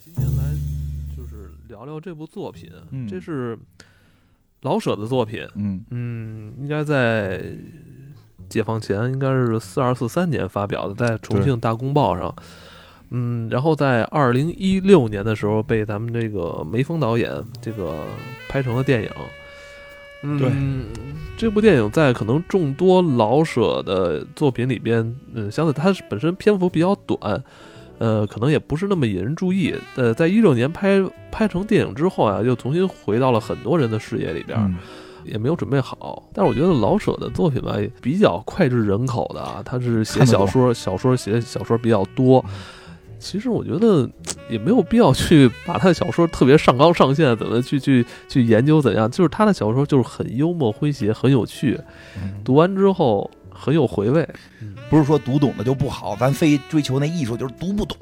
[0.00, 0.42] 今天来
[1.16, 3.58] 就是聊聊这部作品，嗯这是
[4.62, 7.42] 老舍的作品，嗯嗯，应该在
[8.48, 12.34] 解放前，应该是四二四三年发表的，在重庆大公报上。
[13.10, 17.30] 嗯，然后在二零一六年的时候被咱们这个梅峰导演
[17.60, 18.06] 这个
[18.48, 19.10] 拍成了电影。
[20.22, 20.86] 嗯，
[21.36, 27.42] 这部电影在可能众多老舍的作品里边，嗯，相对它本身篇幅比较短，
[27.98, 29.74] 呃，可能也不是那么引人注意。
[29.96, 34.58] 呃，在一六年拍拍成电影之后啊，又重新回到了很多人的视野里边。
[34.58, 34.76] 嗯
[35.24, 36.20] 也没有准备好。
[36.34, 42.44] 但是我觉得老舍的作品吧，也比较脍炙人口的啊，他是写小说，小说写小说比较多。
[43.22, 44.08] 其实我觉得
[44.50, 49.08] 也没有必要去把他的小说特别上纲上线，怎么去去去研究怎样。
[49.08, 51.80] 就是他的小说就是很幽默诙谐，很有趣，
[52.16, 54.28] 嗯读完之后很有回味。
[54.90, 57.96] 不是说读懂了就不好，咱非追求那艺术，就是读不懂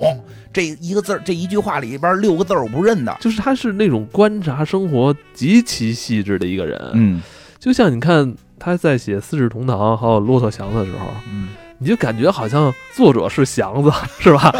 [0.52, 3.16] 这一个字儿，这一句话里边六个字儿我不认的。
[3.20, 6.90] 就是他是那种观察生活极其细致的一个人。
[6.94, 7.22] 嗯
[7.60, 11.50] 就像你看他在写《四世同堂》还有《骆驼祥子》的时候，嗯，
[11.82, 14.52] 你就感觉好像作者是祥子，是吧？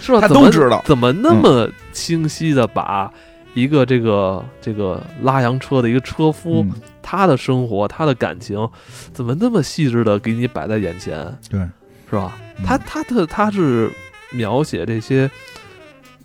[0.00, 0.20] 是吧？
[0.22, 3.12] 他都知道怎么那么清晰的把
[3.52, 8.66] 一个这个这个拉洋车的一个车夫，嗯他的生活、他的感情，
[9.12, 11.60] 怎么那么细致的给你摆在眼前，对，
[12.08, 12.32] 是吧？
[12.56, 13.90] 嗯他他的他是
[14.30, 15.30] 描写这些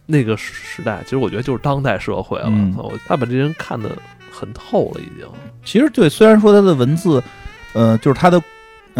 [0.05, 2.45] 那个时代，其实我觉得就是当代社会了。
[2.47, 3.89] 嗯我他把这人看得
[4.31, 5.27] 很透了，已经。
[5.65, 7.21] 其实对，虽然说他的文字，
[7.73, 8.41] 呃，就是他的，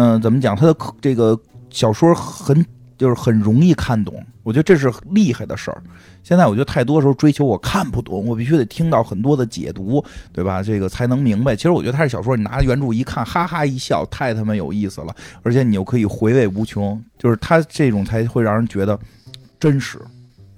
[0.00, 1.36] 嗯、怎么讲，他的这个
[1.70, 2.64] 小说很
[2.96, 5.82] 就是很容易看懂，我觉得这是厉害的事儿。
[6.22, 10.62] 现在我觉得太多时候追求我看不懂，我必须得听到很多的解读，对吧？
[10.62, 11.56] 这个才能明白。
[11.56, 17.02] 其实我觉得他这小说，你拿原著一看，哈哈一笑，太他妈有意思了，而且你又可以回味无穷。
[17.18, 18.96] 就是他这种才会让人觉得
[19.58, 19.98] 真实。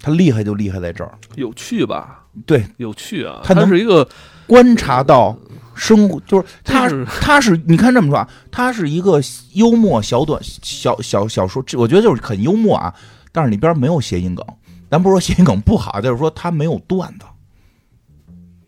[0.03, 2.25] 他厉害就厉害在这儿，有趣吧？
[2.47, 3.41] 对，有趣啊！
[3.45, 4.09] 他能是一个，
[4.47, 5.37] 观察到
[5.81, 7.59] 生活，就是他是他是。
[7.67, 9.19] 你看这么说啊，他是一个
[9.55, 12.95] 幽默小短小小小说，我觉得就是很幽默啊，
[13.33, 14.45] 但是里边没有谐音梗。
[14.91, 17.25] 咱不是说谐音梗不好，就是说他没有段子，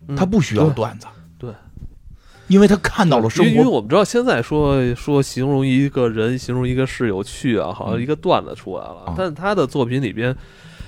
[0.07, 0.15] 嗯。
[0.15, 1.05] 他不需要段子，
[1.37, 1.53] 对，
[2.47, 3.51] 因为他看到了生活。
[3.51, 3.65] 因为。
[3.65, 9.13] 我们知道现在说说形容一个人，形容一个事有趣啊，好像一个段子出来了，啊。
[9.15, 10.35] 但他的作品里边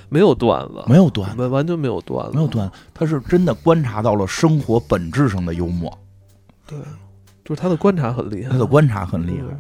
[0.09, 5.95] 没有段子，没有段子，完完全没有段子，没有段子，他是真的观察到了生活本质上的幽默，
[6.67, 6.77] 对，
[7.43, 8.49] 就是他的观察很厉害。
[8.51, 9.57] 他，的观察很厉害。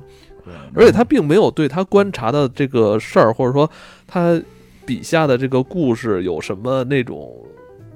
[0.75, 3.67] 而且他并没有对他观察的这个事儿，或者说
[4.05, 4.39] 他
[4.85, 7.33] 笔下的这个故事有什么那种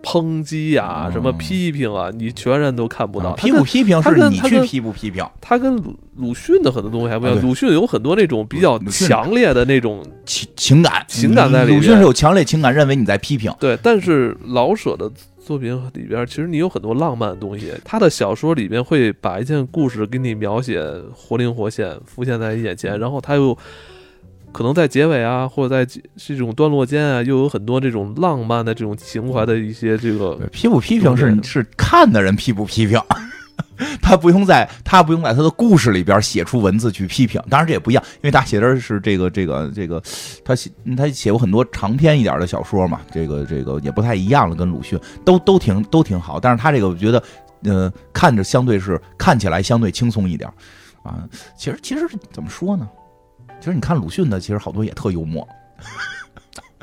[0.02, 1.12] 抨击啊、嗯。
[1.12, 3.30] 什么批评啊，你全然都看不到。
[3.30, 11.06] 啊批不批评是你去批不批评，他跟鲁鲁迅的很多东西还不一样，啊鲁迅有很多那种比较强烈的那种情情感。
[11.08, 11.80] 情感在里面。
[11.80, 13.54] 鲁迅是有强烈情感，认为你在批评。
[13.60, 15.12] 对，但是老舍的
[15.50, 17.74] 作品里边，其实你有很多浪漫的东西。
[17.84, 20.80] 他的小说里边会把一件故事给你描写
[21.12, 23.58] 活灵活现，浮现在你眼前，然后他又
[24.52, 33.02] 可能在结尾啊，或者在这种段落间啊，又有很多这种浪漫的这种情怀的一些这个，批不批评是对是看的人批不批评，
[34.02, 37.42] 他不用在他不用在他的故事里边写出文字去批评。
[37.50, 40.02] 当然这也不一样，因为他写的是这个这个这个，
[40.44, 46.40] 他写他写过很多长篇一点的小说嘛，这个这个也不太一样了，跟鲁迅都都挺都挺好。
[46.40, 47.24] 但是他这个我觉得，
[47.64, 50.50] 呃，看着相对是看起来相对轻松一点
[51.04, 51.24] 啊。
[51.58, 52.88] 其实其实怎么说呢？
[53.60, 55.48] 其实你看鲁迅的，其实好多也特幽默。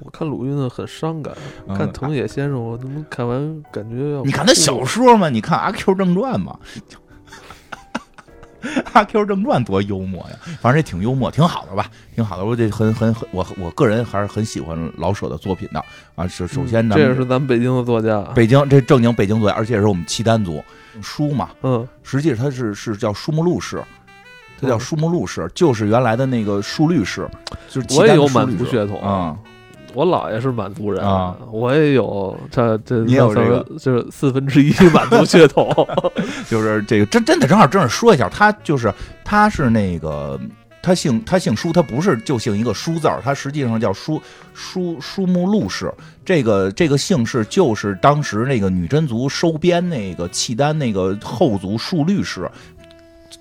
[0.03, 1.35] 我看鲁迅的很伤感，
[1.67, 6.59] 嗯看藤野先生，我他妈看完感觉要你看他小说嘛，你看《阿 Q 正传》嘛，
[8.93, 10.37] 《阿 Q 正传》多幽默呀！
[10.61, 12.45] 反正也挺幽默，挺好的吧，挺好的。
[12.45, 15.83] 我这很很很，我我个人还是很喜欢老舍的作品的
[16.15, 16.29] 啊。
[16.29, 20.63] 首首先呢嗯这也是咱们北京的作家，北京这正经北京作家，而且也是我们契丹族
[21.01, 21.51] 书嘛。
[21.63, 23.83] 嗯实际它是是叫书目录氏，
[24.61, 27.27] 它叫嗯书目录氏，就是原来的那个书律氏，
[27.71, 29.35] 就是我也有满族血统啊。
[29.97, 35.75] 我姥爷是满族人啊，我也有这这你也有这个就是四分之一满族血统。
[36.51, 38.93] 就是这个真真的正好正好说一下，他就是
[39.25, 40.39] 他是那个
[40.83, 44.21] 他姓他姓舒，他不是就姓一个舒字儿，他实际上叫舒
[44.53, 45.91] 舒舒木禄氏。
[46.25, 52.51] 这个这个姓氏就是当时那个女真族收编那个契丹那个后族戍律氏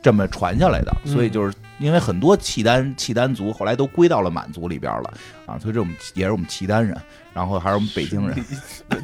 [0.02, 5.14] 这么传下来的，嗯所以就是因为很多契丹契丹族后来都归到了满族里边了
[5.46, 6.96] 啊，所以这我们也是我们契丹人，
[7.34, 8.36] 然后还是我们北京人，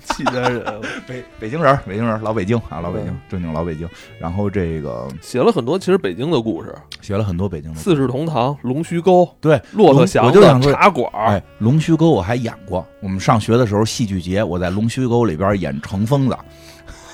[0.05, 0.81] 契丹人。
[1.07, 3.87] 北北京人，北京人，老北京啊，老北京嗯，正经老北京。
[4.19, 12.85] 然后这个写了很多其实北京的故事，写了很多北京的，四世同堂、龙须沟、对，骆驼祥子我就想、说茶馆儿，哎，龙须沟我还演过。
[13.01, 16.37] 我们上学的时候，戏剧节我在龙须沟里边演成疯子，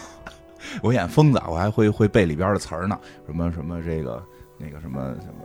[0.81, 4.23] 我演疯子，我还会会背里边的词儿呢，什么什么这个
[4.57, 5.43] 那个什么什么。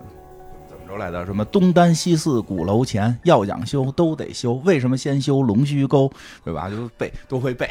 [0.68, 1.24] 怎么着来的？
[1.26, 4.54] 什么东单西四鼓楼前，要讲修都得修。
[4.64, 6.10] 为什么先修龙须沟？
[6.44, 6.68] 对吧？
[6.68, 7.68] 就背都会背。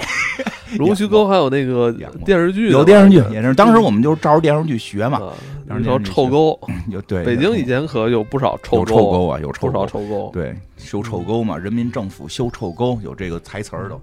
[0.78, 1.92] 龙须沟 还有那个
[2.26, 5.20] 电视剧，有电视剧也是，当时我们就是照着电视剧学嘛。
[5.20, 5.34] 啊，
[5.68, 6.60] 当时有电视剧臭沟，
[6.90, 9.86] 有对，北京以前可有不少臭臭沟啊，有臭不少。
[9.86, 14.00] 臭沟，对，修臭沟嘛，人民政府修臭沟，有这个台词儿都。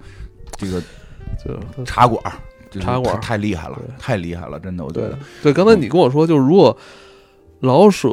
[0.56, 0.81] 这个
[1.44, 2.32] 就茶馆儿，
[2.81, 5.19] 茶馆儿太太厉害了，太厉害了，真的，我觉得。
[5.43, 6.76] 对，刚才你跟我说，就是如果
[7.60, 8.08] 老舍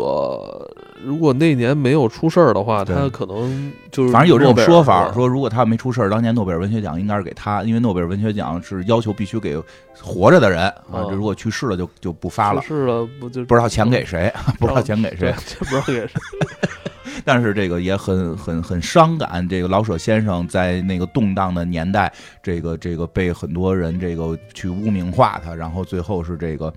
[1.03, 9.55] 如果那年没有出事儿的话，他可能就是反正有这种说法，说如果他没出事儿，当年诺贝尔文学奖应该是给他，因为诺贝尔文学奖是要求必须给
[10.01, 16.09] 活着的人啊，哦这如果去世了就就不发了，是了，不就不知道钱给谁， 不知道钱给谁，，这 不知道给谁。
[17.23, 19.47] 但是这个也很很很伤感。
[19.47, 22.11] 这个老舍先生在那个动荡的年代，
[22.41, 26.73] 这个这个被很多人这个去污名化他，然后最后是这个。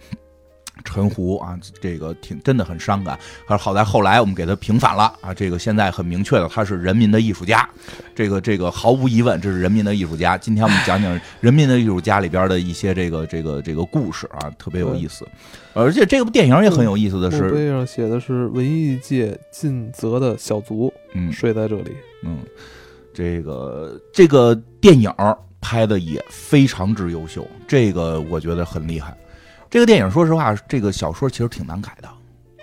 [0.85, 3.19] 陈胡啊，这个挺真的很伤感。
[3.47, 7.69] 而好在后来我们给他平反了啊，这个现在很明确的，他是人民的艺术家。
[8.15, 10.37] 这个这个毫无疑问，这是人民的艺术家。
[10.37, 15.27] 今天我们讲讲人民的艺术家里边的一些这个这个这个故事啊，特别有意思。
[15.75, 21.93] 而且这部电影也很有意思的墓是，碑上写的是文艺界尽责的小卒嗯，睡在这里。
[22.25, 22.39] 嗯，
[23.15, 25.13] 这个这个电影
[25.61, 29.17] 拍的也非常之优秀，这个我觉得很厉害。
[29.71, 32.09] 这个电影说实话，这个小说其实挺难改的，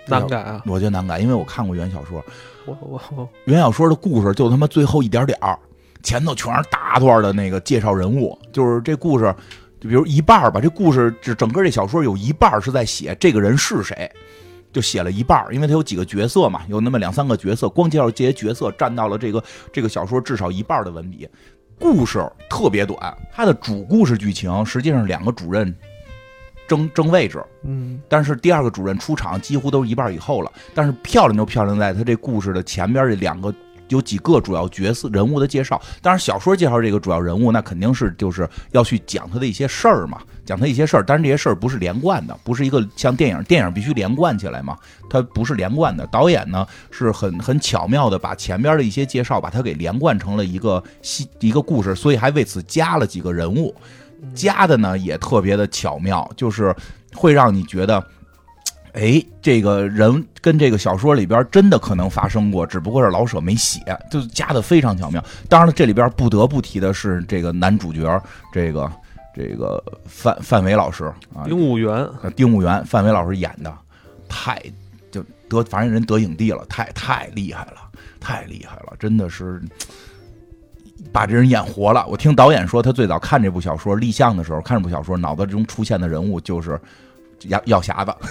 [0.06, 0.62] 难改啊！
[0.66, 2.24] 我觉得难改，因为我看过原小说，
[2.64, 5.58] 我我我原小说的故事就他妈最后一点点儿，
[6.02, 9.34] 前头全是大段的那个介绍人物，就是这故事，
[9.80, 14.10] 就比如一半儿吧，这故事这整个这小说有一半是在写这个人是谁。
[14.72, 19.42] 就写了一半，因为他有几个角色嘛，有那么两三个角色，光介绍这些角色占到了这个
[19.72, 21.26] 这个小说至少一半的文笔。
[21.80, 25.74] 故事特别短，它的主故事剧情实际上两个主任
[26.66, 30.52] 争争位置，嗯但是第二个主任出场几乎都是一半以后了。
[30.74, 33.54] 但是漂亮就漂亮在他这故事的前边这两个
[33.88, 35.80] 有几个主要角色人物的介绍。
[36.02, 41.04] 当然，小说介绍这个主要人物，那肯定是就是要去讲他的一些事儿嘛，讲他一些事儿。
[41.06, 44.76] 但是这些事儿不是连贯的，不是一个像电影，电影必须连贯起来嘛，
[45.08, 46.04] 它不是连贯的。
[46.08, 53.72] 导演呢是很很巧妙的把前边的一些介绍把它给连贯成了一个戏一个故事，所以还为此加了几个人物。
[54.34, 56.74] 加的呢也特别的巧妙，就是
[57.14, 58.04] 会让你觉得，
[58.92, 63.80] 哎，这个人跟这个小说里边真的可能发生过，只不过是老舍没写，
[64.10, 65.22] 就加的非常巧妙。
[65.48, 68.22] 当然了，这里边不得不提的是这个男主角，
[68.52, 68.90] 这个
[69.34, 71.04] 这个范范伟老师
[71.34, 73.72] 啊，丁务员呃丁武元范伟老师演的
[74.28, 74.62] 太
[75.10, 79.62] 就得，反正人得影帝了，太太厉害了，太厉害了，真的是
[81.12, 82.06] 把这人演活了。
[82.08, 86.78] 我听导演说，他最早看这部小说立项的时候，看这部小说，脑子中出现的人物就是
[87.48, 88.14] 药药匣子。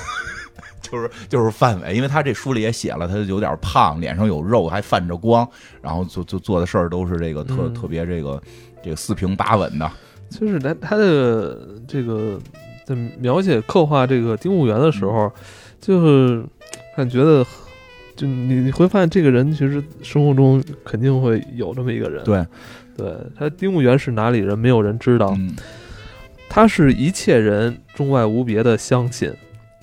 [0.82, 5.48] 就是就是范伟，因为他这书里也写了，他有点胖，脸上有肉，还泛着光，
[5.82, 8.40] 然后做做做的事儿都是这个特、嗯特别这个
[8.84, 9.92] 这个四平八稳的，
[10.30, 11.58] 就是他他的
[11.88, 12.40] 这个
[12.86, 15.30] 在描写刻画这个丁务员的时候，
[15.82, 16.46] 就是
[16.96, 17.44] 感觉得，
[18.16, 22.24] 就你你会发现这个人其实生活中肯定会有这么一个人。
[22.24, 22.46] 对，
[22.96, 25.34] 对他丁务员是哪里人，没有人知道。
[25.38, 25.56] 嗯
[26.48, 29.34] 他是一切人中外无别的相信，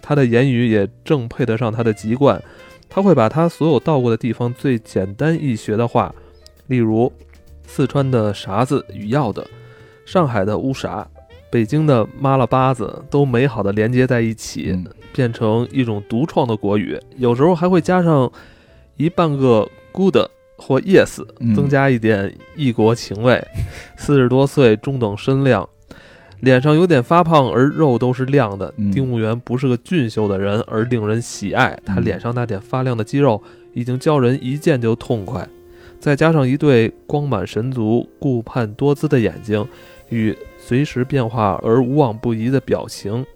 [0.00, 2.42] 他的言语也正配得上他的籍贯。
[2.88, 6.14] 他会把他所有到过的地方最简单易学的话，
[6.68, 7.12] 例如
[7.66, 9.46] 四川的啥子与要的，
[10.06, 11.06] 上海的乌啥，
[11.52, 16.98] 北京的妈了巴子，都美好的连接在一起，嗯变成一种独创的国语。
[17.18, 18.32] 有时候还会加上
[18.96, 20.16] 一半个 good
[20.56, 23.38] 或 yes，嗯增加一点异国情味。
[23.98, 25.68] 四十多岁，中等身量，
[26.40, 28.72] 脸上有点发胖，而肉都是亮的。
[28.78, 31.78] 嗯丁务员不是个俊秀的人，而令人喜爱。
[31.84, 33.42] 他嗯脸上那点发亮的肌肉，
[33.74, 35.46] 已经叫人一见就痛快。
[36.00, 39.64] 再加上一对光满神足、顾盼多姿的眼睛，
[40.08, 43.26] 与随时变化而无往不移的表情，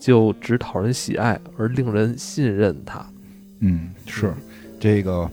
[0.00, 3.06] 就只讨人喜爱，而令人信任他。
[3.60, 4.34] 嗯，是
[4.80, 5.30] 这个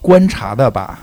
[0.00, 1.00] 观察的吧，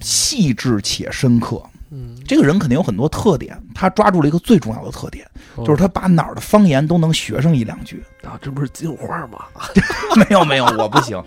[0.00, 1.62] 细致且深刻。
[1.90, 5.26] 嗯，这个人肯定有很多特点，他抓住了一个最重要的特点。
[5.58, 8.04] 就是他把哪儿的方言都能学上一两句。
[8.22, 9.38] 啊，这不是金花吗？
[10.16, 11.20] 没有没有，我不行，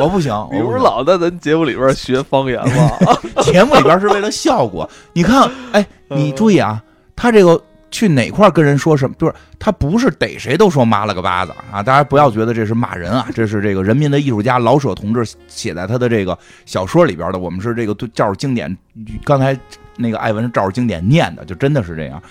[0.00, 2.90] 我不行，你不是我不行老在咱节目里边学方言吗？
[3.42, 4.88] 节目里边是为了效果。
[5.12, 6.82] 你看，哎，你嗯注意啊，
[7.14, 11.82] 他这个去哪块跟人说什么，就是他不是逮谁都说妈了个巴子啊！
[11.82, 17.38] 大家不要觉得这是骂人啊， 这是这个人民的艺术家老舍同志写在他的这个小说里边的。
[17.38, 18.76] 我们是这个对照着经典，
[19.24, 19.58] 刚才
[19.96, 22.22] 那个艾文是照着经典念的，就真的是这样。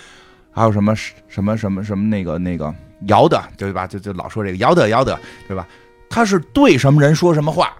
[0.52, 0.94] 还有什么
[1.28, 2.74] 什么什么什么那个那个
[3.06, 3.86] 姚的，对吧？
[3.86, 5.66] 就就老说这个姚的姚的，对吧？
[6.10, 7.72] 他是对什么人说什么话，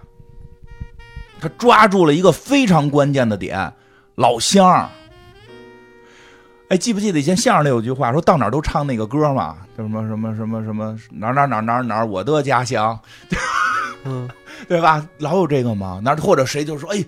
[1.39, 3.71] 他抓住了一个非常关键的点，
[4.15, 4.89] 老乡儿。
[6.69, 12.97] 哎，记不记得以前相声里有句话说到哪儿都唱那个歌嘛，叫什么什么什么什么哪儿哪儿哪儿哪儿哪儿我的家乡，
[14.05, 14.29] 嗯，
[14.69, 15.05] 对吧？
[15.17, 17.03] 老有这个嘛，那或者谁就说，哎，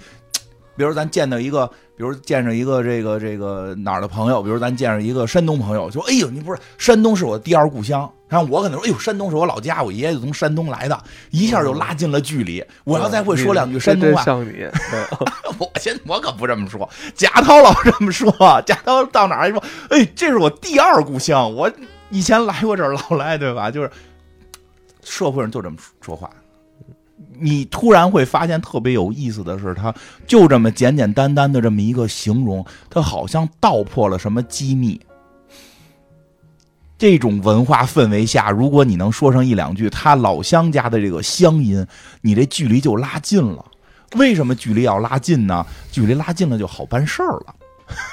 [0.75, 1.71] 比如咱见到一个，
[2.03, 12.61] 比如见着一个这个这个哪儿的朋友，比如咱见着一个山东朋友，说，哎呦，你不是山东是我第二故乡，然后我可能说，哎呦，山东是我老家，我爷爷就从山东来的，一下就拉近了距离。
[12.83, 14.21] 我要再会说两句山东话，
[15.57, 18.29] 我先我可不这么说，贾涛老这么说，
[18.65, 21.71] 贾涛到哪儿说，哎，这是我第二故乡，我
[22.09, 23.71] 以前来过这儿，老来，对吧？
[23.71, 23.89] 就是
[25.05, 26.29] 社会上就这么说话。
[27.43, 29.93] 你突然会发现特别有意思的是，他
[30.25, 34.99] 就这么简简单单的这么一个形容，他好像道破了什么机密。
[36.97, 41.85] 这种文化氛围下，如果你能说上一两句他老乡家的这个乡音，
[42.21, 43.65] 你这距离就拉近了。
[44.15, 45.65] 为什么距离要拉近呢？
[45.91, 47.55] 距离拉近了就好办事儿了。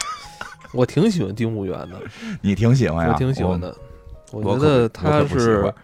[0.72, 2.00] 我挺喜欢丁务员的，
[2.40, 3.12] 你挺喜欢呀？
[3.12, 3.76] 我挺喜欢的。
[4.32, 5.74] 我我觉得他是欢，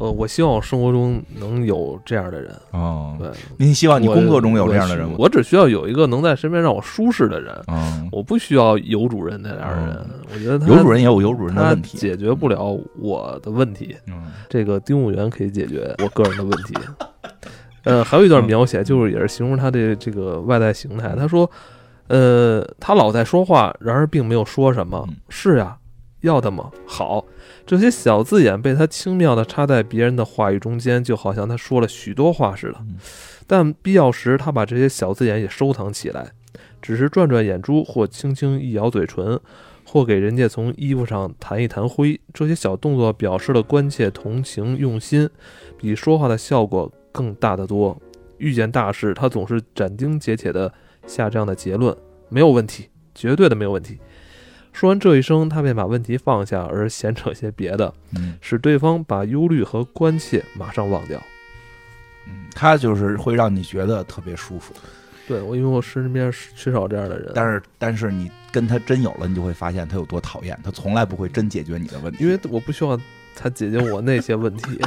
[0.00, 2.50] 呃，我希望我生活中能有这样的人。
[2.70, 3.28] 哦，对，
[3.58, 5.14] 您希望你工作中有这样的人吗？
[5.18, 10.06] 我只需要有一个能在身边让我舒适的人，嗯，我不需要有主人那样的人。
[10.32, 11.98] 我觉得他有主人也有有主人的问题。
[11.98, 13.94] 解决不了我的问题。
[14.06, 16.74] 嗯这个丁务员可以解决 我个人的问题。
[17.84, 21.14] 呃，还有一段描写，就是也是形容他的这个外在形态。
[21.14, 21.50] 他说，
[22.08, 25.16] 呃，他老在说话，然而并没有说什么嗯。
[25.28, 25.76] 是呀，
[26.22, 26.70] 要的吗？
[26.86, 27.24] 好，
[27.70, 32.96] 这些小字眼被他轻妙地插在别人的话语中间，就好像他说了许多话似的嗯。
[33.46, 36.32] 但必要时，他把这些小字眼也收藏起来，
[36.82, 39.38] 只是转转眼珠，或轻轻一咬嘴唇，
[39.84, 42.20] 或给人家从衣服上弹一弹灰。
[42.34, 45.30] 这些小动作表示了关切、同情、用心，
[45.78, 47.96] 比说话的效果更大得多。
[48.38, 50.72] 遇见大事，他总是斩钉截铁地
[51.06, 51.96] 下这样的结论：
[52.28, 54.00] 没有问题，绝对的没有问题。
[54.72, 61.20] 说完这一声，他便把问题放下，而闲扯些别的，嗯使对方把忧虑和关切马上忘掉。
[62.26, 64.72] 嗯，他就是会让你觉得特别舒服，
[65.26, 72.24] 对我，因为我身边缺少这样的人，但是但是你跟他真有了，你就会发现他有多讨厌，他从来不会真解决你的问题。
[72.24, 72.98] 因为我不需要
[73.34, 74.80] 他解决我那些问题。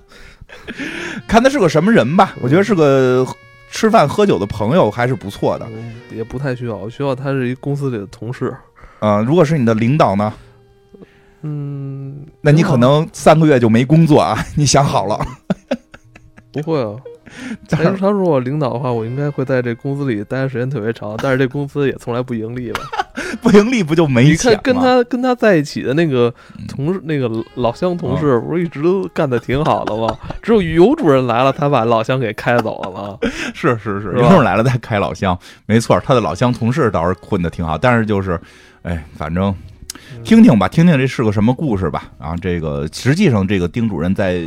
[1.26, 3.26] 看他是个什么人吧，我觉得是个
[3.70, 5.66] 吃饭喝酒的朋友还是不错的。
[5.70, 8.54] 嗯也不太需要，我需要他是一公司里的同事。
[9.00, 10.32] 嗯、如果是你的领导呢，
[11.42, 15.18] 嗯，那你可能三个月就没工作啊， 你想好了。
[16.52, 16.96] 不会啊。
[17.68, 22.80] 但是他他说我领导的话，我应该会在这公司里待的时间特别长，但是这公司也从来不盈利了？
[23.42, 24.60] 不盈利不就没你钱吗？
[24.64, 30.16] 看跟他跟他在一起的那个嗯同事，那个老乡同事，不是一直都干的挺好的吗？
[30.42, 33.18] 只有尤主任来了，他把老乡给开走了吗？
[33.54, 38.40] 是是是，尤主任来了再开老乡，没错，他的老乡同事倒是混的挺好，但是就是，
[38.88, 39.54] 哎，反正
[40.16, 42.10] 嗯听听吧，听听这是个什么故事吧。
[42.18, 44.42] 啊，这个实际上这个丁主任在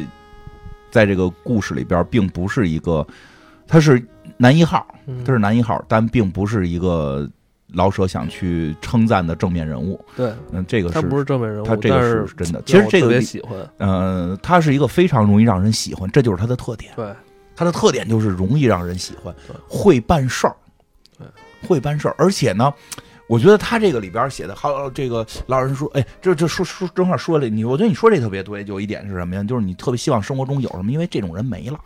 [0.90, 3.06] 在这个故事里边并不是一个，
[3.68, 4.04] 他是
[4.38, 7.30] 男一号，嗯他是男一号，但并不是一个
[7.74, 10.04] 老舍想去称赞的正面人物。
[10.16, 12.62] 对嗯，这个他不是正面人物，他这个是是真的。
[12.66, 13.70] 其实这让我特别，喜欢。
[13.78, 16.92] 呃，他是一个非常容易让人喜欢，这就是他的特点。
[16.96, 17.14] 对，
[17.56, 20.56] 他的特点就是容易让人喜欢对，会办事儿
[21.18, 21.28] 对，
[21.68, 22.74] 会办事儿，而且呢。
[23.32, 29.42] 我觉得他这个里边写的，好，这个老人说，哎，这这说说正好说了你，我觉得你说这特别对，有一点是什么呀？
[29.42, 31.80] 就是你特别希望生活中有什么，因为这种人没了。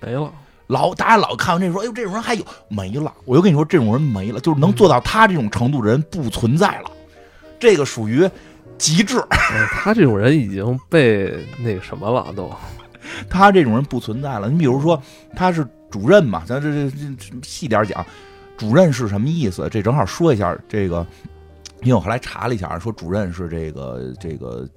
[0.00, 0.32] 没了。
[0.68, 3.12] 老大家老看完这说，哎呦，这种人还有没了？
[3.24, 6.90] 我就跟你说，这种人没了，就是能做到他这种程度的人不存在了，
[7.58, 8.30] 这个属于
[8.78, 9.18] 极致。
[9.30, 12.48] 哎他这种人已经被那个什么了，都
[13.28, 14.48] 他这种人不存在了。
[14.48, 15.02] 你比如说，
[15.34, 18.06] 他是主任嘛，咱这这这这细点讲，
[18.56, 19.68] 主任是什么意思？
[19.70, 21.06] 这正好说一下这个，
[21.82, 24.68] 因为我后来查了一下，说主任是这个这个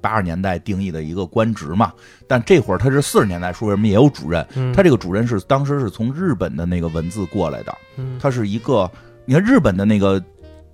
[0.00, 1.92] 八十年代定义的一个官职嘛，
[2.26, 4.46] 但这会儿他是四十年代说为什么也有主任？
[4.54, 4.72] 嗯。
[4.72, 8.18] 他这个主任是当时是从日本的那个文字过来的，嗯。
[8.20, 8.90] 他是一个，
[9.24, 10.22] 你看日本的那个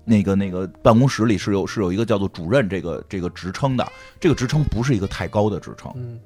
[0.04, 3.86] 那个那个办公室里是有是有一个叫做主任这个这个职称的，
[4.20, 6.18] 这个职称不是一个太高的职称，嗯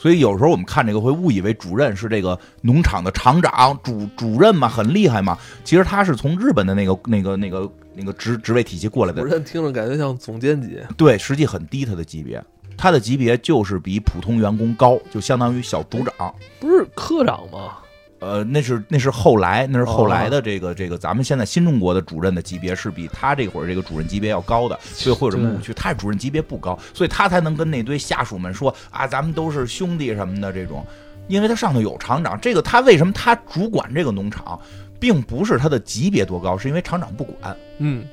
[0.00, 5.36] 所以有时候我们看这个会误以为主任是这个农场的厂长、主主任嘛，很厉害嘛。
[5.62, 12.42] 其实他是从日本的那个那个那个那个职职位体系过来的主，任听着感觉像总监级，对，实际很低他的级别，
[12.78, 16.34] 他的级别就是比普通员工高，就相当于小组长。
[16.58, 17.76] 不是科长吗？
[18.20, 25.72] 呃，那是那是后来，那是后来哦的这个、这个，咱们现在新中国的主任的级别是比他这会儿这个主任级别要高的，所以会有什么误区。
[25.72, 30.86] 他主任级别不高，所以他才能跟那堆下属们说啊，咱们都是兄弟什么的这种，
[31.28, 32.38] 因为他上头有厂长。
[32.40, 34.60] 这个他为什么他主管这个农场，
[35.00, 37.56] 并不是他的级别多高，是因为厂长不管。
[37.78, 38.04] 嗯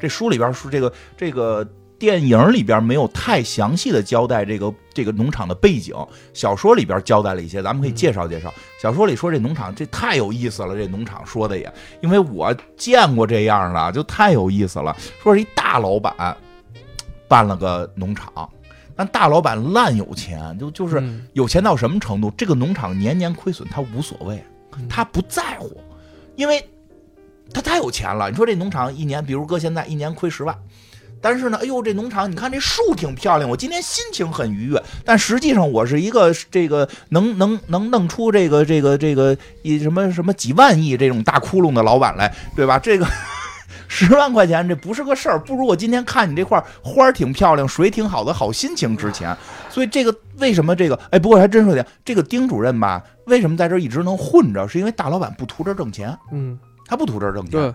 [0.00, 1.62] 这书里边是这个这个
[2.00, 5.94] 电影里边没有太详细的交代这个这个农场的背景，
[6.32, 8.52] 小说里边交代了一些，咱们可以介绍介绍。
[8.80, 14.96] 小说里说这农场这太有意思了，这农场说的也，因为我见过这样的，就太有意思了。
[15.22, 16.34] 说是一大老板
[17.28, 18.48] 办了个农场，
[18.96, 22.32] 但大老板烂有钱，就就是嗯有钱到什么程度？
[22.34, 24.42] 这个农场年年亏损，他无所谓，
[24.88, 25.78] 他不在乎，
[26.34, 26.66] 因为
[27.52, 28.30] 他太有钱了。
[28.30, 30.56] 你说这农场一年，比如搁现在一年亏十万，
[31.20, 34.82] 但是呢，哎呦，这农场你看这树挺漂亮，我今天心情很愉悦。
[35.04, 42.78] 但实际上我是一个这个能能能弄出这个这个这个一什么什么几万亿这种大窟窿的老板来，对吧？
[42.78, 43.06] 这个。
[43.92, 49.36] 十万块钱这不是个事儿，不如我今天看你这块儿花儿挺漂亮，水挺好的，好心情值钱。
[49.68, 57.74] 所以这个为什么这个哎，不过还真说点，这个丁主任吧，为什么在这儿一直能混着，是因为大老板不图这挣钱，嗯，他不图这挣钱。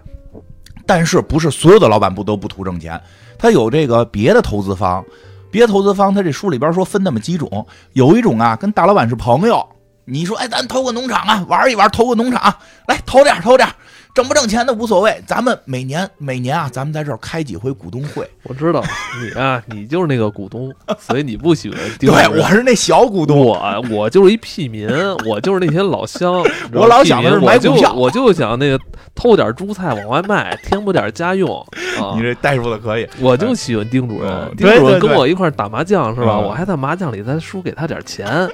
[0.86, 3.02] 但是不是所有的老板不都不图挣钱？
[3.38, 5.04] 他有这个别的投资方，
[5.52, 9.68] 别的投资方他这书里边说分那么几种，有一种啊跟大老板是朋友，
[10.06, 12.56] 你说哎咱投个农场啊，玩一玩投个农场，
[12.88, 13.68] 来投点投点，
[14.16, 18.82] 挣不挣钱的无所谓，咱们每年每年啊咱们在这儿开几回股东会， 我知道
[19.22, 24.88] 你啊，你就是那个股东，所以你不喜欢 丁对我是那小股东，我我就是一屁民，
[25.26, 26.42] 我就是那些老乡。
[26.72, 28.80] 我老想的是买股票我就想那个
[29.14, 31.60] 偷点猪菜往外卖，添补点家用
[32.00, 32.22] 啊你。
[32.22, 36.38] 这代入的可以，我就喜欢丁主任嗯，丁主任跟我一块儿打麻将是吧？
[36.38, 38.50] 嗯我还在麻将里再输给他点钱。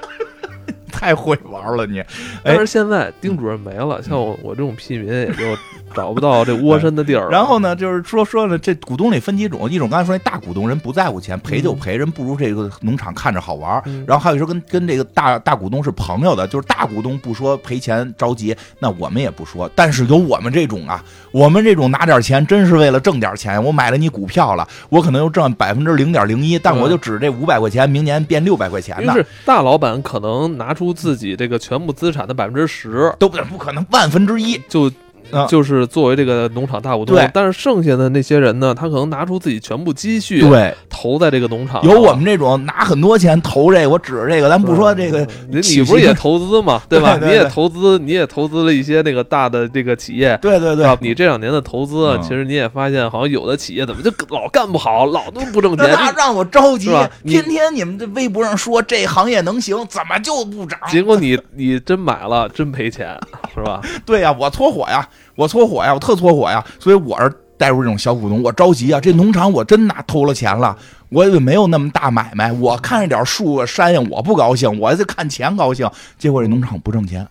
[0.92, 2.04] 太会玩了你。
[2.44, 5.56] 但是现在丁主任没了，像我我这种屁民也就
[5.94, 7.28] 找不到这窝身的地儿。
[7.28, 13.82] 然后呢，就是说说呢，这股东里分几种，一种刚才说那大股东人不在乎钱，赔就赔，人不如这个农场看着好玩。
[13.86, 19.70] 嗯然后还有说跟跟这个大大股东是朋友的，就是大股东不说赔钱着急，那我们也不说。
[19.74, 29.14] 但是有我们这种啊，我们这种拿点钱真是为了挣点钱，我买了你股票了，我可能又挣百分之零点零一，但我就指这五百块钱，明年变六百块钱呢。
[29.44, 34.90] 大老板可能拿出自己这个全部资产的百分之十，都不不可能万分之一，就
[35.32, 37.28] 啊就是作为这个农场大股东对。
[37.34, 41.82] 但是剩下的那些人呢，他可能拿出自己全部积蓄，对，投在这个农场。
[41.82, 46.80] 有我们这种拿很多钱投这个，我指着这个，咱不说这个你你不是也投资嘛？
[46.88, 47.16] 对吧？
[47.18, 50.38] 对对你也投资，你也投资了一些那个大的这个企业。
[50.42, 55.88] 对对对啊，，你这两年的投资，嗯其实你也发现，好像有的企业怎么就老干不好，老都不挣钱。
[55.92, 60.78] 那让我着急是吧，天天你们这微博上说这行业能行，怎么就不涨？
[60.90, 63.18] 结果你你真买了，真赔钱，
[63.54, 63.80] 是吧？
[64.04, 70.76] 对呀、我搓火呀，我搓火呀，我特搓火呀，所以我是带入这种小股东，我着急啊，这农场我真拿偷了钱了，
[71.10, 77.26] 我也没有那么大买卖，我看着点树啊山呀，我不高兴，我就看钱高兴，结果这农场不挣钱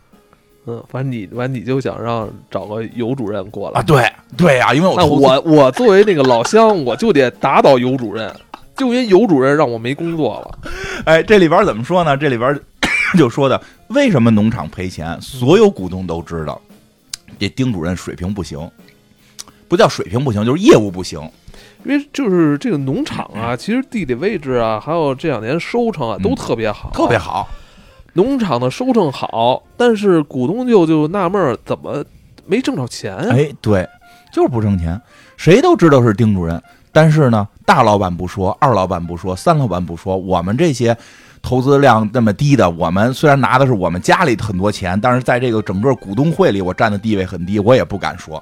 [0.67, 8.31] 嗯，反正你反正你就想让找个尤主任过来啊，对对呀、因为我我我作为那个老乡，我就得打倒尤主任，
[8.77, 10.59] 就因为尤主任让我没工作了。
[11.05, 12.15] 哎，这里边怎么说呢？
[12.15, 12.57] 这里边
[13.17, 16.61] 就说的为什么农场赔钱，所有股东都知道，
[17.41, 18.69] 这丁主任水平不行，
[19.67, 21.19] 不叫水平不行，就是业务不行。
[21.83, 27.17] 因为就是这个农场啊，其实地理位置啊，还有这两年收成啊，都特别好，嗯特别。
[27.17, 27.47] 好，
[28.13, 32.05] 农场的收成好，但是股东就就纳闷儿，怎么
[32.45, 33.29] 没挣着钱啊？
[33.31, 33.89] 哎，对，
[34.31, 35.01] 就是不挣钱，
[35.35, 40.95] 谁都知道是丁主任，但是呢，大老板不说，二老板不说，三老板不说，我们这些
[41.41, 48.41] 投资量那么低的，我们虽然拿的是我们家里很多钱，但是在这个整个股东会里，我占的地位很低，我也不敢说，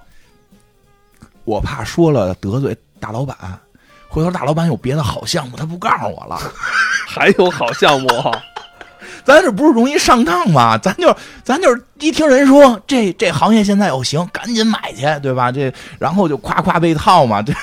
[1.45, 3.35] 我怕说了得罪大老板。
[4.11, 6.35] 回头大老板有别的好项目，他不告诉我了，
[7.07, 8.31] 还有好项目啊，
[9.23, 10.77] 咱这不是容易上当吗？
[10.79, 15.51] 咱就咱就是一听人说这这行业现在有行，赶紧买去，对吧？
[15.51, 17.53] 这然后就夸夸被套嘛，这。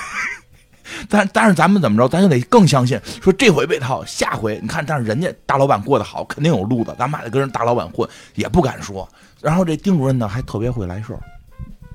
[1.08, 9.08] 但但是咱们怎么着，咱就得更相信，说这回被套，下回你看，但是人家大老板过得好，肯定有路子，咱们还得跟人大老板混，也不敢说。
[9.40, 11.20] 然后这丁主任呢，还特别会来事儿，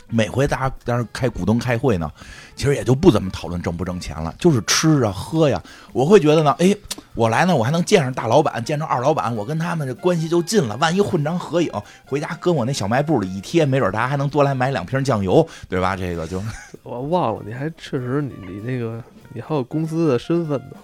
[0.07, 2.11] 每回大家当时开股东开会呢，
[2.55, 5.61] 其实也就不怎么讨论挣不挣钱了，就是吃啊喝呀。
[5.93, 6.75] 我会觉得呢，哎，
[7.13, 10.77] 我来呢，我还能见上大老板，见着二老板，我跟他们这关系就近了。
[10.77, 11.71] 万一混张合影，
[12.05, 15.95] 回家搁我那小卖部里一贴，没准大家还能多来买两瓶酱油，对吧？
[15.95, 16.41] 这个就
[16.83, 20.77] 我忘了，你还确实你你那个你还有公司的身份呢。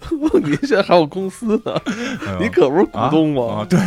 [0.44, 1.74] 你现在还有公司呢，
[2.40, 3.62] 你可不是股东吗？
[3.62, 3.78] 啊，对，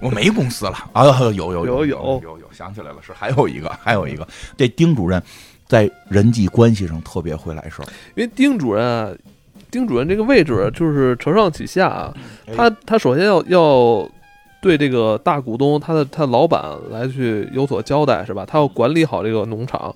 [0.00, 5.22] 我没公司了啊，有有有有有有，想起来了，是还有一个，还有一个，这丁主任
[5.68, 7.86] 在人际关系上特别会来事儿，
[8.16, 9.16] 因为丁主任，
[9.70, 12.14] 丁主任这个位置就是承上启下啊，
[12.56, 14.08] 他他首先要要
[14.60, 18.44] 对这个大股东他的他老板来去有所交代，是吧？
[18.46, 19.94] 他要管理好这个农场，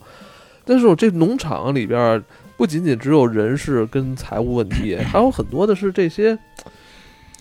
[0.65, 2.23] 但是我这农场里边。
[2.55, 6.39] 不仅仅只有人事跟财务问题， 还有很多的是这些，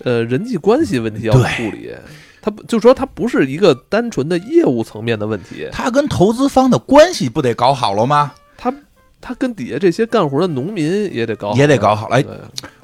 [0.02, 1.92] 呃，人际关系问题要处理。
[2.40, 8.32] 他就说他不是一个单纯的业务层面的问题，他跟投资方的关系不得搞好了吗？
[8.56, 8.74] 他
[9.22, 12.08] 他跟底下这些干活的农民也得搞，也得搞好。
[12.08, 12.22] 哎，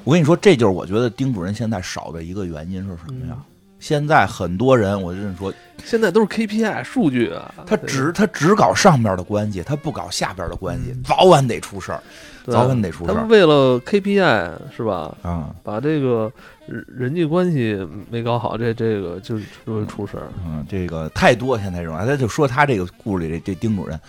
[0.05, 3.37] 我跟你说，这就是我觉得丁主任现在少的一个原因是什么呀？
[3.81, 5.53] 现在很多人，我跟你说，
[5.85, 7.55] 现在都是 KPI 数据啊。
[7.65, 12.03] 他只他只搞上边的关系，他不搞下边的关系，早晚得出事儿，
[12.45, 13.15] 早晚得出事儿。
[13.15, 15.17] 他为了 KPI 是吧？
[15.23, 16.33] 啊，把这个
[16.67, 17.79] 人际关系
[18.11, 20.27] 没搞好，这这个就容易出事儿。
[20.45, 24.01] 嗯，这个太多现在这种，他就说他这个故事里这这丁主任，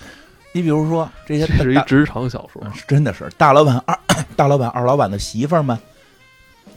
[0.51, 3.97] 你比如说这些是一职场小说，真的是大老板二
[4.35, 5.77] 大老板二老板的媳妇儿们，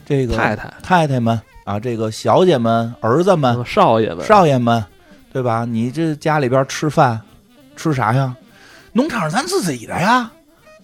[0.05, 1.39] 这个太太太太们。
[1.65, 4.83] 啊，这个小姐们、儿子们、少爷们、少爷们，
[5.31, 5.63] 对吧？
[5.63, 7.21] 你这家里边吃饭，
[7.77, 8.35] 吃啥呀？
[8.91, 10.29] 农场是咱自己的呀，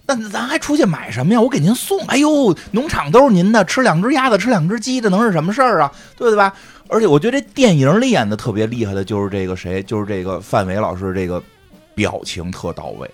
[0.06, 1.40] 那咱还出去买什么呀？
[1.42, 2.00] 我给您送。
[2.06, 5.92] 哎呦，农场都是您的，吃两只鸭子，吃两只鸡，这能是什么事儿啊？
[6.16, 6.50] 对吧？
[6.88, 11.42] 而且我觉得这电影里演的特别厉害的，就是这个谁，就是这个范伟老师，这个
[12.00, 13.10] 表情特到位。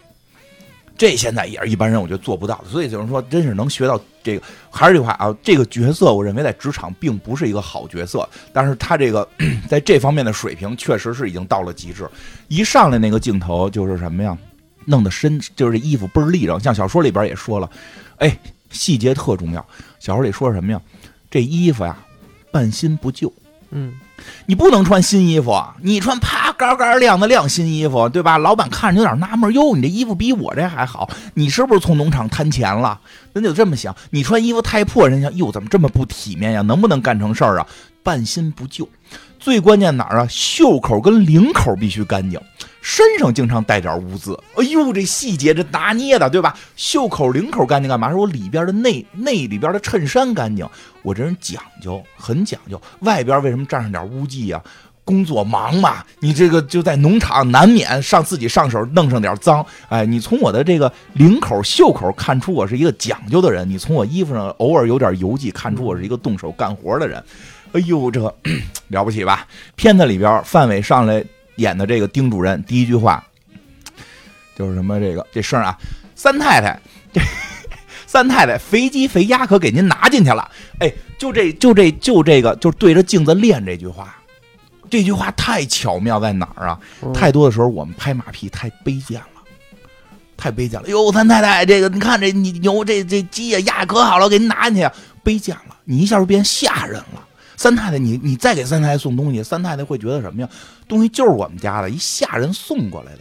[0.96, 4.46] 这现在也是一般人我觉得做不到的，所以就是说，真是能学到这个。
[4.70, 9.28] 还是这句话啊，这个角色我认为在职场并不是一个好角色，但是他这个
[9.68, 12.08] 在这方面的水平确实是已经到了极致。
[12.46, 14.38] 一上来那个镜头就是什么呀，
[14.84, 17.68] 弄得身就是这衣服倍儿立正，像小说里边也说了，
[18.18, 18.38] 哎，
[18.70, 19.66] 细节特重要。
[19.98, 20.80] 小说里说什么呀？
[21.28, 21.98] 这衣服呀，
[22.50, 23.30] 半新不旧。
[23.70, 23.92] 嗯。
[24.46, 28.38] 你不能穿新衣服，你穿啪嘎嘎亮的亮新衣服，对吧？
[28.38, 32.98] 老板看着有点纳闷，哟，你这衣服比我这还好，你是不是从农场贪钱了？
[33.32, 36.62] 人就这么想，你穿衣服太破，人家哟，怎么这么不体面呀？
[36.62, 37.66] 能不能干成事儿啊？
[38.02, 38.88] 半新不旧，
[39.40, 40.26] 最关键哪儿啊？
[40.30, 42.40] 袖口跟领口必须干净。
[42.86, 46.56] 身上经常带点污渍，哎呦，这细节这拿捏的，对吧？
[46.76, 48.08] 袖口领口干净干嘛？
[48.08, 50.64] 是我里边的内内里边的衬衫干净，
[51.02, 52.80] 我这人讲究，很讲究。
[53.00, 54.62] 外边为什么沾上点污迹呀？
[55.02, 59.66] 工作忙嘛，你这个就在农场难免上自己上手弄上点脏。
[59.88, 67.20] 哎，你从我的这个领口袖口看出我是一个讲究的人，你从我衣服上偶尔有点油迹看出我是一个动手干活的人。
[67.72, 68.32] 哎呦，这
[68.90, 69.44] 了不起吧？
[69.74, 71.24] 片子里边范伟上来。
[71.56, 73.22] 演的这个丁主任第一句话
[74.56, 74.98] 就是什么？
[74.98, 75.76] 这个这声啊，
[76.14, 76.80] 三太太，
[77.12, 77.20] 这
[78.06, 80.50] 三太太肥鸡肥鸭可给您拿进去了。
[80.78, 84.16] 哎，就这就这就这个，就对着镜子练这句话。
[84.88, 86.80] 这句话太巧妙在哪儿啊？
[87.12, 89.42] 太多的时候我们拍马屁太卑贱了，
[90.36, 90.88] 太卑贱了。
[90.88, 94.88] 哟，三太太，这个你看这你牛这这鸡呀鸭可好了，给您拿进去，
[95.24, 95.76] 卑贱了。
[95.84, 97.26] 你一下就变吓人了。
[97.56, 100.48] 三太太，你你再给三太太送东西，三太太会觉得什么呀？
[100.86, 103.20] 东西就是我们家的，一下人送过来的，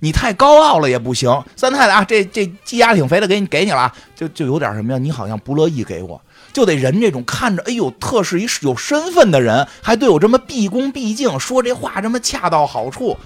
[0.00, 1.30] 你太高傲了也不行。
[1.54, 4.98] 三太太啊，这这鸡鸭挺肥的，给你给你了，就就有点什么呀？
[4.98, 6.20] 你好像不乐意给我，
[6.52, 13.16] 就得人这种看着，哎呦，特是一有身份的人，还对我这么毕恭毕敬，说这话这么恰到好处，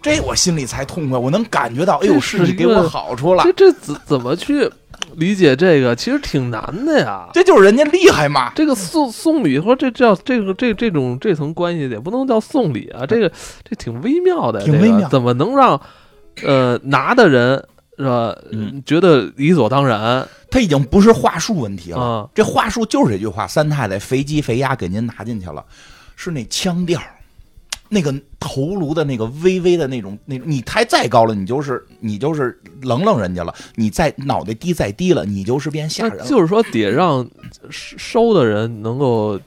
[0.00, 1.18] 这我心里才痛快。
[1.18, 3.42] 我能感觉到，哎呦，是你给我好处了。
[3.44, 4.70] 这这怎怎么去？
[5.16, 8.52] 理解这个其实挺难的呀，这就是人家厉害嘛。
[8.54, 13.30] 这个送送礼或者这叫这个这这种这层关系也不能叫送礼啊，这个
[13.68, 15.08] 这挺微妙的，挺微妙。
[15.08, 15.80] 怎么能让
[16.44, 17.62] 呃拿的人
[17.98, 18.36] 是吧？
[18.52, 20.26] 嗯，觉得理所当然？
[20.50, 25.64] 他已经不是话术问题了，这话术就是这句话：三太太肥鸡肥鸭给您拿进去了，
[26.14, 27.00] 是那腔调。
[27.88, 36.26] 那个头颅的那个微微的那种，那种你抬再高了，你就是你就是冷冷人家了；你再脑袋低再低了，你就是变吓人。
[36.26, 37.28] 就是说，得让
[37.70, 39.38] 收的人能够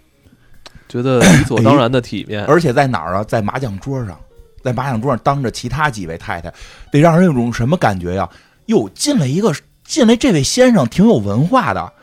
[0.88, 2.46] 觉得理所当然的体面。
[2.46, 3.24] 而且在哪儿啊？
[3.24, 4.18] 在麻将桌上，
[4.64, 6.54] 在麻将桌上当着其他几位太太，
[6.92, 8.30] 得让人有种什么感觉呀？
[8.68, 11.94] 哟，进来一个，进来这位先生挺有文化的。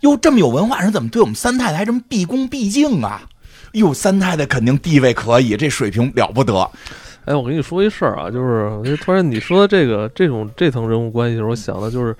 [0.00, 3.22] 哟，这么有文化人，怎么对我们三太太还这么毕恭毕敬啊？
[3.76, 6.68] 哟，三太太肯定地位可以，这水平了不得。
[7.26, 12.16] 哎，我跟你说一事儿啊，就是突然你说的这个 这种这层人物关系的时候，我想的就是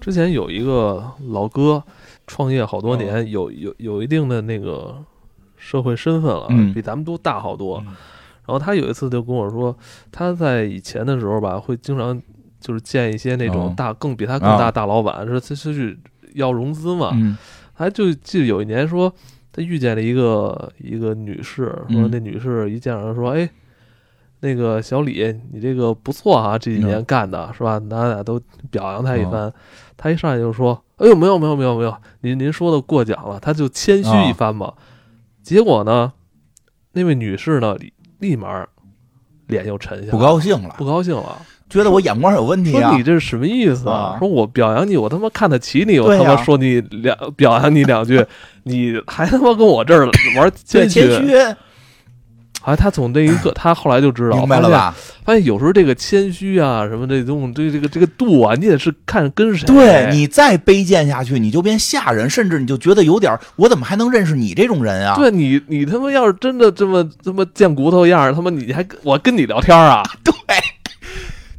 [0.00, 1.82] 之前有一个老哥
[2.26, 4.96] 创业好多年，有有有一定的那个
[5.56, 6.74] 社会身份了，嗯。
[6.74, 7.78] 比咱们都大好多。
[7.86, 7.94] 嗯。
[8.46, 9.76] 然后他有一次就跟我说，
[10.10, 12.20] 他在以前的时候吧，会经常
[12.60, 13.74] 就是见一些那种哦。
[13.76, 14.70] 大更比他更大啊。
[14.70, 15.98] 大老板，说他他去
[16.34, 17.38] 要融资嘛，嗯。
[17.74, 19.12] 还就记得有一年说，
[19.58, 22.08] 他遇见了一个一个女士，说嗯。
[22.12, 23.48] 那女士一见着说，哎，
[24.38, 27.80] 那个小李，你这个不错啊，这几年嗯干的是吧？
[27.80, 28.40] 咱俩都
[28.70, 29.52] 表扬他一番。
[29.96, 34.74] 他一上来就说，哎呦，没有没有没有没有，您您说的过奖了，他就谦虚一番嘛。
[35.42, 36.12] 结果呢，
[36.92, 38.64] 那位女士呢，立立马
[39.48, 43.02] 脸又沉下来，不高兴了，不高兴了，觉得我眼光有问题啊说你。
[43.02, 48.24] 这是什么意思啊说我表扬你，我他妈看得起你，我他妈说你两表扬你两句，
[48.64, 51.34] 你还他妈跟我这儿玩对谦谦虚，
[52.62, 54.94] 哎，他从那一刻， 他后来就知道，明白了吧？
[55.24, 55.44] 发现？
[55.44, 59.66] 有时候这个谦虚啊，什么这种这这个这个度啊，你得是看跟谁。
[59.66, 65.16] 对你再卑贱下去，你就变下人，甚至你就觉得有点，我怎么还能认识你这种人啊？
[65.16, 70.02] 对你你他妈要是真的这么这么贱骨头样，他妈你还我跟你聊天啊？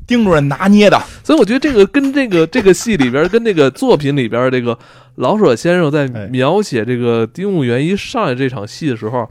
[0.09, 4.77] 丁主任拿捏的，所以我觉得这个跟这个这个戏里边，跟这个作品里边，这个
[5.15, 9.29] 老舍先生在哎描写这个丁务员一上来这场戏的时候，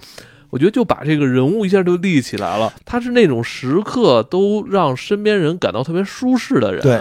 [0.50, 2.72] 我觉得就把这个人物一下就立起来了。
[2.84, 6.80] 他是那种时刻都让身边人感到特别舒适的人。
[6.80, 7.00] 对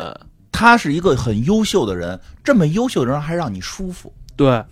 [0.51, 4.63] 他是一个很优秀的人，这么优秀的人还让你舒服，对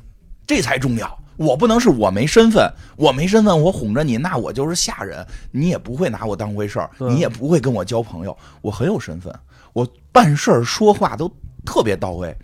[0.47, 1.17] 这才重要。
[1.37, 8.37] 我不能是我没身份，我没身份，我哄着你，那我就是下人，你也不会拿我当回事儿，你也不会跟我交朋友。
[8.61, 9.33] 我很有身份，
[9.73, 11.31] 我办事儿说话都
[11.65, 12.35] 特别到位，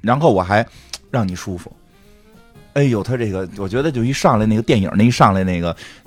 [0.00, 0.66] 然后我还
[1.10, 1.72] 让你舒服。
[2.74, 6.05] 哎呦，他这个，我觉得就一上来那个电影那一上来那个，嗯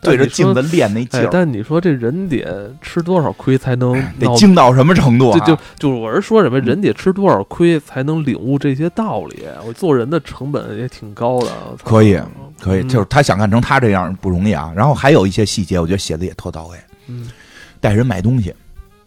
[0.00, 4.34] 对着镜子练那劲但你说这人得吃多少亏才能得？
[4.34, 5.38] 精到什么程度啊？
[5.40, 9.44] 就就就我是说什么，人得吃多少亏才能领悟这些道理？
[9.66, 11.52] 我做人的成本也挺高的。
[11.84, 12.18] 可以
[12.58, 14.72] 可以，嗯就是他想干成他这样不容易啊。
[14.74, 16.78] 然后还有一些细节，我觉得写的也特到位。
[17.08, 17.28] 嗯，
[17.78, 18.54] 带人买东西，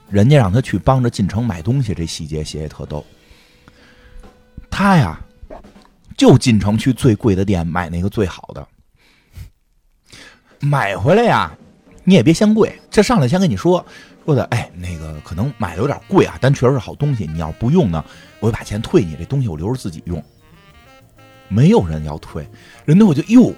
[0.10, 3.04] 人家让他去帮着进城买东西，这细节写也特逗。
[4.70, 5.20] 他呀，
[6.16, 8.68] 就进城去最贵的店买那个最好的，
[10.63, 11.52] 买回来呀，
[12.06, 13.86] 你也别嫌贵，这上来先跟你说
[14.26, 18.02] 说的，哎，那个可能买的有点贵啊，但确实是好东西，你要不用呢，
[18.39, 20.23] 我就把钱退你，这东西我留着自己用。
[21.49, 22.47] 没有人要退，
[22.86, 23.54] 人家我就哟。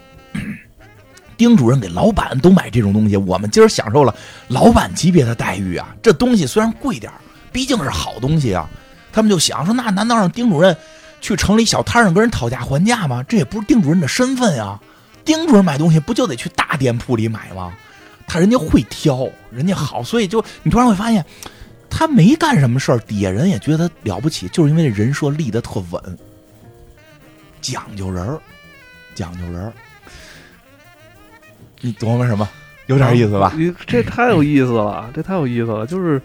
[1.37, 4.15] 丁主任给老板都买这种东西，我们今儿享受了
[4.47, 5.95] 老板级别的待遇啊！
[6.01, 7.11] 这东西虽然贵点
[7.51, 8.67] 毕竟是好东西啊。
[9.13, 10.75] 他们就想说，那难道让丁主任
[11.21, 13.21] 去城里小摊上跟人讨价还价吗？
[13.27, 14.79] 这也不是丁主任的身份呀。
[15.25, 17.73] 丁主任买东西不就得去大店铺里买吗？
[18.27, 21.25] 他人家会挑，人家好，所以就你突然会发现，
[21.89, 26.17] 他没干什么事儿，底下人也觉得他了不起，就是因为这人设立得特稳，
[27.61, 28.39] 讲究人儿，
[29.13, 29.73] 讲究人儿。
[31.81, 32.47] 你琢磨什么？
[32.87, 33.53] 有点意思吧？
[33.55, 35.85] 你这太有意思了，这太有意思了。
[35.85, 36.21] 就是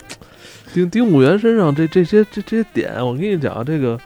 [0.73, 3.99] 丁丁武元身上这这些这这些点，我跟你讲，这个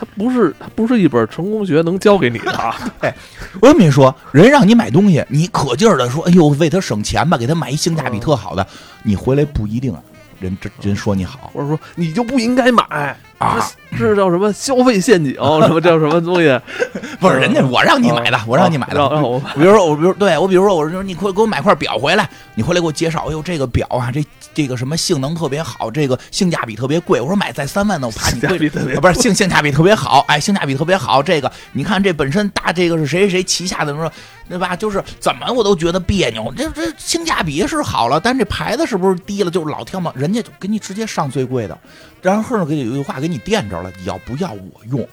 [0.00, 2.74] 他不是他不是一本成功学能教给你的啊。
[3.60, 8.66] 我跟你说，人让你买东西，你可劲儿的说，哎呦，为他省钱吧，给他买一性价比特好的，
[9.02, 10.00] 你回来不一定啊，
[10.38, 13.58] 人这人说你好或者说你就不应该买啊，
[13.92, 15.32] 这这叫什么消费陷阱？
[15.64, 16.60] 什么叫什么东西？
[17.18, 24.22] 不是人家我让你买的，我让你买的，让让我比如说我，比如对我，比如说我说你快给我买块表回来，你回来给我介绍，哎呦这个表啊，这
[24.52, 27.18] 这个什么性能特别好，这个性价比特别贵。
[27.18, 31.22] 我说买在三万呢，我怕你贵比特别啊不是性性价比特别好，哎，性价比特别好。
[31.22, 34.10] 这个你看这本身大这个是谁谁谁旗下的，说
[34.50, 34.76] 对吧？
[34.76, 36.52] 就是怎么我都觉得别扭。
[36.56, 39.50] 这这性价比是好了，但这牌子是不是低了？
[39.50, 41.78] 就是老挑嘛，人家就给你直接上最贵的，
[42.22, 45.08] 然后给你有句话给你垫着了，你要不要我用？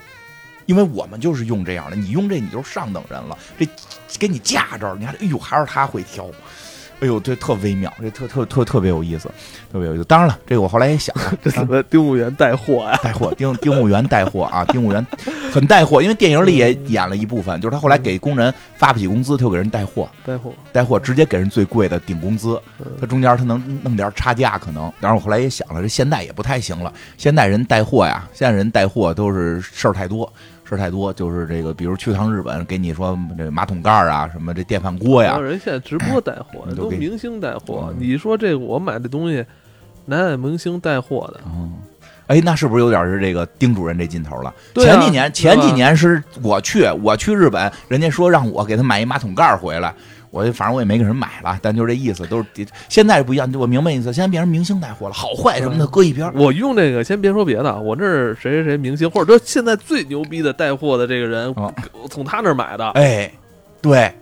[0.66, 3.66] 因为我们就是用这样的，你用这你就是上等人了，这
[4.20, 6.30] 给你架这，你看，哎呦，还是他会挑，
[7.00, 9.30] 哎呦，这特微妙，这特特特特别有意思，
[9.72, 10.04] 特别有意思。
[10.06, 13.00] 当然了，这个我后来也想， 这怎么丁务员带货呀？
[13.04, 15.06] 带货，丁丁务员带货啊， 丁务员
[15.52, 24.92] 很带货，因为电影里也演了一部分，就是他后来给工人发不起工资，他就给人带货，带货，带货直接给人最贵的顶工资，嗯他中间他能弄点差价，可能。
[25.00, 30.32] 当然我后来也想了，这现在也不太行了，现在人带货呀，现在人带货都是事儿太多。
[30.68, 37.96] 事儿太多，就是这个，比如去趟日本，给你说这马桶盖儿啊，什么这电饭锅呀人现在直播带货，都明星带货嗯。
[37.98, 39.46] 你说这个我买的东西，
[40.06, 41.40] 哪有明星带货的？
[41.46, 41.74] 嗯，
[42.28, 44.54] 哎，那是不是有点是这个丁主任这劲头了？
[44.76, 49.94] 前几年，前几年是我去，我去日本，人家说让我给他买一马桶盖儿回来，
[50.38, 52.46] 我就反正我也没给人买了，但就是这意思，都是
[52.88, 56.34] 现在不一样，我明白意思，现在变成明星带货了，好坏什么的搁一边儿。
[56.36, 61.54] 我用这个，先别说别的，我这是谁谁谁明星，或者说现在最牛逼的带货的这个人，
[62.10, 62.88] 从他那儿买的。
[62.92, 63.32] 哎，
[63.82, 64.14] 对，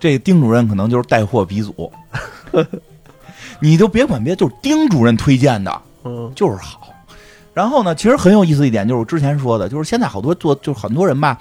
[0.00, 1.92] 这丁主任可能就是带货鼻祖，
[3.60, 6.92] 你就别管别的，就是丁主任推荐的，嗯就是好。
[7.52, 11.38] 然后呢，其实很有意思一点，就是我之前说的，就是现在好多做，就是很多人吧，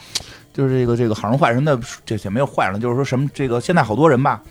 [0.54, 4.42] 就是这个这个好人坏人的，这也没有坏人，就是说什么这个现在好多人吧，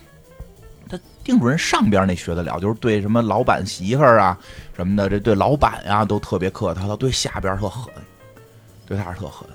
[0.89, 4.37] 他丁主任上边那学得了，就是对什么老板媳妇儿啊
[4.75, 7.91] 什么的，这对老板呀、都特别客套，他对下边特狠，
[8.85, 9.47] 对他是特狠。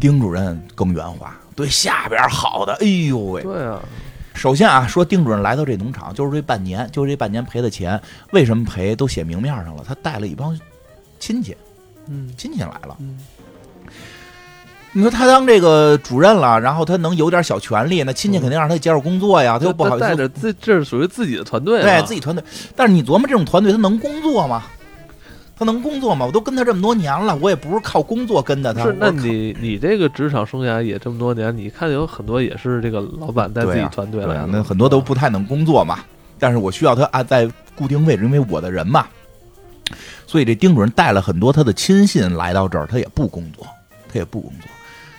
[0.00, 3.42] 丁主任更圆滑，对下边好的，哎呦喂！
[3.42, 3.80] 对啊，
[4.34, 8.00] 首先啊，说丁主任来到这农场就是这半年，就是这半年赔的钱，
[8.32, 10.58] 为什么赔都写明面上了，他带了一帮
[11.20, 11.56] 亲戚，
[12.06, 12.96] 嗯亲戚来了。
[12.98, 13.20] 嗯，
[14.92, 22.42] 你说他当这个主任了，然后他能有点小权利，那亲戚肯定让他介绍工作呀，他又不好意思带着自这是属于自己的团队啊，对自己团队。
[22.74, 24.64] 但是你琢磨这种团队，他能工作吗？
[25.58, 26.24] 他能工作吗？
[26.24, 28.84] 我都跟他这么多年了，我也不是靠工作跟的他。
[28.84, 35.98] 是，那你你这个职场生涯也这么多年，你看有很多也是这个老板带自己团队来的，，对啊那很多都不太能工作嘛。
[36.38, 39.06] 但是我需要他按在固定位置，因为我的人嘛。
[40.28, 43.66] 所以这丁主任带了很多他的亲信来到这儿，他也不工作，
[44.06, 44.68] 他也不工作，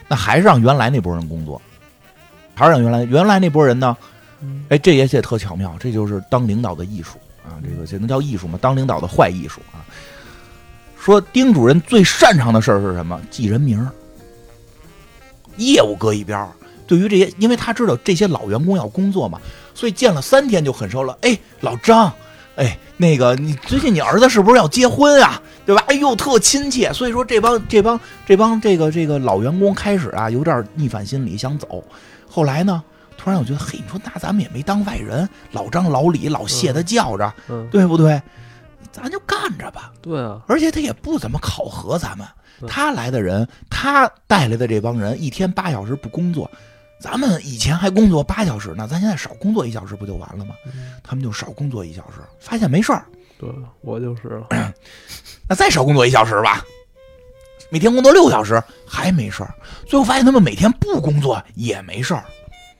[0.09, 1.61] 那还是让原来那波人工作，
[2.53, 3.95] 还是让原来原来那波人呢？
[4.41, 7.55] 嗯哎，这也写特巧妙，这就是当领导的艺术啊！
[7.61, 8.57] 这个这能叫艺术吗？
[8.61, 9.85] 当领导的坏艺术啊！
[10.97, 13.19] 说丁主任最擅长的事儿是什么？
[13.29, 13.91] 记人名儿，
[15.57, 16.49] 业务搁一边儿。
[16.87, 19.39] 对于这些，因为他知道这些老员工要工作嘛，
[19.75, 21.17] 所以见了三天就很熟了。
[21.21, 22.11] 哎，老张，
[22.59, 25.41] 哎，那个你最近你儿子是不是要结婚啊？
[25.65, 25.81] 对吧？
[25.87, 26.91] 哎呦，特亲切。
[26.91, 31.81] 所以说这帮这帮这帮这个这个老员工开始啊有点逆反心理，想走。
[32.29, 32.83] 后来呢，
[33.17, 38.21] 突然我觉得，嘿，你说那咱们也没当外人，老张老李老谢的叫着，嗯，对不对？
[38.91, 39.93] 咱就干着吧。
[40.01, 42.27] 对啊，而且他也不怎么考核咱们，
[42.67, 46.49] 他来的人，他带来的这帮人，一天八小时不工作，
[46.99, 50.55] 咱们以前还工作八小时呢，咱现在少工作一小时不就完了吗？
[50.65, 53.05] 嗯他们就少工作一小时，发现没事儿，
[53.39, 53.49] 对
[53.81, 54.47] 我就是了，
[55.47, 56.63] 那再少工作一小时吧，
[57.71, 59.53] 每天工作六小时还没事儿，
[59.87, 62.23] 最后发现他们每天不工作也没事儿，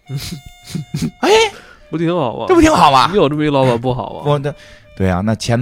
[1.22, 1.30] 哎，
[1.90, 2.46] 不挺好吗？
[2.48, 3.18] 这不挺好吗你？
[3.18, 4.22] 有这么一老板不好吗？
[4.26, 4.54] 我的，
[4.96, 5.60] 对啊，那钱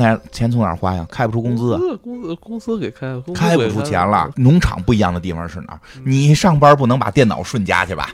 [0.51, 1.05] 从哪儿花呀？
[1.09, 1.79] 开不出工资啊。
[2.03, 4.29] 公司公司给开，公司开不出钱了。
[4.35, 8.09] 农场不一样的地方是哪你上班不能把电脑顺家去吧？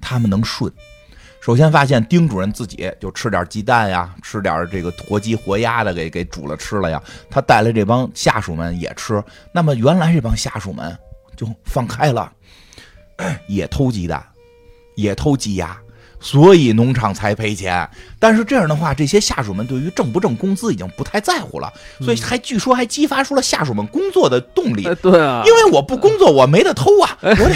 [0.00, 0.72] 他们能顺。
[1.40, 7.00] 首先发现丁主任自己就吃点鸡蛋呀，吃点这个活鸡活鸭的给给煮了吃了呀。
[7.30, 9.22] 他带来这帮下属们也吃。
[9.52, 10.96] 那么原来这帮下属们
[11.36, 12.32] 就放开了，
[13.46, 14.24] 也偷鸡蛋，
[14.96, 15.76] 也偷鸡鸭。
[16.18, 21.70] 所以农场才赔钱，但是这样的话，这些下属们对于挣不挣工资已经不太在乎了，
[22.00, 24.86] 所以还据说还激发出了下属们工作的动力。
[24.86, 27.54] 哎，对啊，因为我不工作，我没得偷啊，我得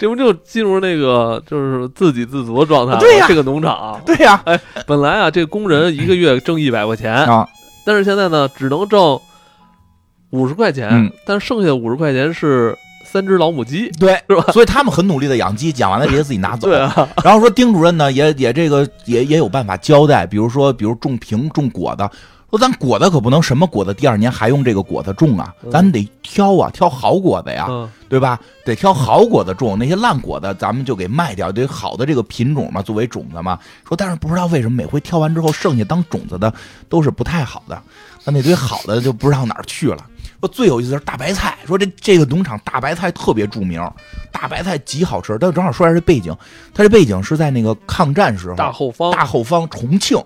[0.00, 2.98] 这不就进入那个就是自给自足的状态吗？
[2.98, 4.42] 对呀这个农场， 对呀
[4.86, 7.46] 本来啊，这工人一个月挣一百块钱，啊，
[7.84, 9.20] 但是现在呢，只能挣
[10.30, 14.44] 五十块钱，嗯但剩下五十块钱是三只老母鸡，对，是吧？
[14.52, 16.66] 所以他们很努力的养鸡，养完了直接自己拿走。
[16.70, 22.08] 对啊，然后说丁主任呢，也也这个也也有办法交代，比如说，比如种苹种果子，
[22.50, 28.40] 说咱果子可不能什么果子第二年还用这个果子种啊，嗯咱们得挑啊，挑好果子呀，嗯，对吧？
[28.64, 33.58] 得挑好果子种，那些烂果子咱们就给卖掉，得好的这个品种嘛，作为种子嘛。
[33.86, 36.52] 说但是不知道为什么每回挑完之后，剩下当种子的
[36.88, 37.80] 都是不太好的，
[38.24, 40.04] 那那堆好的就不知道哪儿去了。
[40.40, 43.80] 说最有意思的是大白菜，说这这个农场大白菜特别著名，
[44.32, 45.36] 大白菜极好吃。
[45.38, 46.34] 但正好说一下这背景，
[46.74, 50.18] 它这背景是在那个抗战时候，大后方，大后方重庆，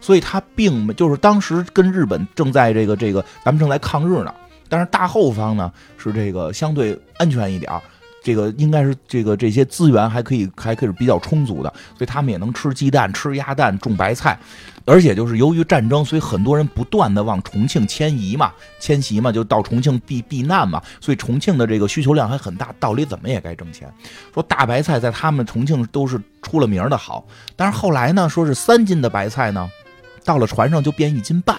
[0.00, 4.34] 所以他并没就是当时跟日本正在这个这个咱们正在抗日呢，
[4.68, 7.80] 但是大后方呢是这个相对安全一点儿。
[8.22, 14.38] 这个应该是这个这些资源还可以还可以是比较充足的，所以他们也能吃鸡蛋、吃鸭蛋、种白菜，
[14.86, 23.92] 而且就是由于战争，所以很多人不断的往重庆迁移嘛，迁徙嘛，就到重庆避避难嘛，所以重庆的这个需求量还很大，道理怎么也该挣钱。
[24.32, 26.96] 说大白菜在他们重庆都是出了名的。
[26.96, 27.22] 好，
[27.56, 29.10] 但是后来呢，说是三斤的。
[29.10, 29.70] 白菜呢，
[30.24, 31.56] 到了船上就变一斤半。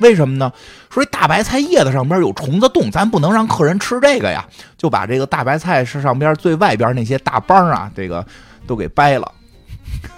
[0.00, 0.52] 为什么呢？
[0.90, 8.22] 说这大白菜叶子上边有虫子洞，咱不能让客人吃这个呀，就把这个大白菜是上边最外边那些大帮啊，这个
[8.66, 9.32] 都给掰了。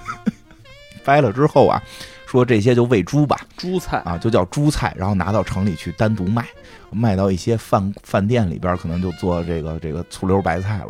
[1.05, 1.81] 掰了之后啊，
[2.27, 6.45] 说这些就喂猪吧，猪菜，啊，就叫猪菜，然后拿到城里去单独卖。
[6.91, 10.89] 卖到一些饭饭店里边，可能就做这个这个醋溜白菜了。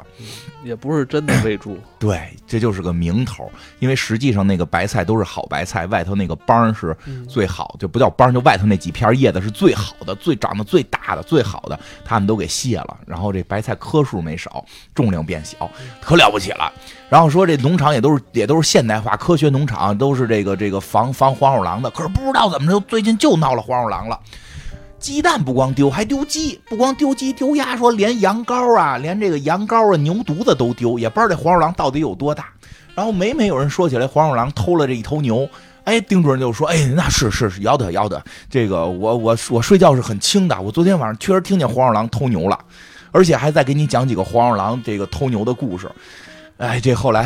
[0.64, 12.99] 也不是真的喂猪， 对，这就是个名头，因为实际上那个白菜都是好白菜，外头那个帮是嗯最好，就不叫帮，就外头那几片叶子是最好的，最长得最大的、最好的，他们都给卸了。
[13.07, 15.70] 然后这白菜颗数没少，重量变小，
[16.01, 16.70] 可了不起了。
[17.09, 21.88] 然后说这农场也都是也都是现代化科学农场，都是这个这个防防黄鼠狼的。
[21.90, 24.18] 可是不知道怎么着，最近就闹了黄鼠狼了。
[24.99, 32.46] 鸡蛋不光丢，还丢鸡，不光丢鸡丢鸭，说连羊羔啊，连这个羊羔啊、牛犊子都丢，也不知道这黄鼠狼到底有多大。
[32.94, 35.49] 然后每每有人说起来黄鼠狼偷了这一头牛，
[35.84, 38.20] 哎，丁主任就说：“哎，那是是是，要得要得，
[38.51, 42.59] 这个我我我睡觉是很轻的，我昨天晚上确实听见黄鼠狼偷牛了，
[43.12, 45.88] 而且还在给你讲几个黄鼠狼这个偷牛的故事。”
[46.59, 47.24] 哎，这后来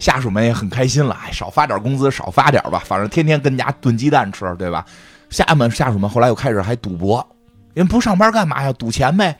[0.00, 4.84] 下属们也很开心了，哎，少发点工资少发点吧，反正天天跟家炖鸡蛋吃，对吧？
[5.30, 7.26] 下面下属们后来又开始还赌博，
[7.72, 8.72] 人不上班干嘛呀？
[8.74, 9.36] 赌钱呗。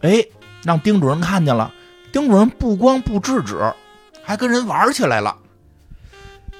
[0.00, 0.24] 哎，
[0.64, 1.72] 让丁主任看见了，
[2.12, 3.58] 丁主任不光不制止，
[4.22, 5.36] 还跟人玩起来了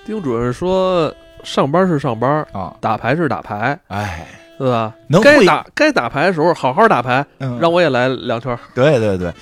[0.04, 2.76] 丁主任说上班是上班，啊！
[2.80, 4.26] 打牌是打牌，哎，
[4.58, 4.94] 对吧？
[5.08, 8.58] 能该打该打牌的时候好好打牌，嗯让我也来两圈。
[8.74, 9.32] 对对对，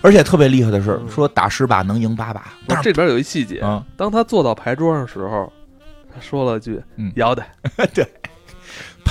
[0.00, 5.52] 而且特别厉害的是，嗯说打十把能赢八把，但是这里边有一细节，啊，当他坐到牌桌上的时候，
[6.12, 7.42] 他说了句嗯“要得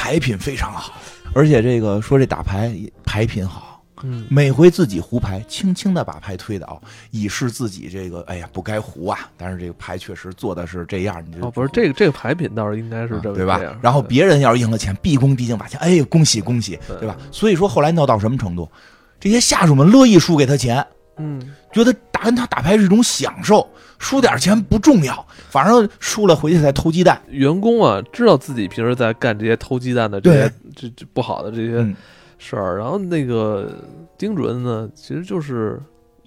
[0.02, 0.94] 牌品非常好，
[1.32, 2.76] 而且这个说这打牌
[3.06, 6.82] 牌品好，”，嗯，每回自己胡牌，轻轻的把牌推倒，
[7.12, 9.30] 以示自己这个哎呀不该胡啊。
[9.38, 13.62] 但是这个牌确实做的是这样，你就哦，不是这个这个牌品倒是应该是这么啊对吧？
[13.80, 16.98] 然后别人要是赢了钱，毕恭毕敬把钱，哎呀恭喜恭喜，对。
[17.02, 17.16] 对吧？
[17.30, 18.68] 所以说后来闹到什么程度，
[19.20, 20.84] 这些下属们乐意输给他钱，
[21.18, 21.40] 嗯，
[21.72, 23.68] 觉得打跟他打牌是一种享受，
[24.00, 27.22] 输点钱不重要，反正输了回去再偷鸡蛋。
[27.30, 31.96] 员工啊知道自己平时在干这些偷鸡蛋的这些这这不好的这些嗯，
[32.38, 33.72] 事儿，然后那个
[34.18, 35.82] 丁主任呢，其实就是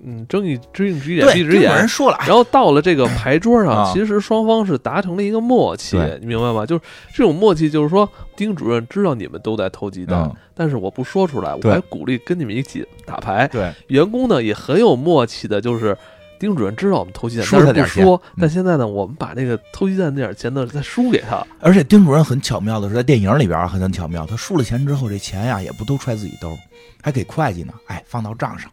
[0.06, 1.88] 嗯睁一只一眼，闭一只眼有人。
[1.88, 6.66] 说了，哎然后到了这个牌桌上，啊其实双方是达成了一个默契，你明白吗？
[6.66, 6.82] 就是
[7.14, 13.48] 这种默契，就是说丁主任知道你们都在偷鸡蛋，嗯，但是我不说出来，我还鼓励跟你们一起打牌。
[13.48, 15.96] 对，员工呢也很有默契的，就是
[16.38, 18.16] 丁主任知道我们偷鸡蛋，但是不说。
[18.16, 21.42] 嗯但现在呢，我们把那个偷鸡蛋那点钱呢再输给他。
[21.60, 26.58] 而且丁主任很巧妙的是，在电影里边很很巧妙，他输了钱之后，这钱呀也不都揣自己兜，
[27.00, 28.70] 还给会计呢，哎，放到账上。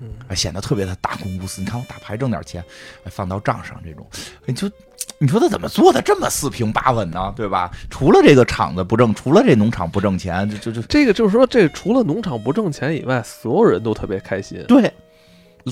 [0.00, 1.60] 嗯，哎，显得特别的大公无私。
[1.60, 2.64] 你看我打牌挣点钱，
[3.04, 4.06] 哎，放到账上，这种，
[4.46, 4.70] 你就
[5.18, 7.32] 你说他怎么做的这么四平八稳呢？
[7.36, 7.70] 对吧？
[7.90, 14.64] 除了这个厂子不挣，除了这农场不挣钱，就就就这个就是说，这除了农场不挣钱以外，所有人都特别开心。
[14.66, 14.92] 对。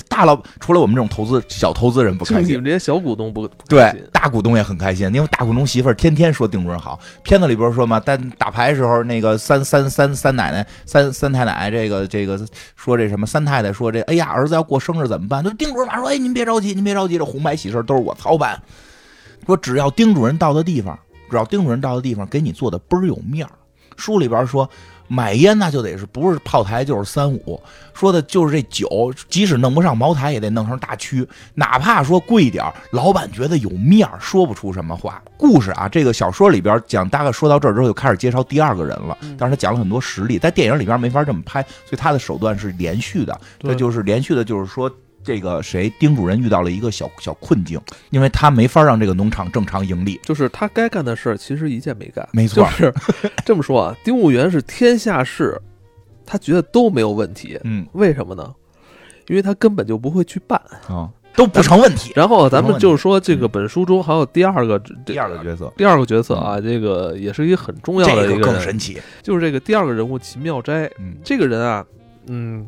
[0.09, 6.99] 大老除了我们这种投资小投资人不开心你们，这些小股东不对，大股东也很开心，因为大股东媳妇儿天天说丁主任好。
[7.23, 12.39] 片子里边说嘛，但打牌时候那个三三三三奶奶三三太奶这个这个
[12.75, 15.43] 说这什么三太太说这哎呀儿子要过生日怎么办？
[15.43, 18.59] 就丁主任马上说哎您别着急您别着急，这红白喜事都是我操办。
[19.45, 20.97] 说只要丁主任到的地方，
[21.29, 23.51] 只要丁主任到的地方给你做的倍儿有面儿。
[23.95, 24.67] 书里边说。
[25.07, 27.61] 买烟那就得是不是炮台就是三五，
[27.93, 35.21] 说的就是这酒，即使弄不上茅台也得弄成大曲，哪怕说贵点儿，老板觉得有面儿，说不出什么话。
[35.37, 39.17] 故事啊，这个小说里边讲，大概说到这儿之后，就开始介绍第二个人了。
[39.37, 43.39] 但是他讲了很多实例，在电影里边没法这么拍，所以他的手段是连续的。
[43.59, 44.91] 对这就是连续的，就是说。
[45.23, 50.19] 这个谁，丁主任遇到了一个小小困境，因为他没法让这个农场正常盈利。
[50.23, 52.27] 就是他该干的事儿，其实一件没干。
[52.31, 52.93] 没错就是
[53.45, 55.59] 这么说啊，丁务员是天下事，
[56.25, 57.59] 他觉得都没有问题。
[57.63, 58.53] 嗯为什么呢？
[59.27, 60.61] 因为他根本就不会去办。
[60.89, 62.11] 啊，都不成问题。
[62.13, 68.97] 然后咱们就是说，这个本书中还有第二个这第二个角色，第二个角色啊，这个也是一个很重要的这个一个，更神奇。
[69.21, 70.91] 就是这个第二个人物秦妙斋。
[70.99, 71.85] 嗯，这个人啊，
[72.27, 72.67] 嗯，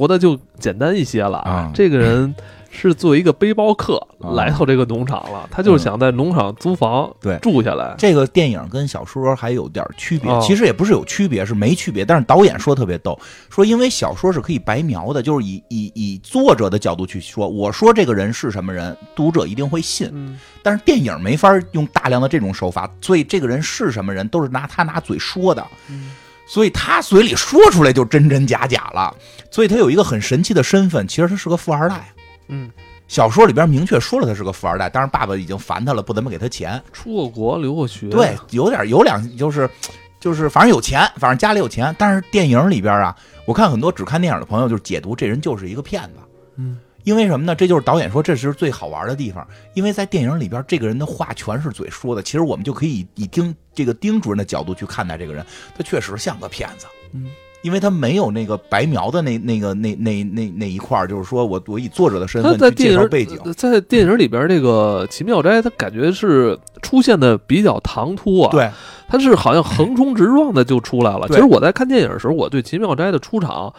[0.00, 2.34] 活的就简单一些了啊这个人
[2.70, 7.94] 是作为一个背包客啊来到这个农场了，他就是想在农场租房对住下来。
[7.98, 12.02] 这个电影跟小说还有点区别，哦其实也不是有区别，是没区别。
[12.02, 13.18] 但是导演说特别逗，
[13.50, 20.08] 说因为小说是可以白描的，就是以以以作者的角度去说，我说这个人是什么人，读者一定会信。
[20.14, 25.66] 嗯，但是电影没法用大量的这种手法，所以这个人是什么人都是拿他拿嘴说的。
[25.88, 26.12] 嗯
[26.52, 29.14] 所以他嘴里说出来就真真假假了，
[29.52, 32.12] 所以他有一个很神奇的身份，其实他是个富二代。
[32.48, 32.68] 嗯，
[33.06, 36.82] 小说里边明确说了他是个富二代，但是爸爸已经烦他了，不怎么给他钱。
[36.92, 39.70] 出过国，留过学，对，有点有两就是
[40.18, 41.94] 就是反正有钱，反正家里有钱。
[41.96, 46.18] 但是电影里边啊，我看很多只看电影的朋友就是解读这人就是一个骗子，
[46.56, 47.54] 嗯，因为什么呢？
[47.54, 52.22] 这就是导演说这是最好玩的地方，因为在电影里边，这个人的话全是嘴说的。
[52.22, 55.44] 其实我们就可以以丁这个丁主任的角度去看待这个人，
[55.76, 56.86] 他确实像个骗子。
[57.12, 57.26] 嗯，
[57.62, 63.38] 因为他没有那个白描的那那个那那那那一块儿，就是说我我以作者的身份去他在电影介绍背景。
[63.54, 68.70] 在电影里边，这个齐妙斋他感觉是出现的比较唐突啊，，对，
[69.08, 71.26] 他是好像横冲直撞的就出来了。
[71.28, 73.72] 其实我在看电影的时候，我对奇妙斋的出场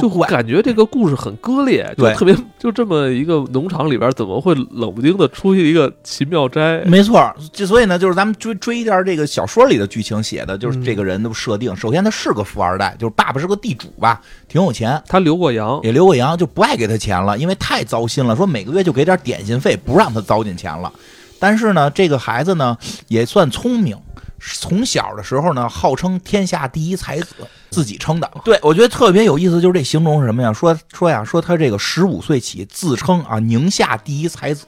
[0.00, 0.16] 就。
[0.26, 6.82] 感觉这个故事很割裂，就对特别就这么一个农场里边，怎么会冷不丁的出现一个奇妙斋？
[6.84, 11.76] 没错儿，就所以呢，就是咱们追追一下这个小说里的剧情写的，就是嗯这个人的设定。
[11.76, 20.92] 首先，他是个富二代，就是爸爸是个地主吧，挺有钱，他留过洋，也留过洋，就不爱给他钱了，因为太糟心了，说每个月就给点点心费，不让他糟践钱了。
[21.38, 22.76] 但是呢，这个孩子呢
[23.08, 23.96] 也算聪明，
[24.38, 27.34] 从小的时候呢号称天下第一才子，
[27.70, 28.30] 自己称的。
[28.44, 30.52] 对我觉得特别有意思，就是这形容是什么呀？
[30.52, 34.66] 说说呀，说他这个十五岁起自称啊宁夏第一才子。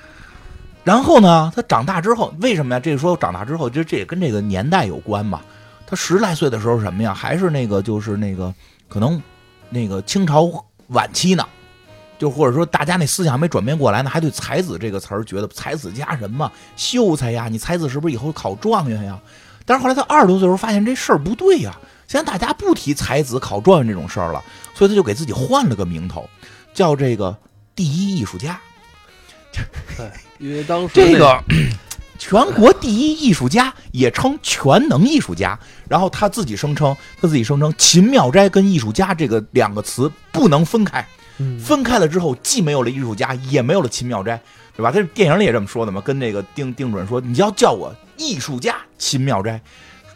[0.84, 2.80] 然后呢，他长大之后，为什么呀？
[2.80, 5.40] 这个说长大之后，就这也跟这个年代有关嘛。
[5.86, 7.14] 他十来岁的时候什么呀？
[7.14, 8.52] 还是那个就是那个
[8.88, 9.22] 可能
[9.70, 10.50] 那个清朝
[10.88, 11.46] 晚期呢，
[12.22, 19.18] 就或者说大家那思想还没转变过来呢，还对才子这个词儿觉得才子佳人嘛，秀才呀，你才子是不是以后考状元呀？
[19.66, 24.40] 但是后来他二十多岁的时候发现这事儿不对呀，现在大家不提才子考状元这种事儿了，
[24.72, 26.30] 所以他就给自己换了个名头，
[26.72, 27.36] 叫这个
[27.74, 28.56] 第一艺术家。
[30.38, 31.42] 因为当时这个
[32.20, 35.58] 全国第一艺术家，也称全能艺术家。
[35.88, 41.04] 然后他自己声称，他自己声称秦妙斋跟艺术家这个两个词不能分开，
[41.42, 44.40] 嗯分开了之后，既没有了艺术家，也没有了秦妙斋，
[44.76, 44.90] 对吧？
[44.92, 49.60] 他电影里也这么说的嘛，跟那个丁丁主任说，你要叫我艺术家秦妙斋，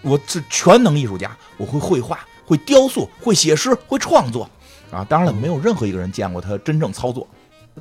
[0.03, 4.49] 我是全能艺术家，我会绘画，会雕塑，会写诗，会创作。
[4.91, 7.27] 啊，当然了，没有任何一个人见过他真正操作，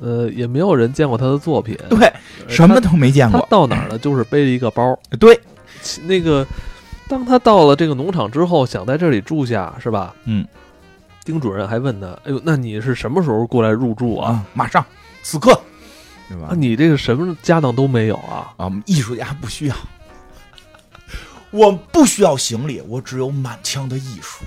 [0.00, 2.12] 呃也没有人见过他的作品，对，
[2.48, 3.46] 什么都没见他过。
[3.48, 3.96] 到哪儿呢？
[3.98, 5.38] 就是背着一个包，对，
[6.04, 6.44] 那个，
[7.08, 10.14] 当他到了这个农场之后，想在这里住下，是吧？
[10.24, 10.44] 嗯。
[11.26, 14.30] 丁主任还问他：“哎呦，那你是什么时候过来入住啊？
[14.30, 14.82] 啊，马上，
[15.24, 15.60] 此刻，
[16.28, 16.54] 对吧啊，？
[16.56, 18.54] 你这个什么家当都没有啊？
[18.56, 19.74] 啊，艺术家不需要，
[21.50, 24.44] 我不需要行李，我只有满腔的艺术。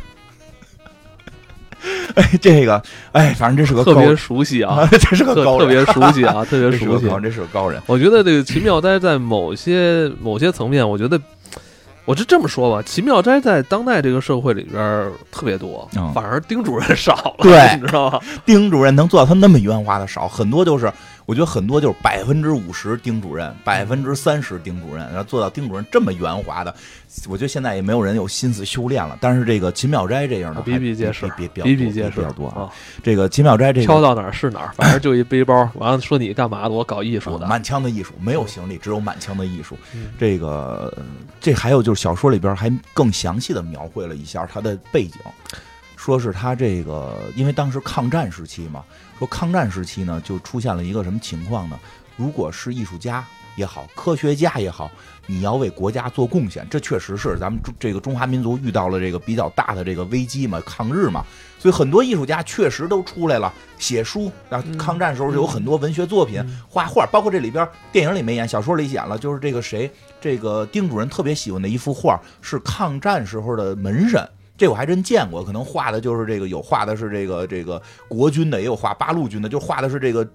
[2.16, 7.04] 哎，这个，哎，反正这是个特别熟悉啊， 这是个特高人，特别熟悉啊，特别熟悉。
[7.04, 7.82] 这是个高人，这是个高人。
[7.88, 11.20] 我觉得这个秦妙呆在某些某些层面，我觉得。”
[12.06, 18.20] 我就这么说吧，奇妙斋在当代这个社会里边儿特别多，嗯反而丁主任少了，对 你知道吗？
[18.46, 20.92] 丁主任能做到他那么圆滑的少，很多就是，
[21.30, 26.74] 我觉得很多就是百分之五十丁主任，百分之三十丁主任，然后做到丁主任这么圆滑的，
[27.28, 29.16] 我觉得现在也没有人有心思修炼了。
[29.22, 32.62] 但是这个秦妙斋这样的比比皆是，比比比比皆是比较多啊。
[32.62, 32.70] 啊！
[33.04, 35.70] 这个秦妙斋这个挑到哪儿是哪儿，反正就一背包。
[35.76, 36.72] 完了说你干嘛的？
[36.72, 37.46] 我搞艺术的。
[37.46, 39.78] 啊满腔的艺术，没有行李，只有满腔的艺术。
[39.94, 40.92] 嗯这个
[41.40, 45.20] 这还有就是小说里边还更详细的描绘了一下他的背景，
[45.96, 48.84] 说是他这个因为当时抗战时期嘛，
[49.20, 51.78] 说抗战时期呢就出现了一个什么情况呢？
[52.16, 53.24] 如果是艺术家
[53.56, 54.90] 也好，科学家也好，
[55.26, 61.26] 你要为国家做贡献，这确实是咱们中这个中华民族遇到了这个比较大的这个危机嘛，抗日嘛，
[61.58, 64.64] 所以很多艺术家确实都出来了写书啊。
[64.66, 69.92] 嗯抗战时候有很多文学作品、嗯画画，包括这里边电影里没演，小说里演了，就是这个谁，
[70.22, 74.26] 这个丁主任特别喜欢的一幅画是抗战时候的门神。
[74.60, 80.28] 这我还真见过，可能画的就是这个，有画的是这个这个国军的，也有画八路军的，就画的是这个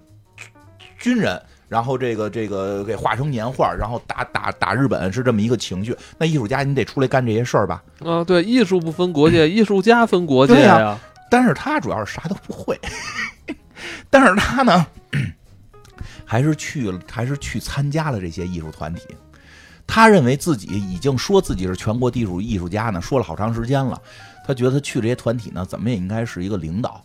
[0.99, 5.95] 军人，然后这个这个给画成年画，然后打打打日本是这么一个情绪。
[6.17, 7.83] 那艺术家你得出来干这些事儿吧？
[8.01, 10.99] 啊，对，艺术不分国界，艺术家分国界呀。
[11.31, 12.81] 但是他主要是啥都不会，
[14.09, 14.87] 但是他呢，
[16.25, 19.03] 还是去了，还是去参加了这些艺术团体。
[19.87, 24.01] 他认为自己已经说自己是全国地主艺术家呢，说了好长时间了。
[24.47, 27.03] 他觉得他去这些团体呢，怎么也应该是一个领导。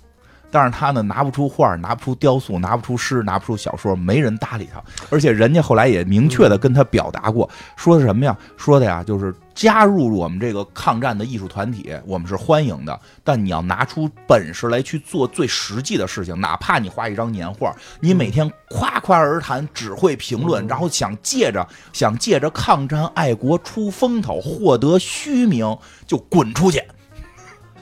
[0.52, 4.82] 但是他呢，拿不出画，拿不出雕塑，拿不出诗，拿不出小说，没人搭理他。
[5.10, 8.36] 而且人家后来也明确的跟他表达过，说的什么呀？
[8.58, 13.00] 说的呀，就是加入我们这个抗战的艺术团体，我们是欢迎的。
[13.24, 25.78] 但你要拿出本事来去做最实际的事情，哪怕你画一张年画，你每天夸夸而谈，只会评论，嗯然后想借着想借着抗战爱国出风头，获得虚名，
[26.08, 26.82] 就滚出去。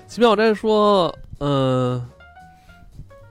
[0.08, 2.02] 齐妙斋说：“嗯、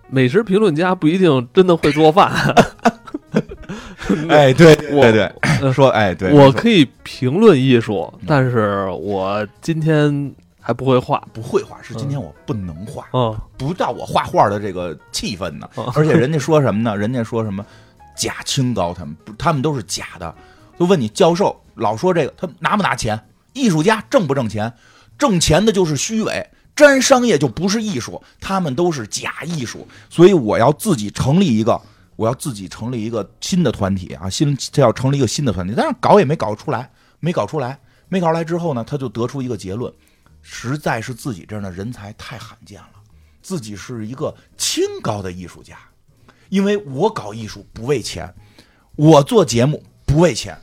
[0.09, 2.33] 美食评论家不一定真的会做饭。
[4.29, 5.25] 哎，对对对，
[5.61, 15.69] 呃说哎对，我可以评论艺术，但是我今天还不会画，不会画，是今天我不能画，嗯不到我画画的这个气氛呢。
[15.75, 16.95] 哦而且人家说什么呢？
[16.97, 17.67] 人家说什么
[18.15, 20.33] 假清高，他们不，他们都是假的。
[20.79, 23.19] 就问你教授老说这个，他拿不拿钱？
[23.55, 24.73] 艺术家挣不挣钱？
[25.19, 26.47] 挣钱的就是虚伪，
[26.77, 29.89] 沾商业就不是艺术，他们都是假艺术。
[30.09, 31.81] 所以我要自己成立一个，
[32.15, 39.93] 我要自己成立一个新的团体啊，新这要成立一个新的团体，但是搞也没搞出来，没搞出来，没搞出来之后呢，他就得出一个结论，
[40.43, 42.89] 实在是自己这样的人才太罕见了，
[43.43, 45.79] 自己是一个清高的艺术家，
[46.51, 48.33] 因为我搞艺术不为钱，
[48.97, 50.57] 我做节目不为钱，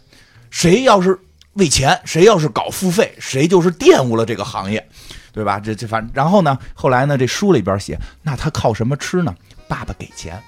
[0.51, 1.19] 谁要是
[1.53, 4.87] 为钱，谁要是搞付费，谁就是玷污了这个行业，
[5.33, 5.59] 对吧？
[5.59, 9.35] 这这反然后呢，后来呢，这书里边写，那他靠什么吃呢？
[9.67, 10.41] 爸爸给钱。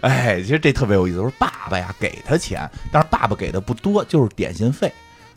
[0.00, 4.92] 哎，其实这特别有意思，说爸爸呀给他钱，但是爸爸给的不多，就是点心费。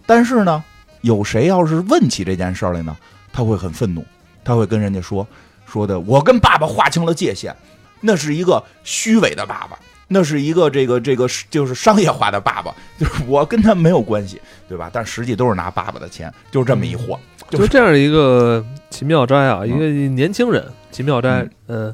[0.06, 0.64] 但是呢，
[1.02, 2.96] 有谁要是问起这件事来呢，
[3.32, 4.06] 他会很愤怒，
[4.44, 5.28] 他会跟人家说
[5.66, 7.56] 说的，我跟爸爸划清了界限，
[8.00, 9.78] 那是一个虚伪的爸爸，
[10.14, 14.40] 那是一个这个这个就是商业化的爸爸， 就是我跟他没有关系，
[14.70, 14.90] 对吧？
[14.94, 17.20] 但实际都是拿爸爸的钱，就是这么一货。
[17.50, 19.86] 就就这样一个秦妙斋啊，嗯一个
[20.16, 21.94] 年轻人秦妙斋，呃，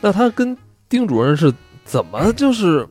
[0.00, 0.56] 那他跟
[0.88, 1.52] 丁主任是
[1.84, 2.86] 怎么就是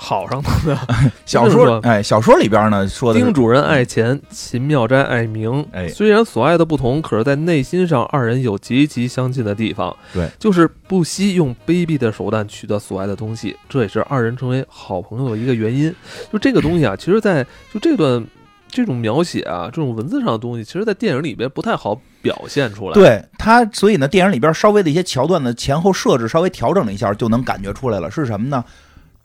[0.00, 0.80] 好上的呢？
[1.26, 5.66] 小说，说哎，小说里边呢说的丁主任爱钱，秦妙斋爱名。
[5.72, 9.94] 哎虽然所爱的不同，可是在内心上，二人有极其相近的地方。
[10.14, 15.92] 对，就是不惜用卑鄙的手段取得所爱的东西，这也是二人成为好朋友的一个原因。
[16.32, 17.44] 就这个东西啊，其实在
[17.74, 18.24] 就这段
[18.68, 28.08] 这种描写啊，这种文字上的东西，其实在电影里边不太好表现出来。，对他，所以呢，电影里边稍微的一些桥段的前后设置稍微调整了一下，就能感觉出来了。
[28.08, 28.64] 是什么呢？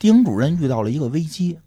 [0.03, 1.57] 丁主任遇到了一个危机，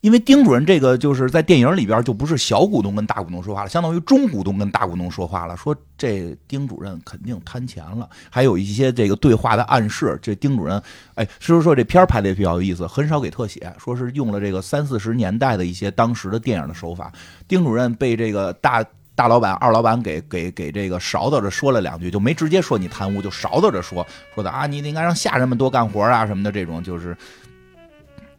[0.00, 10.18] 因为丁主任这个就是在电影里边就不是小股东跟大股东说话了，相当于中股东跟大股东说话了，说这丁主任肯定贪钱了，还有一些这个对话的暗示。
[10.20, 10.82] 这丁主任，
[11.14, 17.12] 哎，所以说这片儿拍的也比较有意思，很少给特写，说是用了这个三四十年代的一些当时的电影的手法。
[17.46, 18.84] 丁主任被这个大。
[19.14, 24.04] 大老板、二老板给给给这个勺叨着说了两句，就没直接说你贪污，就勺叨着说
[24.34, 27.14] 说的啊，你应该让下人们多干活啊什么的，这种就是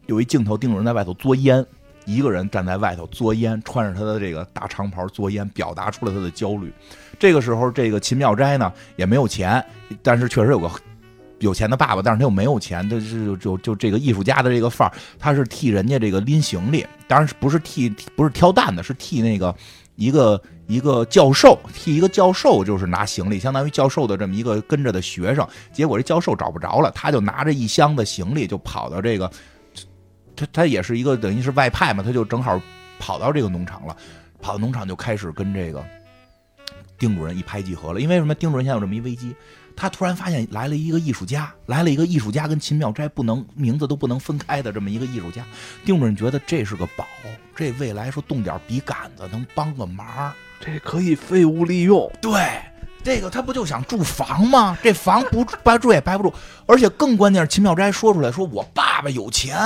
[0.06, 1.64] 有一镜头，丁主任在外头作烟，
[2.04, 6.72] 一个人站在外头作烟，穿着他的这个大长袍作烟，表达出了他的焦虑。
[7.18, 9.64] 这个时候，这个秦妙斋呢也没有钱，
[10.02, 10.70] 但是确实有个
[11.38, 19.54] 有钱的爸爸，但是他又没有钱，他是就就这个艺术家的这个范儿，他是替人家这个拎行李，当然是不是替不是挑担的，是替那个
[19.96, 25.46] 一个一个教授，替一个教授就是拿行李，相当于教授的这么一个跟着的学生。
[25.72, 29.30] 结果这教授找不着了，他就拿着一箱子行李就跑到这个，
[30.36, 32.60] 他他也是一个等于是外派嘛，他就正好
[32.98, 33.96] 跑到这个农场了，
[34.40, 35.84] 跑到农场就开始跟这个
[36.98, 38.00] 丁主任一拍即合了。
[38.00, 38.34] 因为什么？
[38.34, 39.34] 丁主任现在有这么一危机，
[39.76, 45.44] 他突然发现来了一个艺术家，来了一个艺术家跟秦妙斋不能名字都不能分开的这么一个艺术家。
[45.84, 47.06] 丁主任觉得这是个宝，
[47.56, 50.32] 这未来说动点笔杆子能帮个忙。
[50.60, 52.10] 这可以废物利用。
[52.22, 52.32] 对，
[53.02, 54.78] 这个他不就想住房吗？
[54.82, 56.32] 这房不白住也白不住，
[56.66, 59.58] 而且更关键是秦妙斋说出来说，我爸爸有钱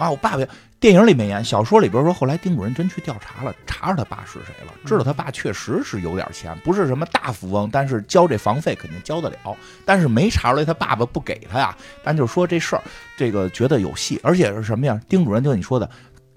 [0.00, 0.44] 啊，我爸爸。
[0.80, 9.36] 电影里没演，小说里边说，后来丁主任真去调查了，查着他爸是谁了，知道他爸确实是有点钱，不是什么大富翁，但是交这房费肯定交得了，
[9.84, 11.76] 但是没查出来他爸爸不给他呀。
[12.02, 12.82] 但就说这事儿，
[13.14, 14.98] 这个觉得有戏，而且是什么呀？
[15.06, 15.86] 丁主任就你说的，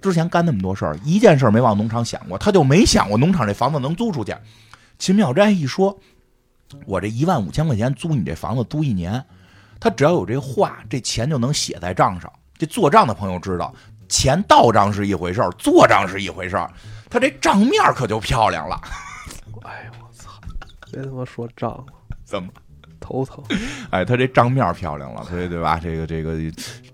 [0.02, 4.36] 之前干那么多事儿，一件事儿没往农场想过，他就没想过农场这房子能租出去。
[4.98, 5.98] 秦妙斋一说，
[6.84, 9.24] 我这一万五千块钱租你这房子租一年，
[9.80, 12.30] 他只要有这话，这钱就能写在账上。
[12.56, 13.74] 这做账的朋友知道，
[14.08, 16.70] 钱到账是一回事儿，做账是一回事儿，
[17.10, 18.80] 他这账面可就漂亮了。
[19.62, 20.30] 哎呦我操！
[20.92, 21.84] 别他妈说账了，
[22.24, 22.48] 怎么？
[23.00, 23.44] 头疼。
[23.90, 25.78] 哎，他这账面漂亮了，所以对吧？
[25.82, 26.34] 这个这个，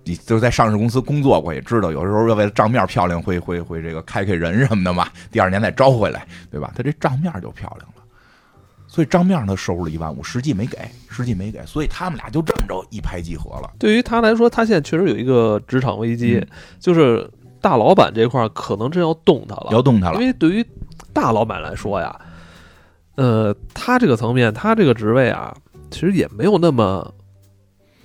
[0.04, 5.08] 你就在上市公司工作过，也知道有时候要为了账面漂亮，会会会这个开开人什么的嘛。
[5.30, 6.72] 第二年再招回来，对吧？
[6.74, 7.99] 他这账面就漂亮了。
[8.92, 10.76] 所以账面上他收入了一万五，实际没给，
[11.08, 13.70] 实际没给，所以他们俩就这么着一拍即合了。
[13.78, 16.46] 对于他来说，他现在确实有一个职场危机，嗯
[16.80, 17.30] 就是
[17.60, 20.66] 大老板这块可能真要动他了，要动他了，因为对于
[21.12, 22.20] 大老板来说呀，
[23.14, 25.54] 呃，他这个层面，他这个职位啊，
[25.88, 27.14] 其实也没有那么，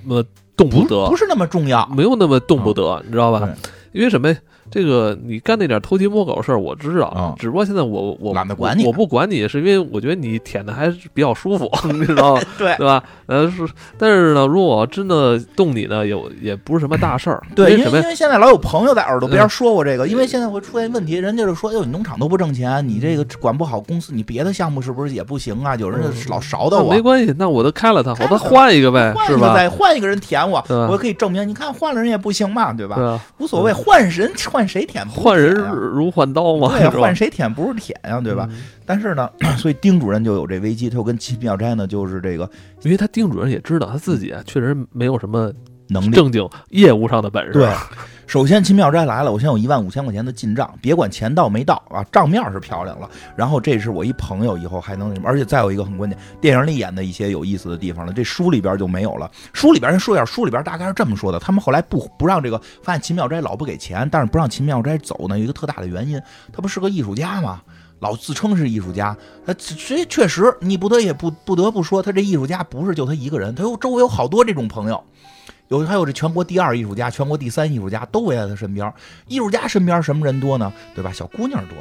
[0.03, 0.23] 那么
[0.55, 1.87] 动不得，不是那么重要。
[1.87, 3.49] 没有那么动不得，你知道吧？
[3.91, 4.31] 因为什么？
[4.71, 12.41] 这个你干那点偷鸡摸狗事儿，我知道，嗯只不过现在我我懒得管你我，我不管你，是因为我觉得你舔的还是比较舒服，你知道吗？
[12.57, 13.03] 对对吧？
[13.27, 18.07] 呃，是，但是呢，如果真的动你呢，有也不是什么大事儿， 对，因为因为什么呀？
[18.09, 25.75] 为现在老有朋友在耳朵边嗯说过这个，因为现在会出现问题，人家就说，哟，你农场都不挣钱，你这个管不好公司，你别的项目是不是也不行啊？
[25.75, 29.53] 有人就老勺的我那没，关系，那我都开了它，我再开了它换一个呗，换一个是吧？
[29.55, 32.95] 再换一个人舔我，对吧我可以证明，你看换了人也不行嘛，对吧？
[32.95, 38.47] 对啊，无所谓，换人换谁舔换人如换刀嘛，对换谁舔不是舔呀，对吧？？
[38.51, 38.57] 嗯
[38.87, 42.47] 但是呢， 所以丁主任就有这危机，他就跟秦妙斋呢，就是这个
[42.83, 45.51] 因为他丁主任也知道他自己啊，确实没有什么
[45.87, 46.11] 能力。
[46.11, 47.53] 正经业务上的本事。
[47.53, 47.71] 对，
[48.27, 53.09] 首先秦妙斋来了，我先有一万五千块钱的进账，别管钱到没到啊，账面是漂亮了。
[53.35, 59.29] 然后这是我一朋友，以后还能什么，而且再有一个很关键，电影里演的一些有意思的地方了，这书里边就没有了。
[59.53, 66.19] 书里边人说一下，书里边大概是这么说的：他们后来不不让这个发现秦妙斋老不给钱，但是不让秦妙斋走呢，有一个特大的原因，
[66.51, 67.61] 他不是个艺术家吗？
[67.99, 69.15] 老自称是艺术家，
[69.45, 75.01] 他这确实，你不得也不不得不说，他这艺术家不是就他一个人，他有周围有好多这种朋友，
[75.69, 78.91] 有还有这全国第二艺术家、全国第三艺术家都围在他身边。
[79.27, 80.71] 艺术家身边什么人多呢？
[80.93, 81.11] 对吧？
[81.11, 81.77] 小姑娘多。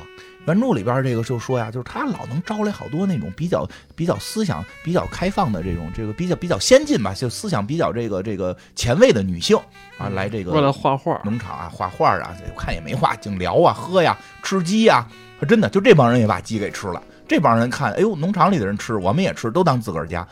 [0.46, 9.56] 原著里边这个就说呀，就是他老能招来好多那种比较比较思想比较开放的这种这个比较比较先进吧，就思想比较这个这个前卫的女性
[9.96, 15.06] 啊，来这个过来画画，农场啊，画画啊，看也没画，净聊啊，喝呀，吃鸡呀，
[15.48, 17.02] 真的就这帮人也把鸡给吃了。
[17.26, 20.26] 这帮人看，哎呦，农场里的人吃，我们也吃，都当自个儿家。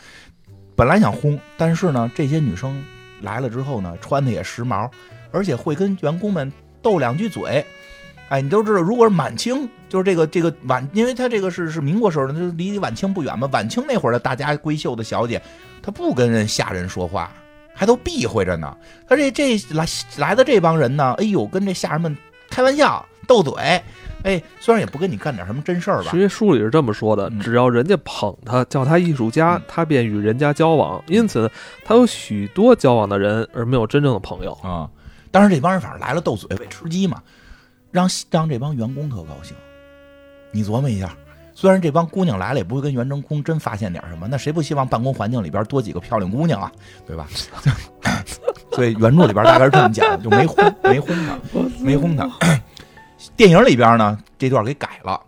[0.77, 2.85] 本来想轰，但是呢，这些女生
[3.23, 4.91] 来了之后呢，穿的也时髦，
[5.31, 6.53] 而且会跟员工们
[6.83, 7.65] 斗两句嘴。
[8.29, 13.47] 哎，你都知道，如果是满清，就是这个这个晚，因为他这个是是民国时候的，就离晚清不远嘛。
[13.53, 15.41] 晚清那会儿的大家闺秀的小姐，
[15.83, 17.31] 她不跟人下人说话，
[17.75, 18.75] 还都避讳着呢。
[19.07, 22.17] 他这这来来的这帮人呢，哎呦，跟这下人们
[22.49, 23.83] 开玩笑斗嘴，
[24.25, 31.03] 哎，虽然也不跟你干点什么真事儿吧实，际书里是这么说的嗯：只要人家捧他，叫他艺术家嗯，他便与人家交往。
[31.07, 31.51] 因此，
[31.85, 34.53] 他有许多交往的人，而没有真正的朋友。
[34.63, 34.89] 啊、
[35.31, 37.23] 当然这帮人反正来了斗嘴为吃鸡嘛，
[37.91, 39.57] 让让这帮员工特高兴。
[40.51, 41.17] 你琢磨一下，
[41.55, 46.71] 虽然这帮姑娘来了也不会跟袁成空真发现点什么，那谁不希望办公环境里边多几个漂亮姑娘啊，
[47.07, 47.27] 对吧？
[48.73, 51.39] 所以原著里边大概是这么讲的，就没轰没轰他，
[51.81, 52.31] 没轰他。
[53.37, 55.21] 电影里边呢，这段给改了。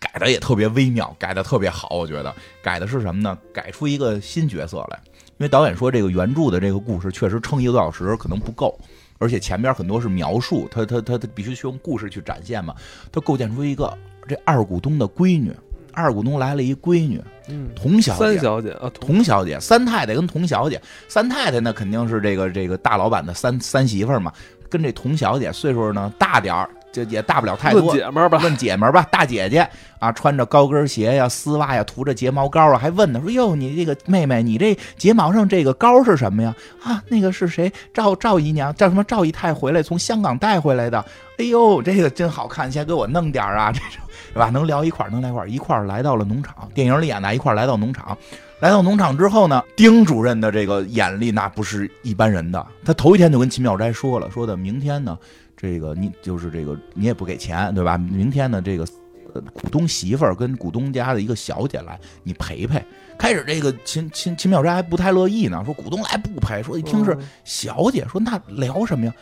[0.00, 3.38] 改的也特别微妙，改的特别好，我觉得改的是什么呢？
[3.52, 8.76] 改出一个新角色来，因为导演说这个原著的这个故事确实撑一个多小时可能不够，
[9.18, 12.74] 而且前边很多是描述，他他他他必须去用故事去展现嘛。
[13.12, 13.96] 他构建出一个
[14.28, 15.54] 这二股东的闺女，
[15.92, 18.40] 二股东来了一闺女，嗯，童小三姐。
[18.40, 24.32] 小姐啊，同童小姐、三太太跟童小姐，三太太那肯定是这个这个大老板的三三媳妇儿嘛，
[24.68, 29.68] 跟这童小姐岁数呢大点儿，这也大不了太论多，姐们儿吧，问姐们儿吧，大姐姐
[29.98, 36.54] 啊，穿着高跟鞋呀、丝袜呀，涂着睫毛膏啊，还问呢，说哟，你这个妹妹，你这睫毛上这个膏是什么呀？
[36.84, 37.72] 啊，那个是谁？
[37.92, 39.02] 赵赵姨娘，叫什么？
[39.02, 41.04] 赵姨太回来从香港带回来的。
[41.38, 44.50] 哎呦，这个真好看，先给我弄点儿啊，这种是吧？
[44.50, 46.54] 能聊一块儿，能来一块儿，一块儿来到了农场。
[46.72, 48.16] 电影里演的，一块儿来到农场。
[48.60, 52.64] 来到农场之后呢，丁主任的这个眼力那不是一般人的。
[52.84, 55.18] 他头一天就跟秦妙斋说了，说的明天呢，
[55.64, 57.96] 这个你就是这个你也不给钱，对吧？
[57.96, 58.86] 明天呢，这个
[59.32, 62.84] 呃股东媳妇儿跟股东家的一个小姐来，你陪陪。
[63.18, 69.14] 开始这个秦秦秦妙斋还不太乐意呢，说股东来不陪，说一听是嗯小姐，说那聊什么呀？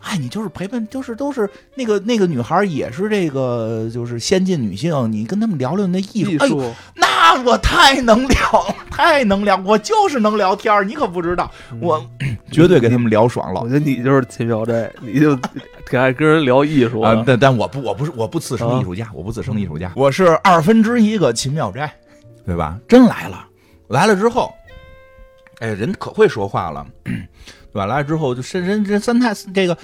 [0.00, 6.72] 哎，你就是陪伴，就是都是那个那个女孩也是这个就是先进女性，你跟他们聊聊那艺术。
[6.94, 12.04] 那我太能聊，太能聊，我就是能聊天儿你可不知道，我
[12.50, 15.36] 绝对给他们聊爽了我觉得你就是秦妙斋，你就
[15.88, 17.14] 挺爱跟人聊艺术啊！
[17.14, 17.22] 的。
[17.26, 21.92] 但但我不，我不是，我不自称艺术家，我不自称艺术家，我是二分之一个秦妙斋，
[22.46, 22.78] 对吧？
[22.88, 23.46] 真来了，
[23.88, 24.52] 来了之后，
[25.60, 26.86] 哎，人可会说话了，
[27.72, 27.86] 对吧？
[27.86, 29.76] 来了之后就深深这三太这个。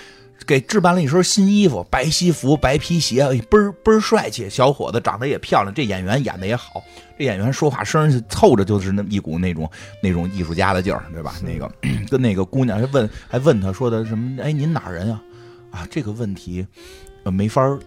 [0.47, 4.49] 给置办了一身新衣服，白西服、白皮鞋，哎倍儿倍儿帅气。
[4.51, 6.84] 小伙子长得也漂亮，这演员演的也好，
[7.18, 9.68] 这演员说话声凑着就是那么一股那种
[10.03, 11.34] 那种艺术家的劲儿，对吧？
[11.43, 11.72] 那个
[12.11, 14.41] 跟那个姑娘还问还问他说的什么？
[14.43, 15.22] 哎，您哪人啊？
[15.70, 16.64] 啊，这个问题，
[17.24, 17.78] 呃，没法儿，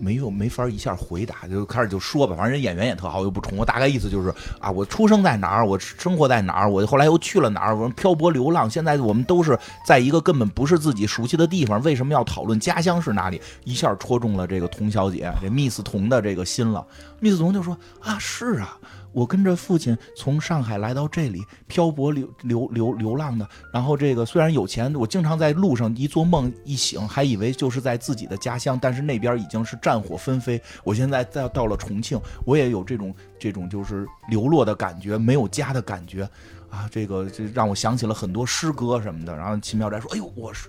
[0.00, 13.40] 没有没法一下回答，就开始就说吧，反正人演员也特好，又不重复，大概意思就是啊，我出生在哪儿，我生活在哪儿，我后来又去了哪儿，我们漂泊流浪，现在我们都是在一个根本不是自己熟悉的地方，为什么要讨论家乡是哪里？
[13.64, 16.84] 一下戳中了这个童小姐，这密斯童的这个心了。
[17.18, 18.78] 密斯童就说啊，是啊，
[19.12, 23.48] 我跟着父亲从上海来到这里，漂泊流流流流浪的。
[23.72, 30.60] 然后这个虽然有钱，我经常在路上一做梦一醒，还以为就是在自己的家乡，但是那边已经是战火纷飞。
[30.84, 36.22] 我现在在到了重庆，我也有这种这种就是流落的感觉，没有家的感觉
[36.70, 36.88] 啊。
[36.90, 39.36] 这个这让我想起了很多诗歌什么的。
[39.36, 40.68] 然后秦妙斋说：“哎呦，我是。”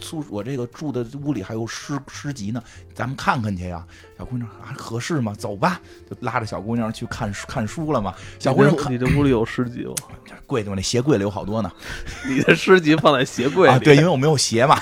[0.00, 2.62] 宿我这个住的屋里还有诗诗集呢，
[2.94, 3.84] 咱们看看去呀。
[4.18, 5.34] 小姑娘啊，合适吗？
[5.38, 8.14] 走吧，就拉着小姑娘去看看书了嘛。
[8.38, 9.94] 小姑娘，你这屋里有诗集吗？
[10.46, 11.70] 柜子那鞋柜里有好多呢。
[12.28, 13.78] 你的诗集放在鞋柜里？
[13.80, 14.76] 对，因为我没有鞋嘛，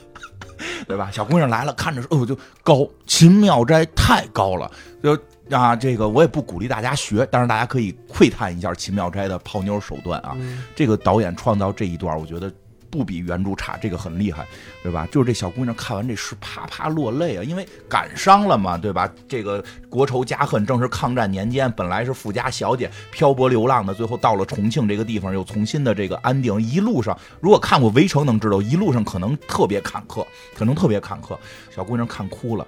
[0.86, 1.10] 对吧？
[1.10, 4.70] 小姑娘来了，看着哦，就高秦妙斋太高了，
[5.02, 5.18] 就
[5.50, 10.36] 啊，这个我也不鼓励大家学，但是大家可以窥探一下秦妙斋的泡妞手段啊。
[10.74, 12.52] 这个导演创造这一段，我觉得。
[12.96, 14.46] 不比原著差，这个很厉害，
[14.82, 15.06] 对吧？
[15.12, 19.12] 就是这小姑娘看完这诗，啪啪落泪啊，因为感伤了嘛，对吧？
[19.28, 26.60] 这个国仇家恨，正是抗战年间，本来是富家小姐漂泊流浪的，最后到了重庆这个地方，又重新的这个安定。
[26.62, 30.26] 一路上，如果看过《围城》，能知道一路上可能特别坎坷，
[30.56, 31.36] 可能特别坎坷。
[31.74, 32.66] 小姑娘看哭了，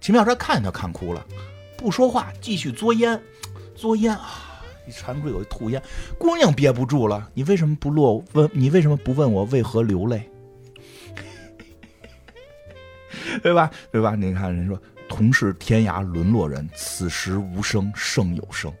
[0.00, 1.24] 秦妙斋看见她看哭了，
[1.76, 3.22] 不说话，继续作烟，
[3.76, 4.45] 作烟啊。
[4.86, 5.82] 一馋嘴，有一吐烟，
[6.18, 7.28] 姑娘憋不住了。
[7.34, 8.22] 你为什么不落？
[8.32, 10.28] 问你为什么不问我为何流泪？
[13.42, 13.70] 对吧？
[13.90, 14.14] 对吧？
[14.14, 18.72] 你看人说同是天涯沦落人，此时无声胜有声。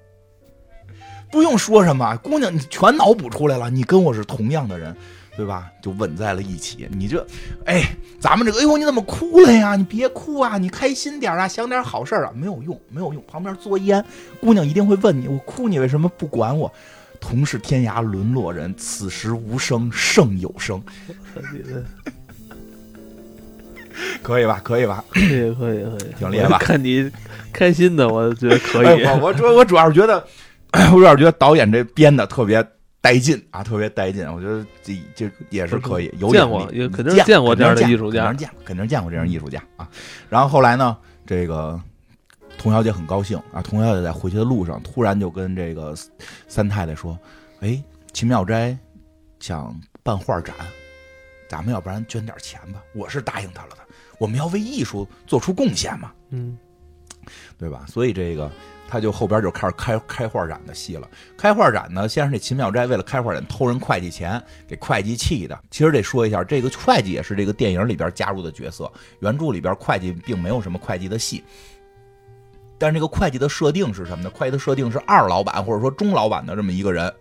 [1.30, 3.68] 不用说什么，姑娘你全脑补出来了。
[3.68, 4.96] 你跟我是同样的人。
[5.36, 5.70] 对吧？
[5.82, 6.88] 就吻在了一起。
[6.90, 7.24] 你这，
[7.66, 7.82] 哎，
[8.18, 9.76] 咱们这个，哎呦，你怎么哭了呀？
[9.76, 12.32] 你别哭啊，你开心点啊，想点好事啊。
[12.34, 13.22] 没有用，没有用。
[13.28, 14.04] 旁边作烟，
[14.40, 16.72] 姑娘一定会问你：我哭，你为什么不管我？
[17.20, 20.82] 同是天涯沦落人，此时无声胜有声。
[24.22, 24.60] 可以吧？
[24.62, 25.04] 可以吧？
[25.10, 26.14] 可以，可以，可以。
[26.18, 26.58] 挺厉害吧？
[26.58, 27.10] 看你
[27.52, 29.04] 开心的，我觉得可以。
[29.04, 30.22] 我我主我主要是觉得，
[30.72, 32.66] 我主要是觉得导演这编的特别。
[33.06, 34.26] 带劲啊，特别带劲！
[34.34, 39.88] 我觉得这这也是可以，有见过，也肯定见过这样的艺术家，肯定见，肯定见过这样艺术家啊。
[40.28, 41.80] 然后后来呢，这个
[42.58, 45.94] 童小姐很高兴啊，童小姐在回去的路上，突然就跟这个
[46.48, 47.16] 三太太说
[47.62, 47.80] ：“哎，
[48.12, 48.76] 秦妙斋
[49.38, 50.52] 想办画展，
[51.48, 52.82] 咱们要不然捐点钱吧？
[52.92, 53.78] 我是答应他了的，
[54.18, 56.58] 我们要为艺术做出贡献嘛，嗯，
[57.56, 57.84] 对吧？
[57.86, 58.50] 所以这个。”
[58.88, 61.08] 他就后边就开始开开画展的戏了。
[61.36, 65.58] 开画展呢，先是这秦妙斋为了开画展偷人会计钱，给会计气的。
[65.70, 68.90] 其实得说一下，这个会计也是这个电影里边加入的角色。
[69.20, 71.42] 原著里边会计并没有什么会计的戏，
[72.78, 74.30] 但是这个会计的设定是什么呢？
[74.30, 77.12] 会计的设定是二老板或者说中老板的这么一个人，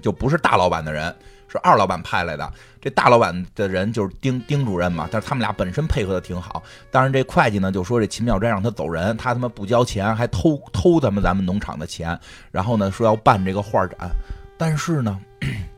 [0.00, 1.14] 就不是大老板的人。
[1.50, 6.62] 是二老板派来的，这大老板的人就是丁丁主任嘛，但是他们俩本身配合的挺好。
[6.90, 12.18] 当然这会计呢就说这秦妙斋让他走人，他他妈不交钱，还偷偷咱们咱们农场的钱，
[12.52, 14.10] 然后呢说要办这个画展。
[14.56, 15.18] 但是呢，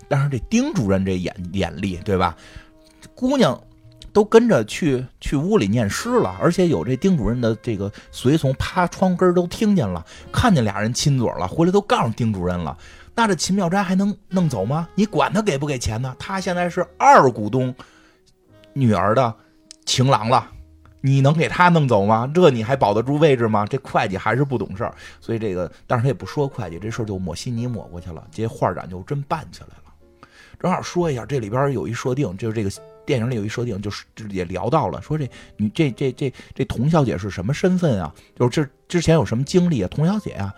[0.09, 2.37] 但是这丁主任这眼眼力对吧？
[3.15, 3.59] 姑娘
[4.13, 12.77] 都跟着去去屋里念诗了，而且有这丁主任的这个随从趴窗根都听见了，看见俩人亲嘴了，回来都告诉丁主任了。
[13.15, 14.89] 那这秦妙斋还能弄走吗？
[14.95, 16.17] 你管他给不给钱呢？
[16.19, 17.75] 他现在是二股东
[18.73, 19.35] 女儿的
[19.85, 20.51] 情郎了，
[21.03, 22.31] 你能给他弄走吗？
[22.35, 23.67] 这你还保得住位置吗？
[23.67, 28.27] 这会计还是不懂事儿，所以这个，但是他也不说会计，这事儿就抹稀泥抹过去了。
[28.31, 30.27] 这画展就真办起来了。
[30.59, 32.71] 正好说一下，这里边有一设定，就是这个
[33.05, 38.15] 电影里有一设定，就是也聊到了，说这你这这这这童小姐是什么身份啊？
[38.35, 39.89] 就是这之前有什么经历啊？
[39.89, 40.55] 童小姐啊，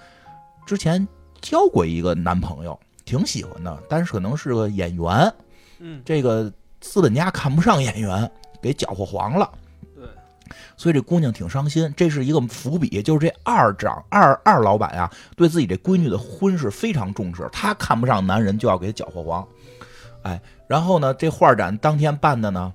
[0.65, 1.07] 之前。
[1.45, 5.31] 交过一个男朋友，挺喜欢的，但是可能是个演员，
[5.79, 8.29] 嗯，这个资本家看不上演员，
[8.63, 9.53] 给搅和黄了，
[9.95, 10.05] 对，
[10.75, 11.93] 所以这姑娘挺伤心。
[11.95, 19.47] 这是一个伏笔，就是这二长二二老板呀，对自己这闺女的婚事非常重视，他看不上男人就要给搅和黄，
[20.23, 22.73] 哎，然后呢，这画展当天办的呢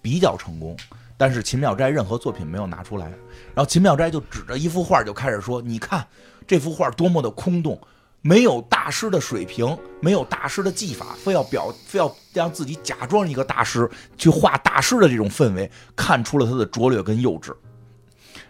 [0.00, 0.74] 比较成功，
[1.18, 3.08] 但是秦妙斋任何作品没有拿出来，
[3.54, 6.06] 然后秦妙斋就指着一幅画就开始说：“你看
[6.46, 7.78] 这幅画多么的空洞。”
[8.26, 17.54] 没有大师的水平，没有大师的技法，非要表，非要让自己假装一个大师去画大师的这种氛围，看出了他的拙劣跟幼稚。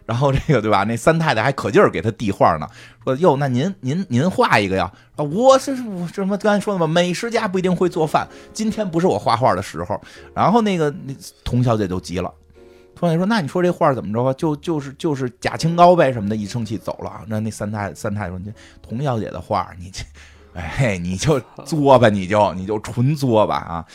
[0.07, 0.85] 然后这个对吧？
[0.85, 2.67] 那三太太还可劲儿给他递画呢，
[3.05, 4.91] 说：“哟，那您您您画一个呀？
[5.17, 10.01] 啊，我是我什么刚才说的嘛，美食家不一定会做饭，今天不是我画画的时候。”
[10.33, 11.15] 然后那个那
[11.45, 12.33] 童小姐就急了。
[12.97, 14.33] 突然说：“那你说这画怎么着吧？
[14.33, 17.23] 就就是就是假清高呗什么的。”一生气走了。
[17.29, 20.03] 那那三太三太说：“你童小姐的画，你这，
[20.55, 23.87] 哎，你就作吧，你就你就纯作吧啊！”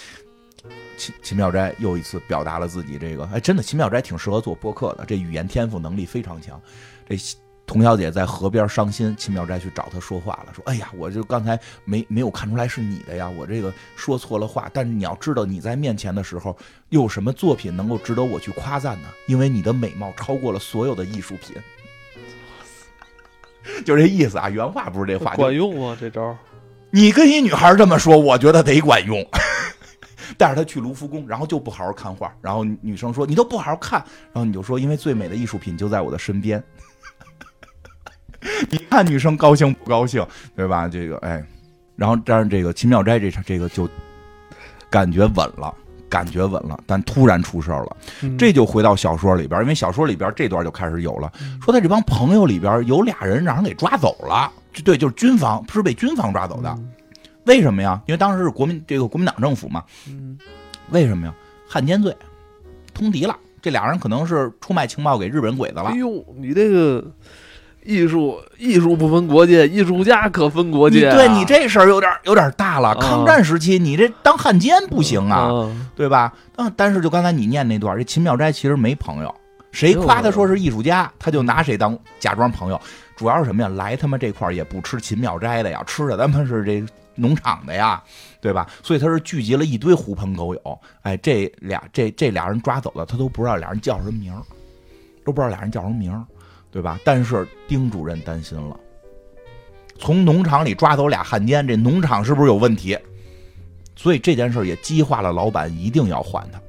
[0.97, 6.61] 秦秦妙斋又一次表达了自己这个，哎，真的秦妙斋挺适合做播客的，这语言天赋能力非常强。
[7.09, 7.17] 这
[7.71, 14.69] 童小姐在河边伤心，秦妙斋去找她说话了，说：“哎呀，我就刚才没没有看出来是你的呀，我这个说错了话。
[14.73, 16.53] 但是你要知道，你在面前的时候，
[16.89, 19.07] 又有什么作品能够值得我去夸赞呢？
[19.25, 21.55] 因为你的美貌超过了所有的艺术品。”
[23.85, 25.95] 就这意思啊，原话不是这话，管用吗？
[25.97, 26.37] 这招？
[26.89, 29.25] 你跟一女孩这么说，我觉得得管用。
[30.37, 34.03] 带着她去卢浮宫，然后就不好好看画，然后女生说你都不好好看，
[34.33, 36.61] 然后你就说因为最美的艺术品就在我的身边。
[38.69, 40.25] 你看女生高兴不高兴，
[40.55, 40.87] 对吧？
[40.87, 41.43] 这个哎，
[41.95, 43.87] 然后但是这个秦妙斋这场这个就
[44.89, 45.73] 感觉稳了，
[46.09, 47.97] 感觉稳了，但突然出事儿了，
[48.37, 51.31] 这就回到小说里边，因为小说里边这段就开始有了，
[51.63, 54.51] 说在这帮朋友里边有俩人让人给抓走了，
[54.83, 56.77] 对，就是军方，是被军方抓走的。
[57.45, 58.01] 为什么呀？
[58.05, 59.83] 因为当时是国民这个国民党政府嘛。
[60.07, 60.37] 嗯。
[60.89, 61.33] 为什么呀？
[61.67, 62.15] 汉奸罪，
[62.93, 63.35] 通敌了。
[63.61, 65.85] 这俩人可能是出卖情报给日本鬼子了。
[65.85, 67.03] 哎呦，你这个
[67.83, 71.11] 艺术艺术不分国界，艺术家可分国界。
[71.11, 72.95] 对你这事儿有点有点大了。
[72.95, 76.33] 抗战时期，你这当汉奸不行啊，对吧？
[76.55, 79.33] 但但是就刚才你念那段，这秦妙斋其实没朋友，
[79.71, 82.79] 谁夸他说是艺术家，他就拿谁当假装朋友。
[83.15, 83.69] 主要是什么呀？
[83.69, 86.83] 来他妈这块儿也不吃秦妙斋的呀，吃的咱们是这。
[87.13, 88.01] 农场的呀，
[88.39, 88.65] 对吧？
[88.81, 90.79] 所以他是聚集了一堆狐朋狗友。
[91.01, 94.41] 哎，这俩这这俩人抓走了，他都不知道俩人叫什么名儿，
[95.25, 96.23] 都不知道俩人叫什么名儿，
[96.71, 96.99] 对吧？
[97.03, 98.79] 但是丁主任担心了，
[99.99, 102.97] 从农场里抓走俩汉奸，这农场是不是有问题？
[103.95, 106.61] 所以这件事也激化了老板一定要还他，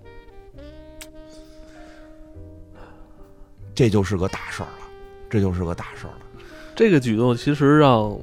[3.75, 4.87] 这就是个大事儿了，
[5.31, 6.43] 这就是个大事儿了。
[6.75, 8.19] 这个举动其实让。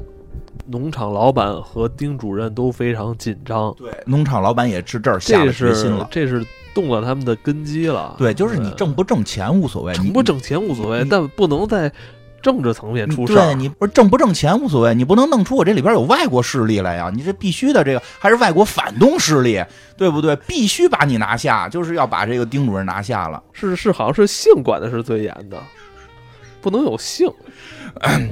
[0.65, 8.15] 农场老板和丁主任都非常紧张，对，农场老板也是这儿下了决心了，这是动了他们的根基了。
[8.17, 11.91] 对，就是你挣不挣钱无所谓，挣不挣钱无所谓，但不能在
[12.41, 13.33] 政治层面出事。
[13.33, 17.11] 对，你不是挣不挣钱无所谓，你不能弄出我这里边有外国势力来呀！
[17.13, 19.61] 你这必须的，这个还是外国反动势力，
[19.97, 20.35] 对不对？
[20.47, 23.43] 必须把你拿下，就是要把这个丁主任拿下了。
[23.51, 25.61] 是是，好像是性管的是最严的，
[26.61, 27.29] 不能有性。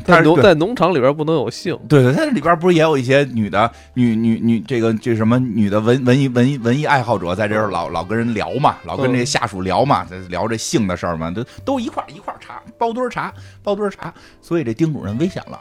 [0.05, 15.59] 在农在农场里边不能有性，对对，它这里边不是也有一些女的女女女这个这什么女的文文艺文艺文艺爱好者在这儿老老跟人聊嘛，老跟这下属聊嘛，聊这性的事儿嘛，都都一块一块查，包堆查，包堆查，所以这丁主任危险了，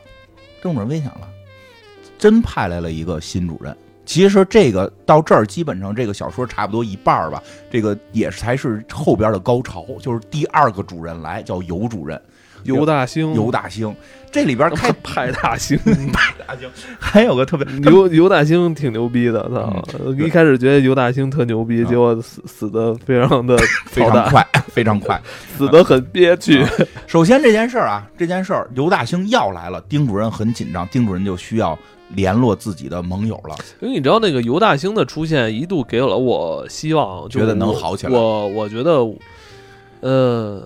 [0.63, 1.29] 丁主任危险了，
[2.17, 3.77] 真派来了一个新主任。
[4.05, 12.21] 其实这个到这儿基本上这个小说差不多一半儿吧，这个也才是后边的高潮，就是第二个主任来叫尤主任。
[12.67, 13.95] 尤大兴，尤大兴，
[14.31, 15.79] 这里边开 派大星，
[16.13, 19.85] 派大星，还有个特别尤尤大兴挺牛逼的，操！
[20.19, 23.57] 一开始觉得尤大兴特牛逼，结果死死的非常的
[23.87, 25.21] 非常快，非常快，
[25.57, 26.65] 死的很憋屈。
[27.07, 31.79] 首先这件事儿啊，这件事儿尤大兴要来了，丁主任很紧张，丁主任就需要
[32.15, 33.57] 联络自己的盟友了。
[33.81, 38.13] 因为你知道那个尤大兴的出现，一度给了我希望，觉得能好起来。
[38.13, 39.07] 我我觉得，
[40.01, 40.63] 呃。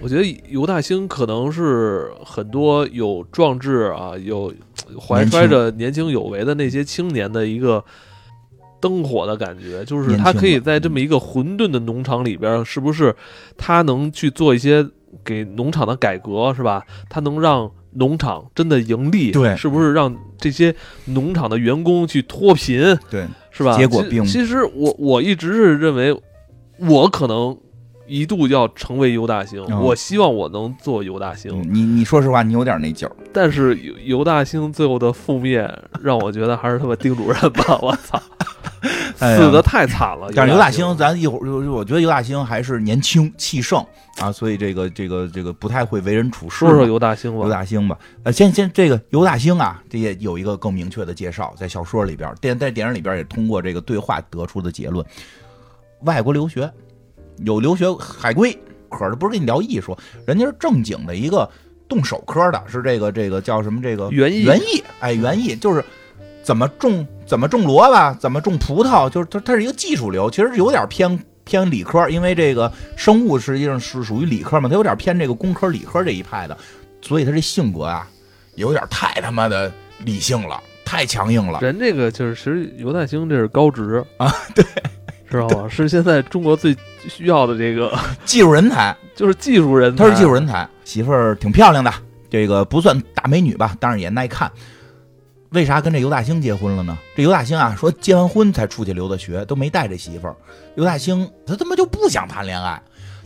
[0.00, 4.52] 我觉得尤大兴可能是很多有壮志啊、有
[4.98, 7.84] 怀揣着年轻有为的那些青年的一个
[8.80, 13.14] 灯火的感觉，就是他可以在这么一个混沌的农场里边，是不是
[13.56, 14.86] 他能去做一些
[15.22, 16.84] 给农场的改革，是吧？
[17.10, 20.74] 他能让农场真的盈利，对，是不是让这些
[21.04, 22.80] 农场的员工去脱贫，
[23.10, 23.76] 对，是吧？
[23.76, 26.18] 结果并其实我我一直是认为，
[26.78, 27.56] 我可能。
[28.06, 31.62] 一度要成为尤大兴，我希望我能做尤大兴。
[31.72, 33.14] 你你说实话，你有点那劲儿。
[33.32, 35.68] 但是尤尤大兴最后的覆灭，
[36.02, 38.20] 让我觉得还是他妈丁主任吧，我操，
[39.16, 40.28] 死的太惨了。
[40.34, 43.84] 但是尤大兴，咱一会儿，我觉得尤大兴还是年轻气盛
[44.18, 46.58] 啊，所以这个这个这个不太会为人处事。
[46.58, 47.98] 说说尤大兴吧，尤大兴吧。
[48.22, 55.04] 呃，先先这个尤大兴啊，这也有一个更明确的介绍，在小说里边，电在电影里边也通过这个对话得出的结论：
[56.02, 56.70] 外国留学。
[57.38, 58.56] 有留学海归，
[58.88, 61.48] 可是不是跟你聊艺术，人家是正经的一个
[61.88, 65.84] 动手科的，是这个这个叫什么这个园艺园艺，哎，园艺就是
[66.42, 76.56] 怎么种怎么种萝卜，怎么种葡萄，就是它它是一个技术流，其实有点偏偏理科，因为这个生物实际上是属于理科嘛，它有点偏这个工科理科这一派的，
[77.02, 78.08] 所以他这性格啊，
[78.54, 79.70] 有点太他妈的
[80.04, 81.60] 理性了，太强硬了。
[81.60, 84.64] 人这个就是其实犹太星这是高职啊，对。
[85.34, 85.68] 知道吗？
[85.68, 86.76] 是现在中国最
[87.08, 90.68] 需要的这个 技术人才， 就是技术人，他是技术人才。
[90.84, 91.92] 媳妇儿挺漂亮的，
[92.30, 94.50] 这个不算大美女吧，但是也耐看。
[95.50, 96.98] 为啥跟这尤大兴结婚了呢？
[97.16, 100.36] 这尤大兴啊，说结完婚才出去留的学，都没带这媳妇儿。
[100.74, 102.82] 尤大兴他他妈就不想谈恋爱。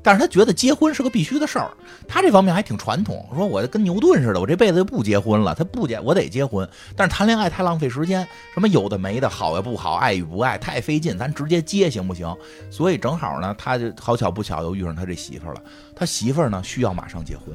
[0.09, 1.71] 但是他觉得结婚是个必须的事儿，
[2.09, 6.67] 他这方面还挺传统，说我跟牛顿似的，我这辈子就不结婚了，他不结，我得结婚。
[6.97, 12.35] 但是谈恋爱太浪费时间，什么有的没的，好与不好，爱与不爱，太费劲，咱直接结行不行？
[12.71, 15.63] 所以正好呢，他就好巧不巧又遇上他这媳妇儿了，
[15.95, 17.55] 他媳妇儿呢需要马上结婚，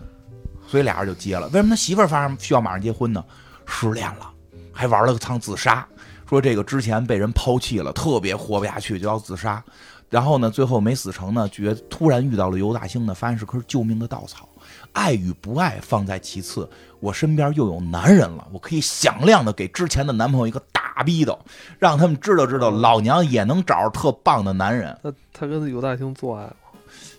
[0.67, 1.47] 所以俩人就结了。
[1.47, 3.25] 为什么他媳妇儿发生需要马上结婚呢？
[3.65, 4.31] 失恋了，
[4.71, 5.83] 还玩了个趟自杀，
[6.29, 9.63] 说这个之前被人抛弃了，特别活不下去，就要自杀。
[10.13, 14.47] 然后呢，最后没死成呢，觉突然遇到了尤大兴呢，发现是棵救命的稻草。
[14.91, 21.39] 爱与不爱放在其次，我身边又有男人了，我可以响亮的给之前的男朋友一个大逼斗，
[21.79, 24.95] 让他们知道知道，老娘也能找着特棒的男人。
[25.01, 26.51] 他他跟尤大兴做爱吗？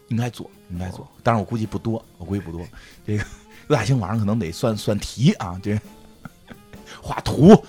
[0.07, 2.64] 应该做，应该做，但是我估计不多，我估计不多。
[3.05, 3.24] 这个
[3.66, 5.76] 尤大兴晚上可能得算 算题啊，这
[7.03, 7.61] 画图。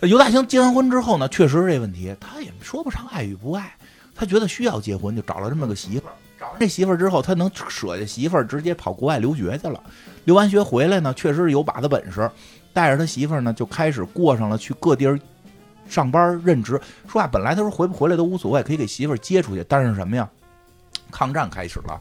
[0.00, 3.76] 尤大兴结完婚之后呢，确实是这问题，他也说不上爱与不爱。
[4.20, 6.12] 他觉得需要结婚，就找了这么个媳妇儿。
[6.38, 9.82] 找完这媳妇儿之后，他能舍下媳妇儿，直接跑国外留学去了。
[10.26, 12.30] 留完学回来呢，确实是有把子本事，
[12.74, 15.18] 带着他媳妇儿呢，就开始过上了去各地儿
[15.88, 16.78] 上班任职。
[17.08, 19.64] 说话本来他说回不回来都无所谓，可以给媳妇儿接出去。
[19.66, 20.28] 但是什么呀？
[21.10, 21.98] 抗战开始了。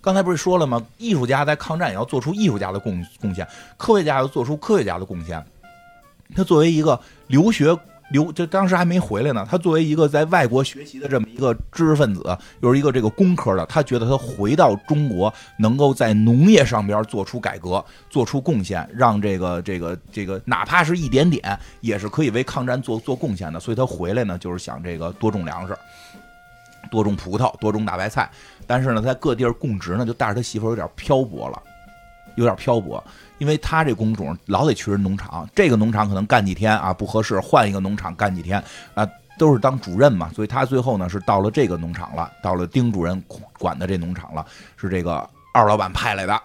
[0.00, 0.84] 刚才不是说了吗？
[0.98, 3.46] 艺术家在抗战也要做出艺术家的贡贡献，
[3.76, 5.40] 科学家要做出科学家的贡献。
[6.34, 6.98] 他作为一个
[7.28, 7.78] 留学。
[8.12, 23.58] 留就当时还没回来呢，他作为一个在外国学习的这么一个知识分子，又是一个这个工科的，他觉得他回到中国，能够在农业上边做出改革，做出贡献，让这个这个这个哪怕是一点点，也是可以为抗战做做贡献的。
[23.58, 25.76] 所以他回来呢，就是想这个多种粮食，
[26.90, 28.30] 多种葡萄，多种大白菜。
[28.66, 31.62] 但是呢，在各地儿供职呢，就带着他媳妇有点漂泊了，
[32.36, 33.02] 有点漂泊。
[33.38, 38.62] 因为他这工种老得去人农场，这个农场可能干几天啊不合适，换一个农场干几天
[38.94, 39.04] 啊，
[39.36, 43.20] 都是当主任嘛，所以他最后呢是到了这个农场了，到了丁主任
[43.58, 46.40] 管的这农场了，是这个二老板派来的。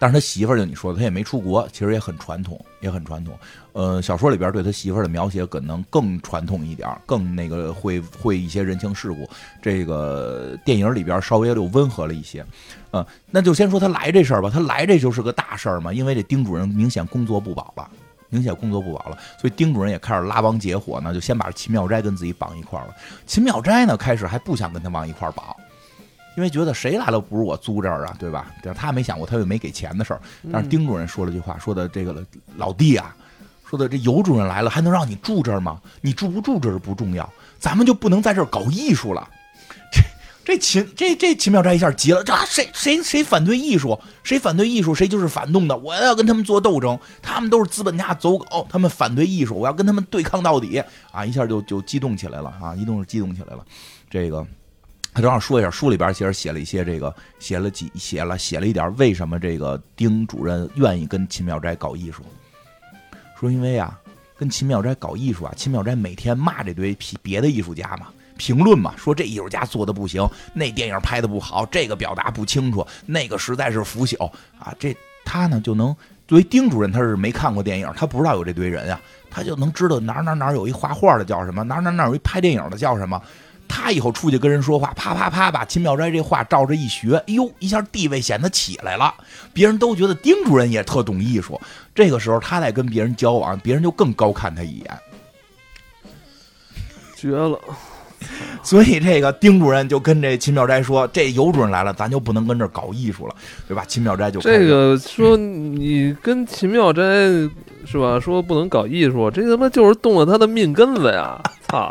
[0.00, 3.36] 但是他媳妇儿就你说的，他也没出国，其实也很传统，也很传统。
[3.72, 9.28] 呃，小说里边对他媳妇儿的描写可能更传统一点，更那个会会一些人情世故。
[9.60, 12.46] 这个电影里边稍微又温和了一些。
[12.92, 14.50] 嗯，那就先说他来这事儿吧。
[14.52, 17.88] 他来这就是个大事儿嘛，因为这丁主任明显工作不保了，
[18.30, 22.94] 明显工作不保了，所以丁主任也开始拉帮结伙呢，就先把秦妙斋跟自己绑一块儿了。
[23.26, 25.44] 秦妙斋呢，开始还不想跟他往一块儿绑。
[26.36, 28.52] 因为觉得谁来了不如我租这儿啊，对吧？
[28.62, 30.20] 但他没想过他又没给钱的事儿。
[30.52, 32.24] 但是丁主任说了句话，说的这个
[32.56, 33.12] 老弟啊，
[33.68, 35.80] 说的这尤主任来了还能让你住这儿吗？
[36.00, 37.28] 你住不住这儿不重要，
[37.58, 39.28] 咱们就不能在这儿搞艺术了。
[40.48, 45.76] 这秦这这秦妙斋一下急了，这谁谁谁反对艺术，谁反对艺术，谁就是反动的。
[45.76, 50.82] 我要跟他们做斗争，他们都是资本家走狗，他们反对艺术，我要跟他们对抗到底
[51.12, 51.22] 啊！
[51.22, 52.74] 一下就就激动起来了啊！
[52.74, 53.62] 一动是激动起来了，
[54.08, 54.46] 这个。
[55.12, 62.22] 他正好说一下，书里边其实写了一些这个，写了几写了写了一点，为什么这个丁主任愿意跟秦妙斋搞艺术？
[63.38, 64.00] 说因为啊，
[64.34, 68.06] 跟秦妙斋搞艺术啊，秦妙斋每天骂这堆别的艺术家嘛，
[68.38, 74.24] 评论嘛，说这艺术家做的不行，那电影拍的不好，这个表达不清楚，那个实在是腐朽
[74.58, 74.74] 啊。
[74.78, 75.94] 这他呢就能
[76.26, 83.20] 作为丁主任，他是没看过电影，他不知道有这堆人啊，他就能知道哪哪哪有一画画的叫什么，哪哪哪有一拍电影的叫什么。
[83.70, 89.12] 他以后出去跟人说话，啪啪啪把秦妙斋这话照着一学，哎呦，一下地位显得起来了。
[89.52, 91.60] 别人都觉得丁主任也特懂艺术。
[91.94, 94.98] 这个时候他在跟别人交往，别人就更高看他一眼，
[97.14, 97.60] 绝了。
[98.62, 103.34] 所以这个丁主任就跟这秦妙斋说：“这尤主任来了，咱就不能跟这搞艺术了，
[103.66, 107.02] 对吧？”秦妙斋就这个说：“你跟秦妙斋
[107.86, 108.18] 是吧？
[108.20, 111.40] 说不能搞艺术，这他妈就是动了他的命根子呀！
[111.68, 111.88] 操！”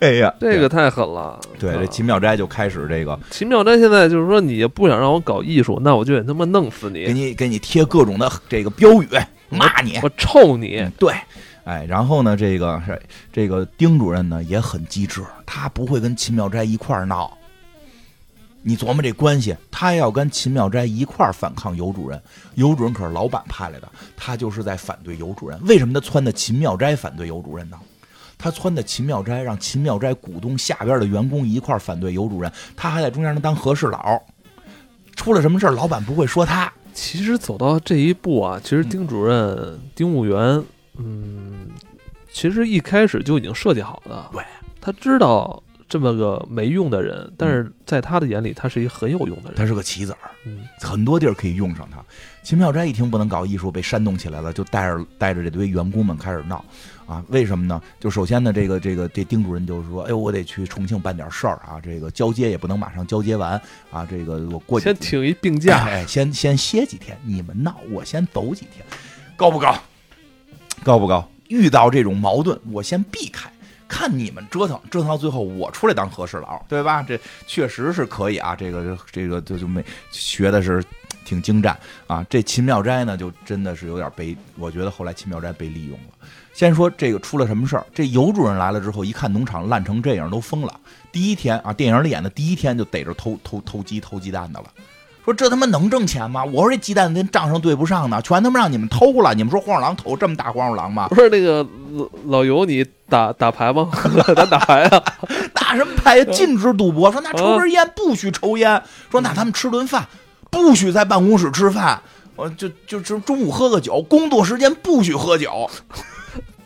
[0.00, 1.40] 哎呀，这个太狠了！
[1.58, 3.18] 对，这秦妙斋就开始这个。
[3.30, 9.08] 秦妙斋现在就是说，你不想让我搞艺术，那我就得他妈弄死你，给你给你贴各种的这个标语，
[9.48, 10.86] 骂你，我臭你。
[10.98, 11.14] 对，
[11.64, 13.00] 哎，然后呢，这个是
[13.32, 17.36] 这个丁主任呢也很机智，他不会跟秦妙斋一块儿闹。
[18.66, 22.22] 你琢磨这关系，他要跟秦妙斋一块儿反抗尤主任，
[22.54, 25.58] 尤主任可是老板派来的，他就是在反对尤主任。
[25.66, 27.78] 为什么他撺的秦妙斋反对尤主任呢？
[28.36, 34.20] 他撺的秦妙斋，让秦妙斋股东下边的员工一块儿反对尤主任，他还在中间能当和事佬。
[35.14, 36.70] 出了什么事儿，老板不会说他。
[36.92, 40.62] 其实走到这一步啊，其实丁主任、丁务员，
[40.98, 41.70] 嗯，
[42.32, 44.28] 其实一开始就已经设计好的。
[44.32, 44.42] 对，
[44.80, 49.54] 他知道这么个没用的人，但是在他的眼里，他是一个很有用的人。
[49.54, 52.02] 他是个棋子儿，嗯，很多地儿可以用上他。
[52.42, 56.62] 秦妙斋一听不能搞艺术，被煽动起来了，就带着带着这堆员工们开始闹
[57.06, 57.24] 啊！
[57.28, 57.80] 为什么呢？
[57.98, 63.60] 就首先呢，这个这个这丁主任就是说，哎呦，我得去重庆办点事儿啊，这个交接也不能马上交接完
[63.90, 68.84] 啊，这个我过去先请一病假，哎，先先歇几天，你们闹，我先走几天，
[69.36, 69.74] 高不高？
[70.84, 71.26] 高不高？
[71.48, 73.50] 遇到这种矛盾，我先避开。
[73.88, 77.02] 看你们折腾，折腾到最后，我出来当和事佬，对吧？
[77.02, 78.54] 这确实是可以啊。
[78.54, 80.84] 这个这个就就没学的是
[81.24, 82.24] 挺精湛啊。
[82.28, 86.26] 这秦妙斋呢，就真的是有点被，我觉得后来秦妙斋被利用了。
[86.52, 87.86] 先说这个出了什么事儿？
[87.94, 90.80] 这尤主任来了之后，一看农场烂成这样，都疯了。
[91.12, 94.66] 第一天啊，电影里演的第一天就逮着偷偷偷鸡偷鸡蛋的了。
[95.24, 96.44] 说这他妈能挣钱吗？
[96.44, 99.32] 我说这鸡蛋跟账上对不上呢，全他妈让你们偷了。
[99.34, 101.08] 你们说黄鼠狼偷这么大黄鼠狼吗？
[101.08, 103.90] 不是那个老老尤，你打打牌吗？
[104.36, 105.02] 咱打牌啊？
[105.54, 106.22] 打什么牌？
[106.26, 107.10] 禁止赌博。
[107.10, 108.82] 说那抽根烟不许抽烟。
[109.10, 110.06] 说那咱们吃顿饭，
[110.50, 112.02] 不许在办公室吃饭。
[112.36, 115.70] 我就就就中午喝个酒，工作时间不许喝酒。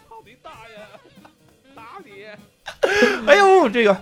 [0.09, 1.77] 操你大爷！
[1.77, 2.11] 打你！
[3.29, 3.97] 哎呦，这个。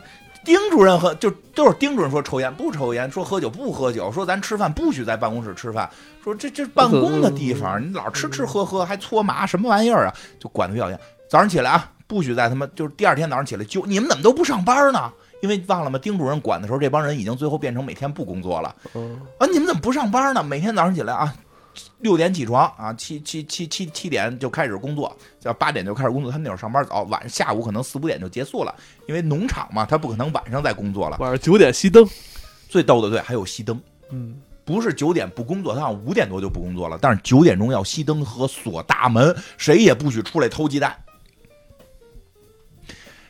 [0.46, 5.90] 丁主任和就都是丁主任说抽烟不抽烟，说喝酒不喝酒，说咱吃饭不许在办公室吃饭，
[6.22, 10.14] 说这这办公的地方你老吃吃喝喝还搓麻什么玩意儿啊？
[10.38, 10.98] 就管的比较严。
[11.28, 15.12] 早上起来啊，不许在他妈就是第二天早上起来就你们怎么都不上班呢？
[15.42, 15.98] 因为忘了吗？
[16.00, 18.68] 丁主任管的时候，这帮人已经最后变成每天不工作了。
[19.38, 20.44] 啊，你们怎么不上班呢？
[20.44, 21.34] 每天早上起来啊。
[21.98, 26.30] 六点起床啊，七七七七七点就开始工作，叫八点就开始工作。
[26.30, 28.74] 他们那会儿上班早，晚上下午可能四五点就结束了，
[29.08, 31.16] 因为农场嘛，他不可能晚上再工作了。
[31.18, 32.08] 晚上九点熄灯，
[32.68, 33.80] 最逗的对，还有熄灯。
[34.10, 40.96] 嗯，不是九点不工作，他好像五点多就不工作了，但是九点钟要熄灯和锁大门，谁也不许出来偷鸡蛋。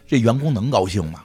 [0.07, 1.25] 这员工能高兴吗？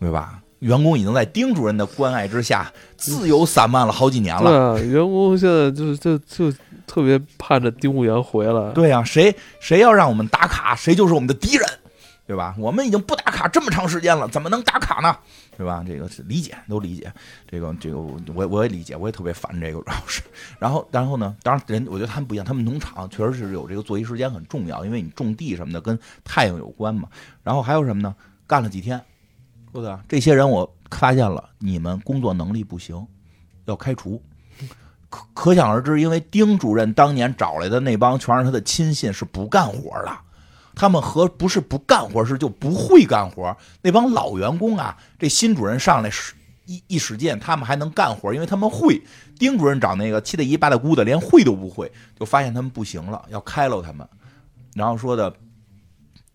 [0.00, 0.42] 对吧？
[0.60, 4.50] 员工已经在丁主任的关爱之下自由散漫了好几年了。
[4.50, 6.52] 对啊，员工现在就就就
[6.86, 8.72] 特别盼着丁务员回来。
[8.72, 11.68] 对呀，谁谁要让我们打卡，谁就是我们的敌人，
[12.26, 12.54] 对吧？
[12.58, 15.16] 我们已经不打卡这么长时间了，怎么能打卡呢？
[15.56, 15.84] 对吧？
[15.86, 17.12] 这个是理解，都理解。
[17.48, 17.98] 这个这个，
[18.34, 20.20] 我我也理解，我也特别烦这个主要是。
[20.58, 21.36] 然后然后呢？
[21.42, 27.08] 当然人，我觉得他们不一样，他们农场确实是有这个作息时间很重要，因为你种地什么的跟太阳有关嘛。
[27.42, 28.14] 然后还有什么呢？
[28.46, 29.00] 干了几天。
[29.74, 33.04] 对的，这些人我发现了，你们工作能力不行，
[33.64, 34.22] 要开除。
[35.10, 40.16] 可可想而知，因为丁主任当年找来的那帮全是他的亲信，是不干活的。
[40.76, 43.56] 他们和不是不干活，是就不会干活。
[43.82, 46.34] 那帮老员工啊，这新主任上来使
[46.66, 49.02] 一一使劲，他们还能干活，因为他们会。
[49.40, 54.08] 丁主任找那个七大姨八大姑的，连会都不会，就发现他们不行了，要开了他们。
[54.74, 55.34] 然后说的，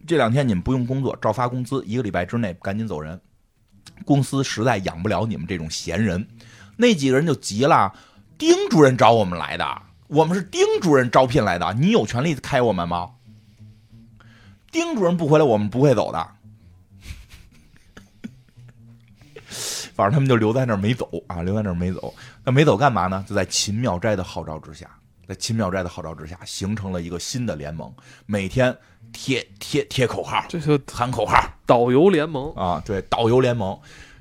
[0.06, 3.18] 这两天你们不用工作，照发工资，一个礼拜之内赶紧走人。
[4.06, 6.28] 公司实在养不了你们这种闲人，
[6.78, 7.94] 那几个人就急了。
[8.38, 13.12] 丁主任找我们来的，我们是丁主任招聘来的，你有权利开我们吗？
[14.72, 16.28] 丁主任不回来，我们不会走的。
[19.96, 22.14] 反正他们就留在那儿没走啊，留在那儿没走。
[22.44, 23.26] 那没走干嘛呢？
[23.28, 24.90] 就在秦妙斋的号召之下，
[25.30, 27.94] 在秦妙斋的号召之下，形成了一个新的联盟，
[28.26, 28.76] 每天。
[29.12, 31.36] 贴贴贴口号，这就喊口号。
[31.66, 33.76] 导游联盟啊，对，导游联盟，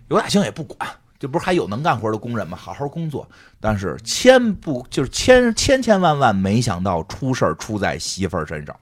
[0.08, 2.56] 尤大兴也不管，这不是还有能干活的工人吗？
[2.56, 3.28] 好好工作。
[3.60, 8.74] 但是千不就是千千千万万没想到出事儿出在媳妇儿身上。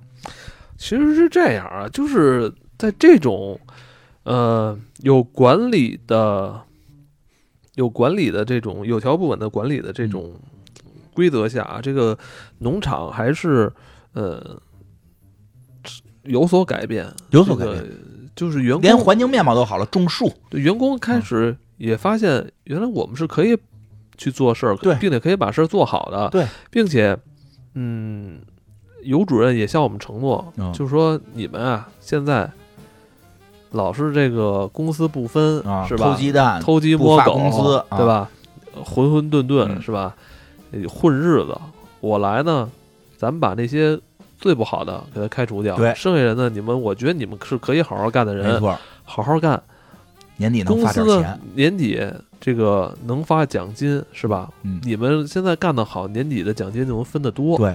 [0.78, 3.59] 其实是这样啊，就是在这种
[4.23, 6.61] 呃有管理的、
[7.74, 10.32] 有管理的这种有条不紊的管理的这种
[11.16, 12.16] 规则下啊，这个
[12.59, 13.72] 农场还是
[14.12, 14.60] 呃。
[16.28, 17.84] 有所改变，有所改变，
[18.34, 20.28] 就是员工连环境面貌都好了，种树。
[20.51, 23.56] 对员工开始也发现，原来我们是可以
[24.18, 27.16] 去做事儿，对，并且可以把事儿做好的，对，并且，
[27.74, 28.40] 嗯，
[29.05, 32.51] 尤主任也向我们承诺，就是说你们啊，现在
[33.70, 36.10] 老是这个公司不分，是吧？
[36.10, 38.28] 偷鸡蛋、偷鸡摸狗，工资，对吧？
[38.84, 40.16] 混混沌沌，是吧？
[40.88, 41.59] 混日子，
[42.01, 42.70] 我来呢，
[43.16, 43.98] 咱们把那些。
[44.38, 46.51] 最不好的给他开除掉，对，剩下人呢？
[46.51, 49.60] 你们，我觉得你们是可以好好干的人，没错，好好干，
[50.36, 52.06] 年底能发点钱，年底
[52.38, 54.51] 这个能发奖金是吧？
[54.62, 57.74] 嗯，你们现在干得好，年底的奖金就能分得多，对。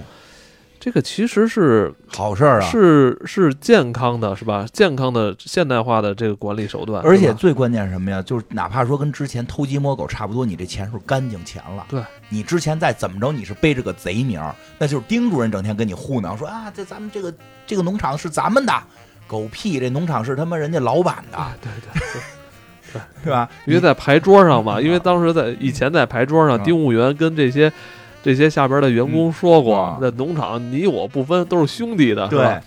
[0.84, 4.66] 这个其实是好事儿啊，是是健康的，是吧？
[4.72, 7.00] 健康的现代化的这个管理手段。
[7.04, 8.20] 而且最关键是什么呀？
[8.20, 11.86] 就是哪怕说跟之前偷鸡摸狗差不多，你这钱是干净钱了。
[11.88, 14.42] 对，你之前再怎么着，你是背着个贼名，
[14.76, 17.32] 那就是丁主任整天跟你糊弄，说啊，这咱们这个
[17.64, 18.72] 这个农场是咱们的，
[19.28, 19.78] 狗屁！
[19.78, 21.38] 这农场是他妈人家老板的。
[21.60, 22.02] 对对
[22.92, 23.48] 对， 是吧？
[23.66, 27.72] 因为在牌桌上嘛，嗯 因为当时在以前在牌桌上，嗯丁务员跟这些
[28.22, 32.60] 这些下边的员工说过嗯，那农场你我不分，都是兄弟的，对？，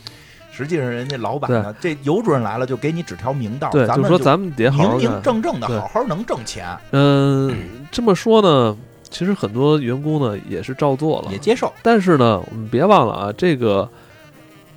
[0.51, 5.21] 实际上人家老板呢，这尤主任来了就给你指条明道，对，咱们就说咱们得好好明明。
[5.21, 5.79] 正正的对。
[5.79, 7.55] 好好能挣钱，嗯，
[7.91, 8.77] 这么说呢，
[9.09, 11.31] 其实很多员工呢也是照做了。
[11.31, 11.71] 也，接受。
[11.81, 13.89] 但是呢，我们别忘了啊，这个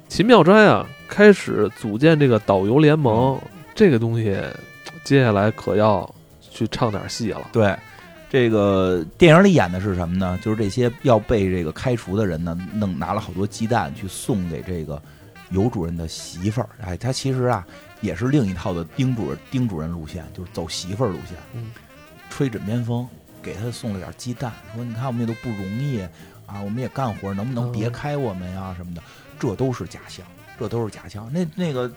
[0.08, 3.50] 秦妙斋啊，开始组建这个导游联盟，嗯。
[3.74, 4.36] 这个东西，
[5.04, 7.42] 接下来可要去唱点戏了。
[7.52, 7.72] 对，
[8.30, 10.38] 这个电影里演的是什么呢？
[10.42, 15.00] 就是这些要被这个开除的人呢，弄拿了好多鸡蛋去送给这个
[15.50, 16.68] 尤主任的媳妇儿。
[16.82, 17.66] 哎，他其实啊
[18.02, 21.38] 也是另一套的丁主任丁主任路线，就是走媳妇儿路线。
[21.54, 21.70] 嗯，
[22.28, 23.08] 吹枕边风，
[23.42, 26.00] 给他送了点鸡蛋，说你看我们也都不容易
[26.44, 29.02] 啊，我们也干活，能不能别嗯开我们呀、什么的？
[29.38, 30.26] 这都是假象，
[30.58, 31.32] 这都是假象。
[31.32, 31.90] 那那个。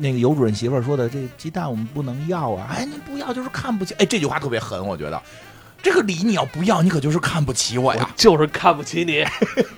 [0.00, 2.68] 那个尤主任媳妇儿说的，这鸡蛋我们不能要啊！
[2.70, 3.94] 哎，你不要就是看不起。
[3.94, 5.20] 哎，这句话特别狠，我觉得。
[5.82, 8.10] 这个礼你要不要，你可就是看不起我呀！
[8.16, 9.24] 就是看不起你，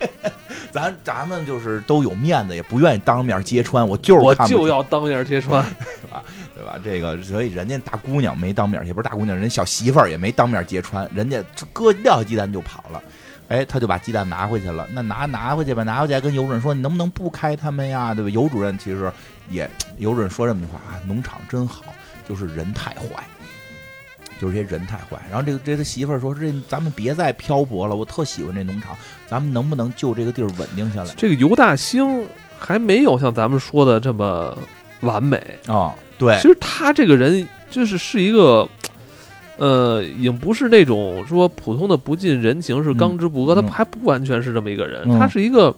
[0.72, 5.64] 咱咱们就是都有面子，也不愿意当面揭穿，我就是我就要当面揭穿。
[6.02, 6.24] 对吧？
[6.56, 13.02] 对吧这个所以人家大姑娘没当面，也不是大姑娘，人小媳妇儿也没当面揭穿，人家这割撂鸡蛋就跑了。
[13.48, 14.86] 哎，他就把鸡蛋拿回去了。
[14.92, 18.14] 那拿拿回去吧，拿回去跟尤主任说：“你能不能不开他们呀？
[18.14, 19.10] 对吧？”尤主任其实
[19.50, 19.68] 也，
[19.98, 21.82] 尤主任说这么句话啊：“农场真好，
[22.28, 23.24] 就是人太坏，
[24.40, 28.96] 就是这些人太坏。”然后这个这他媳妇儿说：“这咱们别再漂泊了，我特喜欢这农场，
[29.28, 32.24] 咱们能不能就这个地儿稳定下来这个尤大兴
[32.58, 34.56] 还没有像咱们说的这么
[35.00, 35.40] 完美。
[35.66, 38.68] 啊？”对其，实他这个人就是是一个，
[39.56, 45.74] 呃，已经不是那种说普通的不近人情，是刚直不阿，嗯他还不完全是这么一个人，嗯他是一个，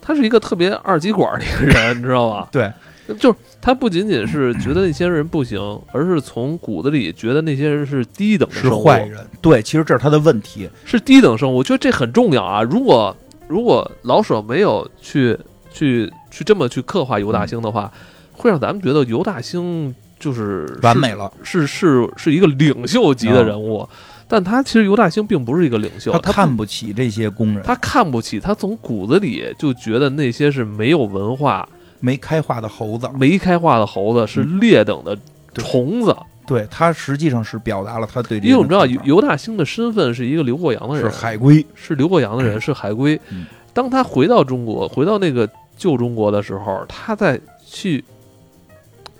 [0.00, 2.48] 他是一个特别二极管的一个人，你知道吧？
[2.50, 2.72] 对，
[3.18, 5.60] 就是他不仅仅是觉得那些人不行，
[5.92, 9.26] 而是从骨子里觉得那些人是低等的是生物，坏人。
[9.40, 10.68] 对，其实这是他的问题。
[10.84, 12.62] 是低等生物，我觉得这很重要啊。
[12.62, 13.16] 如果
[13.46, 15.38] 如果老舍没有去
[15.72, 17.92] 去去这么去刻画尤大兴的话，
[18.32, 23.86] 会让咱们觉得尤大兴就是完美了，是是是一个领袖级的人物，
[24.26, 31.68] 但他其实尤大兴并不是一个领袖，他他看不起这些工人，他看不起，他从骨子里就觉得那些是没有文化、
[32.04, 33.08] 没开化的猴子。
[33.18, 35.16] 没开化的猴子是劣等的
[35.54, 36.14] 虫子。
[36.46, 43.46] 对他实际上是表达了他对这因为我们知道尤尤大兴的身份是一个留过洋的人是，海归，是留过洋的人，是海归嗯。
[43.72, 45.48] 当他回到中国，回到那个
[45.78, 48.04] 旧中国的时候，他在去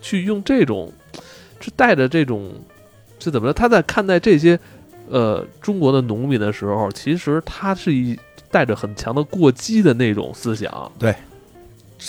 [0.03, 0.93] 去用这种，
[1.61, 2.53] 是带着这种，
[3.19, 3.55] 是怎么着？
[3.55, 4.61] 他在看待这些
[5.09, 8.15] 呃中国的农民的时候，其实他是一
[8.51, 10.93] 带着很强的过激的那种思想。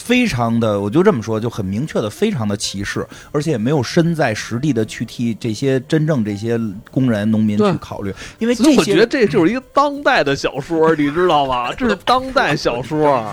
[0.03, 6.59] 非常的，我就这么说，就很明确的，非常的歧视，而且也没有身在实地的去替这些真正这些
[6.91, 11.73] 工人、农民去考虑，因为我觉得这就是一个当代的小说，你知道吗？
[11.73, 13.25] 这是 当代小说。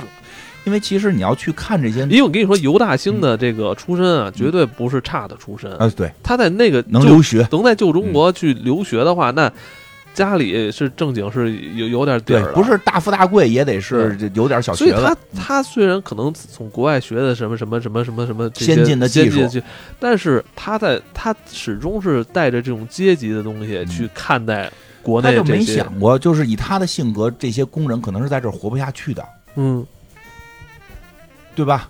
[0.65, 5.69] 因为其实你要去看这些，因为我跟你说，尤大兴的这个出身啊，绝对不是差的出身。
[5.73, 9.53] 啊，对，他在那个能留学，能在旧中国去留学的话，那
[10.15, 15.17] 家里是正经是有有点底对儿，的，不是大富大贵，也得是有点小所以学问他。
[15.35, 19.63] 他虽然可能从国外学的什么什么什么什么什么这些先进的技术先进
[19.99, 24.71] 但是他在他始终是带着这种阶级的东西嗯去看待
[25.03, 29.25] 国内他就没些，想过，就是以他的性格，这些工人可能是在这儿活不下去的。
[29.57, 29.85] 嗯，
[31.55, 31.89] 对吧？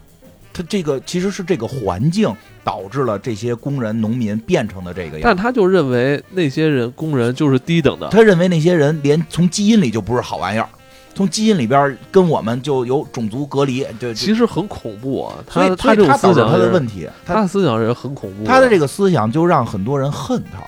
[0.55, 5.37] 他这个其实是这个环境导致了这些工人、农民变成的这个样但。
[5.37, 10.69] 他就认为那些人工人就是低等的，他认为那些人连从基因里就不是好玩意儿，
[11.15, 13.85] 从基因里边跟我们就有种族隔离。
[13.99, 15.35] 对，其实很恐怖啊。
[15.47, 18.45] 他他导致思想他的问题，他他的思想是很恐怖。
[18.45, 20.59] 他的这个思想就让很多人恨他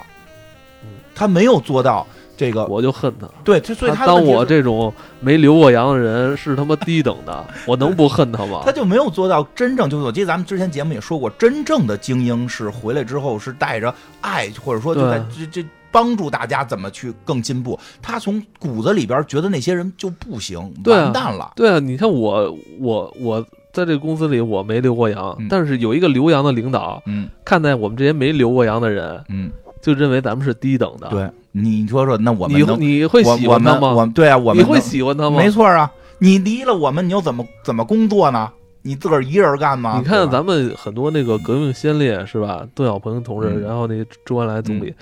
[0.82, 2.06] 嗯，他没有做到
[2.36, 2.64] 这个。
[2.66, 3.28] 我就恨他。
[3.44, 8.62] 对，他所以他当我这种没留过洋的人是他妈低等的，我能不恨他吗？
[8.66, 17.78] 他就没有做到真正，就是我记得咱们之前节目也说过，真正的精英是回来之后是带着爱，或者说就在这这帮助大家怎么去更进步。
[18.02, 21.52] 他从骨子里边觉得那些人就不行，对啊完蛋了。
[21.54, 23.40] 对啊，你看我我我
[23.72, 29.50] 在这个公司里我没留过洋，嗯但是有一个留洋的领导嗯看待我们这些没留过洋的人，嗯，
[29.84, 33.92] 就认为咱们是低等的。，对，你说说，那我们你能你会喜欢他吗？
[33.92, 35.36] 我对啊，我你会喜欢他吗？
[35.36, 38.50] 没错啊，你离了我们，你又怎么怎么工作呢？
[38.80, 39.96] 你自个儿一人干吗？
[39.98, 42.66] 你看咱们很多那个革命先烈是吧？
[42.74, 44.94] 邓小平同志，嗯然后那周恩来总理，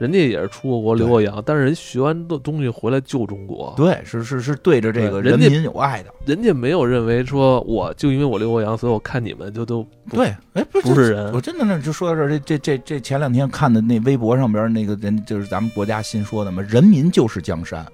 [0.00, 6.10] 人家也是出过国留过洋，但是人学完的东西回来救中国，对，是是是对着这个人民有爱的。
[6.24, 17.84] 人家没有认为说我就因为我留过洋，所以我看你们就都对，哎，不不是人我真的那就说到这儿，这这这这前两天看的那微博上边那个人，就是咱们国家新说的嘛，人民就是江山。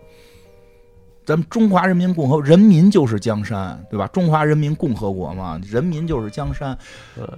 [1.27, 4.07] 咱们中华人民共和人民就是江山，对吧？
[4.13, 6.79] 中华人民共和国嘛，人民就是江山，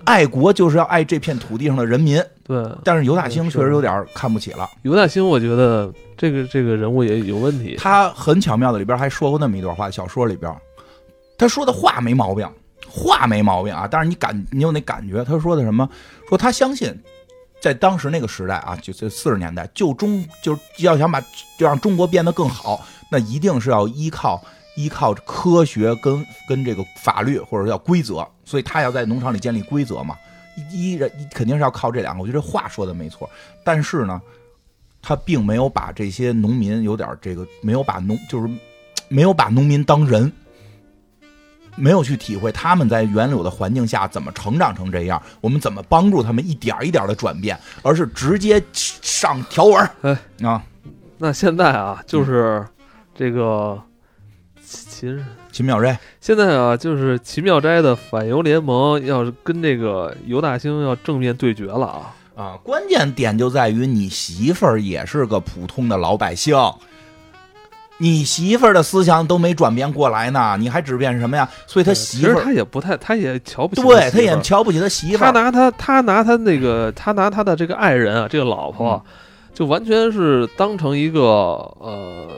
[0.04, 2.22] 爱国就是要爱这片土地上的人民。
[2.46, 2.62] 对。
[2.84, 7.76] 但是尤大兴确实有点看不起了，尤大兴，我觉得这个这个人物也有问题。
[7.78, 10.54] 他很巧妙的里边还说过那么一段话，小说里边，
[11.38, 12.46] 他说的话没毛病，
[12.86, 15.88] 话没毛病啊，但是你感你有那感觉，他说的什么？
[16.28, 16.94] 说他相信，
[17.60, 21.20] 在当时那个时代啊，就这四十年代，就中就是要想把
[21.56, 24.42] 就让中国变得更好，那一定是要依靠
[24.76, 30.16] 依靠科学跟跟这个法律或者叫规则，所以他要在农场里建立规则嘛。
[30.72, 33.30] 一一人肯定是要靠这两个，我觉得这话说的没错，
[33.64, 34.20] 但是呢，
[35.00, 38.48] 他并没有把这些农民有点这个，没有把农就是
[39.08, 40.32] 没有把农民当人，
[41.78, 50.62] 没有去体会他们在原有的环境下怎么成长成这样，我们怎么帮助他们一点一点的转变，而是直接上条文儿哎啊，
[51.18, 52.66] 那现在啊，就是
[53.14, 53.80] 这个
[54.64, 62.14] 秦秦妙斋现在啊，就是秦妙斋的反犹联盟要是跟这个尤大兴要正面对决了啊。
[62.36, 66.56] 啊，关键点就在于你媳妇儿也是个普通的老百姓。
[67.98, 71.48] 你媳妇儿的思想都没转变过来呢，你还指变什么呀？
[71.66, 75.32] 所以他媳其实妇儿，他也不太，他也瞧不起对，他也瞧不起他媳妇儿。
[75.32, 79.12] 他拿他他拿他那个他拿他的这个爱人啊，这个老婆，嗯
[79.54, 82.28] 就完全是当成一个呃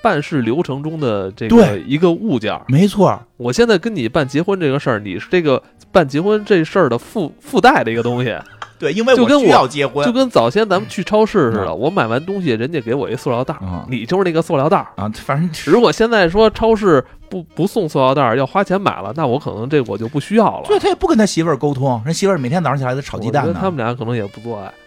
[0.00, 2.62] 办事流程中的这个一个物件儿。
[2.68, 5.62] 没错儿，我现在跟你办结婚这个事儿，你是这个
[5.92, 8.34] 办结婚这事儿的附附带的一个东西，
[8.78, 13.56] 对，因为需就跟我要结婚，就跟早先咱们去超市似的，我买完东西，人家给我一塑料袋
[13.88, 14.86] 你就是那个塑料袋儿。
[14.96, 20.66] 啊，反正如果现在说超市不不送塑料袋儿，要花钱买了，那我可能这我就不需要了。
[20.66, 23.56] 对，他也不跟他媳妇儿沟通，人媳妇儿每天早上起来得炒鸡蛋呢。
[23.60, 24.72] 他们俩可能也不做爱。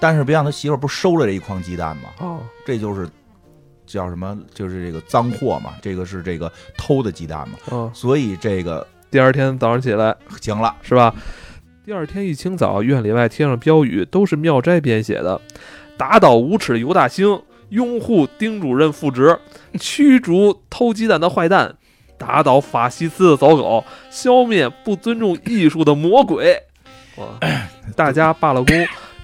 [0.00, 2.08] 但是别让他媳妇儿不收了这一筐鸡蛋吗？
[2.18, 3.06] 哦，这就是
[3.86, 4.36] 叫什么？
[4.54, 7.58] 就是这个脏货嘛，这个是这个偷的鸡蛋嘛。
[7.66, 11.14] 哦，所以这个第二天早上起来行了，是吧？
[11.86, 15.40] 第二天一清早，院里外贴上标语，都是妙斋编写的
[15.96, 19.38] ：“打倒无耻尤大兴，拥护丁主任复职，
[19.78, 21.76] 驱逐偷鸡蛋的坏蛋，
[22.18, 26.60] 打倒法西斯的走狗，消灭不尊重艺术的魔鬼。”
[27.18, 27.24] 哇！
[27.94, 28.74] 大家罢了工，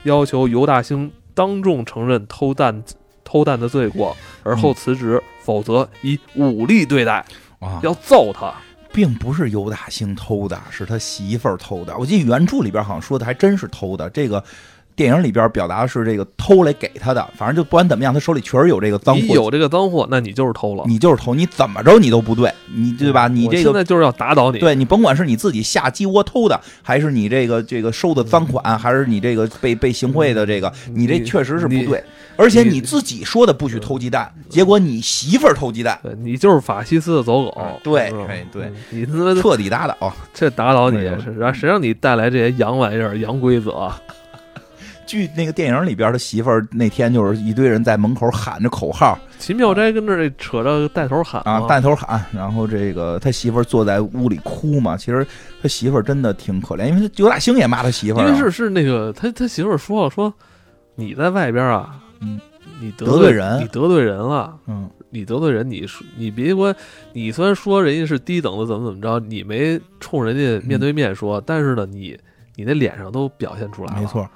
[0.04, 2.84] 要求尤大兴当众承认偷蛋
[3.24, 7.24] 偷蛋的罪过，而后辞职，否则以武力对待，
[7.58, 8.54] 啊，要揍他。
[8.92, 11.96] 并不是尤大兴偷的，是他媳妇儿偷的。
[11.96, 14.42] 我记得原著里边好像说的还真是偷的，这个
[15.00, 17.26] 电影里边表达的是这个偷来给他的。
[17.34, 20.84] 反正就不管怎么样，他手里确实有这个脏货，你有这个脏货，那你就是偷了。
[20.86, 23.26] 你就是偷，你怎么着你都不对，你对吧？
[23.26, 24.58] 你这个现在就是要打倒你。
[24.58, 32.04] 对你甭管是你自己下鸡窝偷的，还是你这个这个收的赃款，还是你这个被被行贿的这个，你这确实是不对。
[32.36, 37.72] 而且你你自己说的不许偷鸡蛋，结果你媳妇儿偷鸡蛋，对你就是法西斯的走狗啊。
[37.82, 40.12] 对哎对嗯你他妈彻底打倒。
[40.34, 40.98] 这打倒你
[41.54, 43.90] 谁让你带来这些洋玩意儿、洋规则
[45.10, 45.12] 啊？
[45.12, 54.96] 据那个电影里边，的媳妇儿那天就是一堆人在门口喊着口号秦妙斋跟这儿扯着带头喊啊，带头喊，然后这个他媳妇儿坐在屋里哭嘛。
[54.96, 55.26] 其实
[55.60, 60.32] 他媳妇儿真的挺可怜，因为他尤大兴也骂他媳妇儿啊，因为是是那个他他媳妇儿说了说，
[60.94, 62.40] 你在外边啊，嗯，
[62.80, 64.56] 你得得罪人你得罪人了。
[64.66, 66.72] 嗯你得罪人，你说你别管，
[67.12, 72.16] 你虽然说人家是低等的怎么怎么着，你没冲人家面对面说，但是呢，你
[72.54, 74.00] 你那脸上都表现出来了。
[74.00, 74.30] 没，错，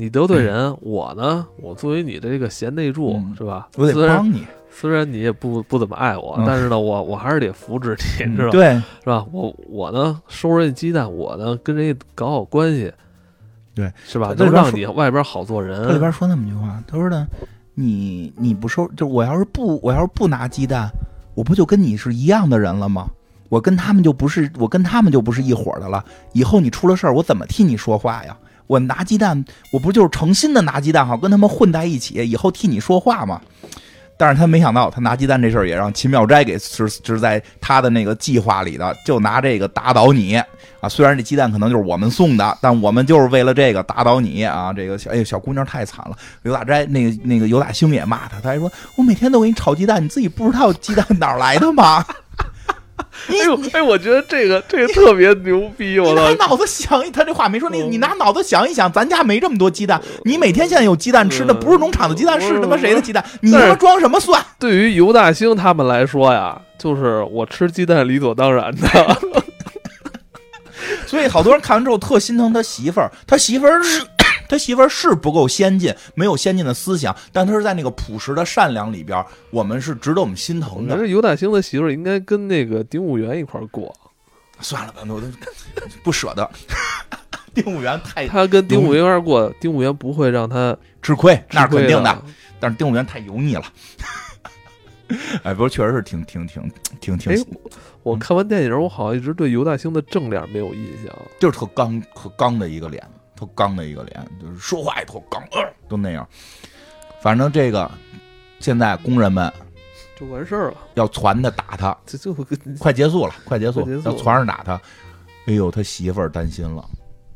[0.00, 3.68] 你得罪人，我呢，我作为你的这个贤内助、嗯是吧？
[3.76, 8.52] 我得帮你，虽然你也不不怎么爱我，嗯但是呢，我我还是得扶持你，知道吧？
[8.52, 9.26] 对是吧？
[9.32, 12.92] 我我呢收人家鸡蛋，我呢跟人家搞好关系，
[13.74, 14.32] 对，是吧？
[14.38, 15.84] 能让你外边好做人。
[15.84, 17.26] 他里边说那么句话，他说呢，
[17.74, 20.88] 你你不收，就我要是不我要是不拿鸡蛋，
[21.34, 23.10] 我不就跟你是一样的人了吗？
[23.48, 26.04] 我跟他们就不是，我跟他们就不是一伙的了。
[26.34, 28.36] 以后你出了事儿，我怎么替你说话呀？
[28.68, 33.40] 我拿鸡蛋，我不就是诚心的拿鸡蛋好，跟他们混在一起，以后替你说话吗？
[34.20, 40.34] 但是他没想到，他拿鸡蛋这事儿也让秦妙斋给是是在他的那个计划里的，就拿这个打倒你
[40.80, 40.88] 啊！
[40.88, 44.72] 虽然这鸡蛋可能就是我们送的，但我们就是为了这个打倒你啊！
[44.72, 52.04] 这个小哎呦小姑娘太惨了，尤大斋那个那个尤大兴也骂他，他还说我每天都给你炒鸡蛋，你自己不知道鸡蛋哪来的吗？
[53.28, 63.24] 你 哎呦，哎，我觉得这个这个特别牛逼，我拿脑子想一，他这话没说，你嗯你拿脑子想一想，咱家没这么多鸡蛋，你每天现在有鸡蛋吃，那不是农场的鸡蛋，嗯是他妈谁的鸡蛋？
[63.40, 64.42] 你他妈装什么蒜？
[64.58, 68.88] 对于尤大兴他们来说呀，就是我吃鸡蛋理所当然的。
[71.06, 74.02] 所以好多人看完之后特心疼他媳妇儿，他媳妇儿是。
[74.48, 80.94] 他媳妇儿是不够先进，没有先进的思想，但他是在那个朴实的善良里边，我们是值得我们心疼的。
[80.94, 83.94] 觉得尤大兴的媳妇儿应该跟那个丁武元一块儿过，
[84.60, 85.26] 算了吧，我都
[86.02, 86.50] 不舍得。
[87.54, 92.22] 丁武元太 他跟丁武元一块儿过，丁武元不会让他吃亏，那是肯定的。。
[92.60, 93.64] 但是丁武元太油腻了。
[95.42, 96.70] 哎，不过确实是挺挺挺
[97.00, 97.36] 挺挺哎，
[98.02, 101.14] 我看完电影，我好像一直对尤大兴的正脸没有印象。
[101.38, 103.02] 就是特刚特刚的一个脸，
[103.38, 106.26] 特刚的一个脸，就是说话也特刚，呃、都那样。
[107.20, 107.90] 反正这个
[108.58, 109.52] 现在工人们
[110.18, 114.80] 就完事儿了，要传他打他，这就跟快结束了，快结束，快结束要传着打他。
[115.46, 116.84] 哎呦，他媳妇儿担心了。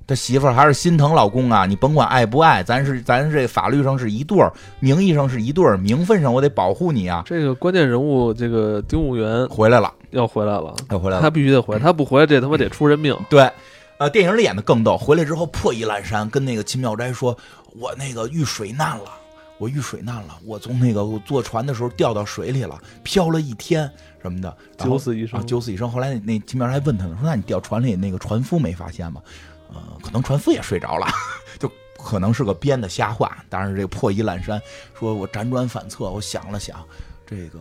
[0.04, 1.64] 他媳妇儿还是心疼老公啊！
[1.64, 7.22] 你甭管爱不爱，咱是咱这法律上是一对儿，名义上是一对儿，名分上我得保护你啊！
[7.24, 11.30] 这个关键人物，这个丁务员回来了，要回来了，要回来了他。
[11.30, 13.16] 必须得回来，他不回来这他妈得出人命。
[13.30, 13.48] 对，
[14.02, 14.98] 呃，电影里演的更逗。
[14.98, 17.38] 回来之后破衣烂衫，跟那个秦妙斋说
[17.78, 19.04] ：“我那个遇水难了，
[19.58, 23.88] 我遇水难了，我从那个我坐船的时候掉到水里了，漂了一天
[24.20, 25.88] 什么的，九死一生啊，九死一生。
[25.88, 29.22] 后来那那秦妙斋还问他呢，说：那你掉船里那个船夫没发现吗？
[29.72, 31.06] 呃，可能船夫也睡着了，
[31.60, 33.38] 就可能是个编的瞎话。
[33.48, 34.60] 当然，这个破衣烂衫，
[34.98, 36.84] 说我辗转反侧，我想了想，
[37.24, 37.60] 这个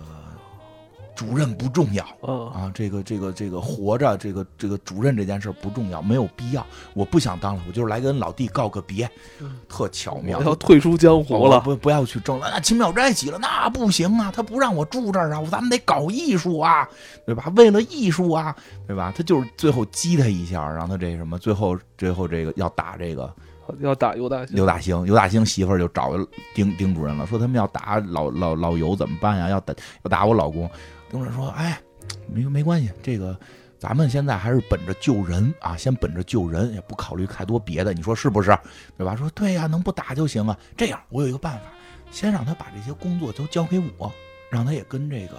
[1.21, 6.65] 主任不重要。”啊，啊，这个这个这个活着，这个这个主任这件事不重要，没有必要，
[6.95, 9.07] 我不想当了，我就是来跟老弟告个别，
[9.39, 10.41] 嗯特巧妙。
[10.41, 11.59] 要退出江湖了。
[11.61, 16.87] 不不要去争了，那秦妙斋急了，那不行啊，他不让我住这儿啊，咱们得搞艺术啊，
[17.25, 17.51] 对吧？
[17.55, 18.55] 为了艺术啊，
[18.87, 19.13] 对吧？
[19.15, 23.31] 他就是最后激他一下，让他这什么，最后最后这个要打这个
[23.79, 26.11] 要打尤大兴，刘大兴，尤大兴媳妇儿就找
[26.55, 29.47] 丁丁主任了，说他们要打老老老尤怎么办呀？
[29.49, 29.73] 要打
[30.03, 30.69] 要打我老公。
[31.11, 31.79] 工人说：“哎，
[32.27, 33.37] 没没关系，这个
[33.77, 38.57] 咱们现在还是本着救人啊，先本着救人，也不考虑太多别的，你说是不是？
[38.97, 39.15] 对吧？
[39.15, 40.57] 说对呀，能不打就行啊。
[40.77, 41.65] 这样，我有一个办法，
[42.11, 44.11] 先让他把这些工作都交给我，
[44.49, 45.37] 让他也跟这个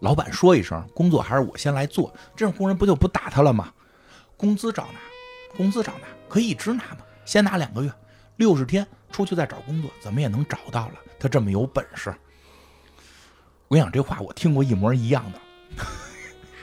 [0.00, 3.72] 老板说一声，工作还是我先来做，这样工人不就不打他了吗？
[4.36, 7.90] 工资照拿，工资照拿，可以一直拿嘛，先拿两个月，
[8.36, 10.94] 六十天出去再找工作，怎么也能找到了。
[11.18, 12.14] 他这么有本事，
[13.74, 15.84] 我跟你讲，这话我听过一模一样的。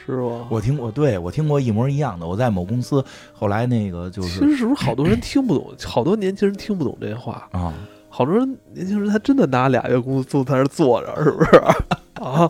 [0.06, 0.48] 是吗？
[0.50, 2.26] 我听过，对我听过一模一样的。
[2.26, 5.76] 我在某公司，后来那个就是其实是不是好多人听不懂？
[5.84, 7.50] 好多年轻人听不懂这话。
[7.52, 7.74] 啊，
[8.08, 11.58] 好多人年轻人他真的拿俩月工资就在那儿坐着，是不是？
[12.24, 12.50] 啊，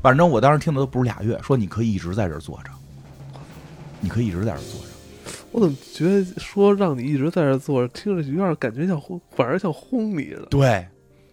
[0.00, 2.70] 反正我当时听的都不是俩月，说你可以一直在这坐着，
[4.00, 4.86] 你可以一直在这坐着。
[5.50, 10.46] 我怎么觉得说让你一直在这坐着，听着有点感觉像轰，反而像轰你了。
[10.48, 10.86] 对，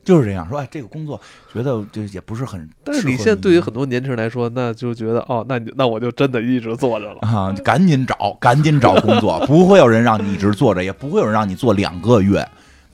[0.09, 0.59] 就是这样说。
[0.59, 1.21] 哎，这个工作
[1.53, 7.19] 觉得就也不是很，但是你现在对于很多年轻人来说，那就觉得哦，那你那我就真的一直坐着了。
[7.21, 12.45] 啊，赶紧找，赶紧找工作，不会有人让你一直坐着，也不会有人让你做两个月，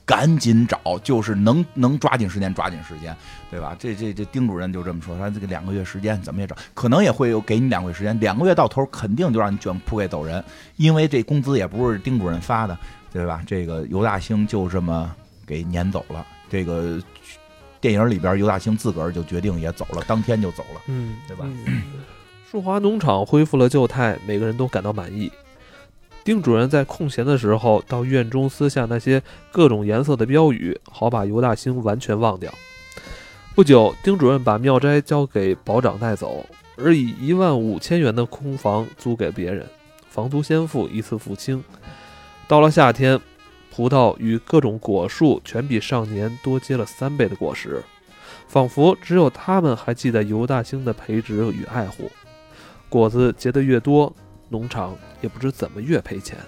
[0.04, 3.16] 赶紧找，就是能能抓紧时间抓紧时间，
[3.50, 3.74] 对吧？
[3.78, 10.42] 这这这丁主任就这么说，他这个两个月时间怎么也找，可能也会有给你两个月时间，两个月到头肯定就让你卷铺盖走人，
[10.76, 12.78] 因为这工资也不是丁主任发的，
[13.12, 13.42] 对吧？
[13.46, 15.10] 这个尤大兴就这么
[15.46, 16.24] 给撵走了，
[16.56, 16.98] 这个。
[17.78, 20.80] 电影里边，尤大兴自个儿就决定也走了，当天就走了。
[20.86, 21.82] 嗯，对吧嗯？
[22.50, 25.30] 树华农场恢复了旧态，每个人都感到满意。
[26.24, 29.22] 丁主任在空闲的时候到院中撕下那些
[29.52, 32.52] 各种颜色的标语，好把尤大兴完全忘掉。
[33.54, 36.44] 不久，丁主任把妙斋交给保长带走，
[36.76, 39.64] 而以一万五千元的空房租给别人，
[40.08, 41.62] 房租先付，一次付清。
[42.48, 43.20] 到了夏天，
[43.76, 47.82] 葡萄与各种果树全比上年多结了三倍的果实。
[48.48, 52.10] 仿佛只有他们还记得尤大兴的培植与爱护。
[52.88, 54.10] 果子结得越多，
[54.48, 56.38] 农场也不知怎么越赔钱，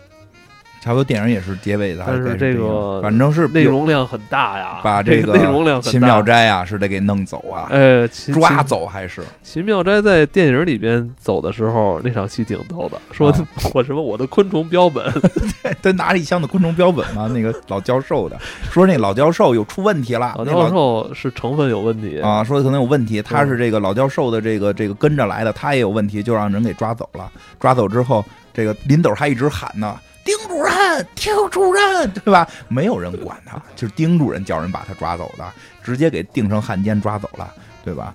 [0.81, 4.81] 差不多电影也是结尾的，但是这个反正是内容量很大呀。
[4.83, 6.01] 把个这内容量秦。
[6.01, 15.05] 妙斋啊是得给弄走啊，呃，秦抓走还是秦妙斋在电影里边走的时候，那场戏挺逗的，说啊我什么我的昆虫标本，
[15.83, 17.29] 他拿着一箱子昆虫标本嘛？
[17.35, 18.39] 那个老教授的
[18.71, 22.21] 说那老教授又出问题了，老教授是成分有问题。
[22.21, 27.31] 啊说可能有问题，他是这个老教授的这个这个跟着来的，他也有问题，就让人给抓走了。
[27.61, 28.25] 抓走之后，
[28.55, 29.99] 这个林斗还一直喊呢。
[30.29, 32.47] 丁主任，丁主任，对吧？
[32.69, 35.53] 没有人管他，就是丁主任叫人把他抓走的，
[35.83, 37.51] 直接给定成汉奸抓走了，
[37.83, 38.15] 对吧？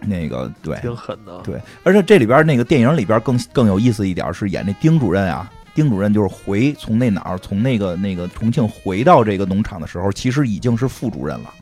[0.00, 1.38] 那个对挺狠的。
[1.42, 11.52] 对，而且这里边那个电影里边更更有意思一点是演那丁主任啊，丁主任就是回从那哪儿从那个那个重庆回到这个农场的时候，其实已经是副主任了，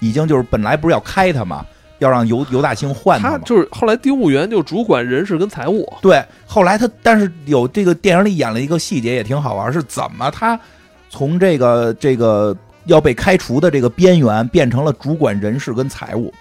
[0.00, 1.64] 已经就是本来不是要开他吗，
[1.98, 3.38] 要让尤尤大兴换他嘛。
[3.44, 10.58] 就是后来丁务员就主管人事跟财务，对，后来他但是有这个电影里演了一个细节也挺好玩，是怎么他
[11.10, 16.32] 从这个这个要被开除的这个边缘变成了主管人事跟财务。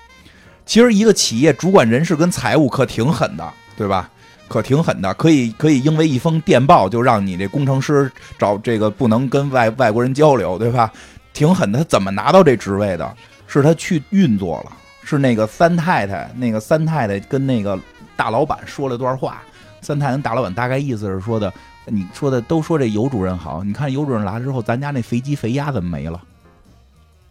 [0.65, 4.09] 其实一个企业主管人事跟财务可挺狠的，对吧？
[4.47, 10.91] 可挺狠的，可以可以因为一封电报就让你这工程师找这个不能跟外外国人交流，对吧？
[11.33, 11.79] 挺狠的。
[11.79, 13.13] 他怎么拿到这职位的？
[13.47, 14.71] 是他去运作了，
[15.03, 17.79] 是那个三太太，那个三太太跟那个
[18.15, 19.41] 大老板说了段话。
[19.81, 21.51] 三太太跟大老板大概意思是说的，
[21.85, 26.21] 你说的都说这尤主任好，你看尤主任来了之后，咱家那肥鸡肥鸭怎么没了？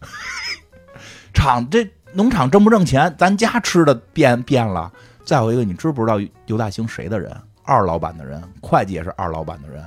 [1.32, 3.14] 厂这农场挣不挣钱？
[3.16, 4.92] 咱家吃的变变了。
[5.24, 7.34] 再有一个，你知不知道尤大兴谁的人？
[7.64, 9.84] 二老板的人，会计也是二老板的人。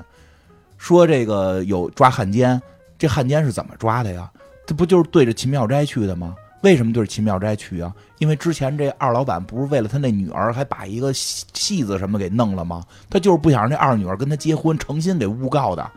[0.77, 2.59] 说这个有抓汉奸，
[2.97, 4.31] 这汉奸是怎么抓的呀？
[4.65, 6.35] 这不就是对着秦妙斋去的吗？
[6.65, 7.93] 为什么就是秦妙斋去啊？
[8.17, 12.81] 因为之前这二老板不是为了他那女儿，还把一个戏戏子什么给弄了吗？
[13.07, 15.87] 他就是不想让这二女儿跟他结婚，诚心给诬告的。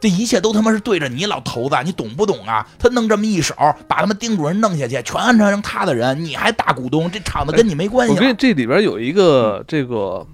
[0.00, 2.66] 这一切都他妈是对着你老头子，你懂不懂啊？
[2.78, 3.54] 他弄这么一手，
[3.86, 8.16] 把他们丁主任弄下去，全成成他的人，你还大股东，这厂子跟你没关系了。
[8.16, 10.26] 我跟你这里边有一个这个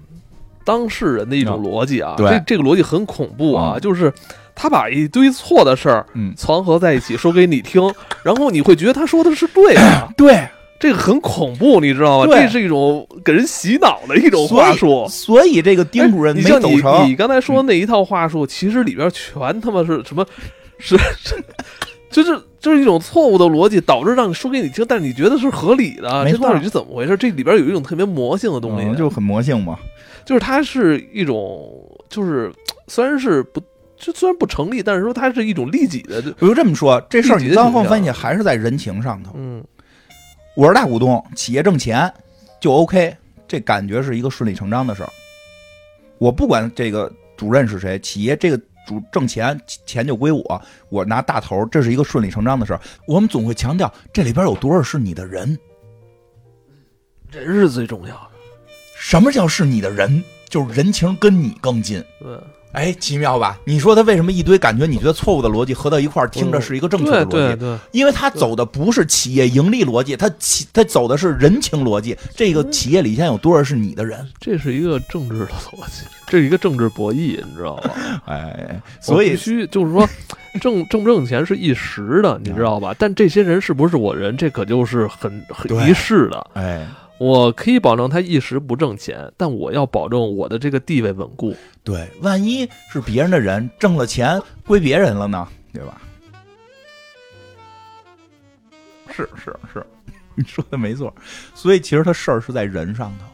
[0.63, 4.13] 当事人的一种逻辑啊，对这这个逻辑很恐怖啊，嗯就是
[4.55, 7.81] 他把一堆错的事儿嗯，攒合在一起说给你听，
[8.23, 10.47] 然后你会觉得他说的是对的， 对，
[10.79, 12.27] 这个很恐怖，你知道吗？
[12.31, 15.05] 这是一种给人洗脑的一种话术。
[15.09, 17.07] 所以这个丁主任没走成。
[17.09, 20.25] 你刚才说的那一套话术，其实里边全他妈是什么？
[20.77, 21.35] 是是，
[22.09, 27.15] 就是就是一种错误的逻辑，导致让你说给你听，但是你觉得是合理的，没这到底是怎么回事？
[27.17, 29.77] 这里边有一种特别魔性的东西，嗯就很魔性嘛。
[30.25, 31.71] 就是它是一种，
[32.09, 32.51] 就是
[32.87, 33.61] 虽然是不，
[33.97, 39.31] 就虽然不成立，但是说它是一种利己的，比如这么说，这事儿你利己的倾向刚放分析还是在人情上头。
[39.35, 39.63] 嗯，
[40.55, 42.11] 我是大股东，企业挣钱
[42.59, 43.15] 就 OK，
[43.47, 45.09] 这感觉是一个顺理成章的事儿。
[46.17, 52.81] 我不管这个主任是谁，企业这个主挣钱，钱就归我，我拿大头，这是一个顺理成章的事儿。
[53.07, 55.57] 我们总会强调这里边有多少是你的人，
[57.31, 58.31] 人是最重要的，
[58.97, 60.23] 什么叫是你的人？
[60.47, 62.01] 就是人情跟你更近。
[62.19, 62.39] 对
[62.75, 63.57] 哎，奇妙吧？
[63.63, 67.31] 你说他为什么一堆感觉你觉得错误的逻辑合到一块儿，听着是一个正确的逻辑？
[67.31, 72.17] 对对对，因为他走的不是企业盈利逻辑，他企他走的是人情逻辑。
[72.35, 74.27] 这个企业里现在有多少是你的人？
[74.39, 77.91] 这是一个政治的逻辑，这是一个政治博弈，你知道吧？
[78.25, 80.07] 哎，所以我必须就是说，
[80.59, 82.93] 挣挣不挣钱是一时的，你知道吧？
[82.99, 86.47] 但这些人是不是我人，这可就是很很对一世的。
[86.53, 86.85] 哎，
[87.17, 91.55] 我可以保证他一时不挣钱，但我要保证我的这个地位稳固。
[91.83, 95.47] 对，万一是别人的人挣了钱归别人了呢？
[95.73, 96.01] 对吧？
[99.09, 99.85] 是是是，
[100.35, 101.13] 你 说的没错。
[101.53, 103.25] 所以其实他事儿是在人上头。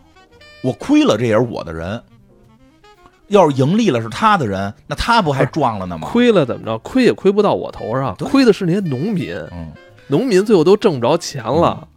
[0.62, 2.00] 我亏了，这也是我的人。
[3.30, 6.08] 要是盈利了是他的人，那他不还赚了呢吗？
[6.08, 6.78] 亏了怎么着？
[6.80, 9.34] 亏也亏不到我头上，亏的是那些农民。
[9.52, 9.72] 嗯，
[10.08, 11.88] 农民最后都挣不着钱了，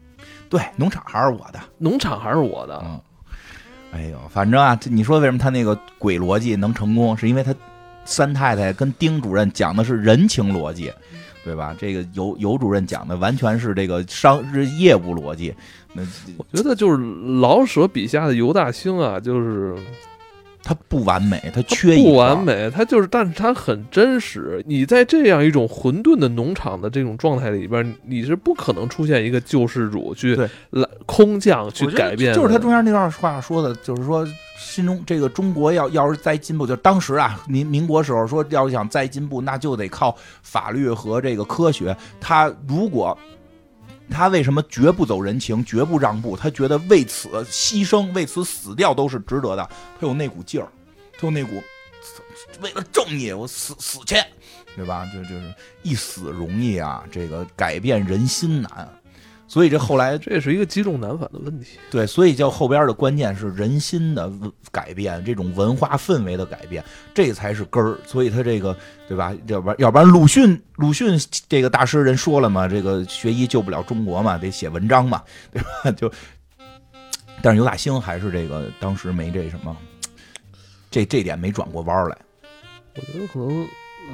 [0.49, 1.61] 对，农场还是我的。
[1.79, 2.81] 农场还是我的。
[2.85, 3.01] 嗯，
[3.93, 7.17] 哎呦，反正啊，这你说为什么他那个鬼逻辑能成功？
[7.17, 7.55] 是因为他
[8.05, 10.93] 三太太跟丁主任讲的是人情逻辑，
[11.45, 11.75] 对吧？
[11.79, 15.55] 这个尤尤主任讲的完全是这个商是业务逻辑。
[15.93, 16.03] 那
[16.37, 16.97] 我觉得就是
[17.41, 19.75] 老舍笔下的尤大兴啊，就是
[20.65, 22.43] 他不完美，他他缺不完。
[22.43, 24.63] 美，它就是，但是它很真实。
[24.67, 30.35] 你在这样一种混沌的农场的这种状态里边，你是不可能出现一个救世主去
[30.71, 32.35] 来空降去改变。
[32.35, 34.27] 就是他中间那段话说的，就是说，
[34.59, 41.97] 新中这个中国要要是再进步，就当时啊，民民国时候说，要想再进步，那就得靠法律和这个科学。
[42.21, 43.17] 他如果
[44.11, 46.37] 他为什么绝不走人情，绝不让步？
[46.37, 49.69] 他觉得为此牺牲，为此死掉都是值得的。
[49.99, 50.69] 他有那股劲儿，
[51.19, 51.63] 他有那股
[52.61, 54.17] 为了正义，我死死去，
[54.77, 55.09] 对吧？
[55.13, 58.89] 就就是一死容易啊，这个改变人心难。
[59.47, 61.79] 所以这后来这也是一个积重难返的问题。
[61.91, 64.31] 对，所以叫后边的关键是人心的
[64.73, 67.99] 改变，这种文化氛围的改变，这才是根儿。
[68.07, 68.77] 所以他这个
[69.07, 69.35] 对吧？
[69.47, 71.19] 要不然要不然鲁迅鲁迅
[71.49, 75.23] 这个大诗人说了嘛，这个学医救不了中国嘛，得写文章嘛，
[75.53, 75.91] 对吧？
[75.93, 76.11] 就，
[77.43, 79.77] 但是尤大兴还是这个当时没这什么，
[80.91, 82.17] 这这点没转过弯来。
[82.97, 83.67] 我觉得可能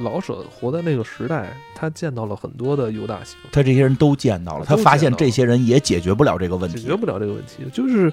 [0.03, 6.97] 老舍活在那个时代，他见到了很多的犹大型，他这些人都见到了，他发现这些人也解决不了这个问题解决。
[6.97, 7.65] 不了这个问题。
[7.73, 8.12] 就是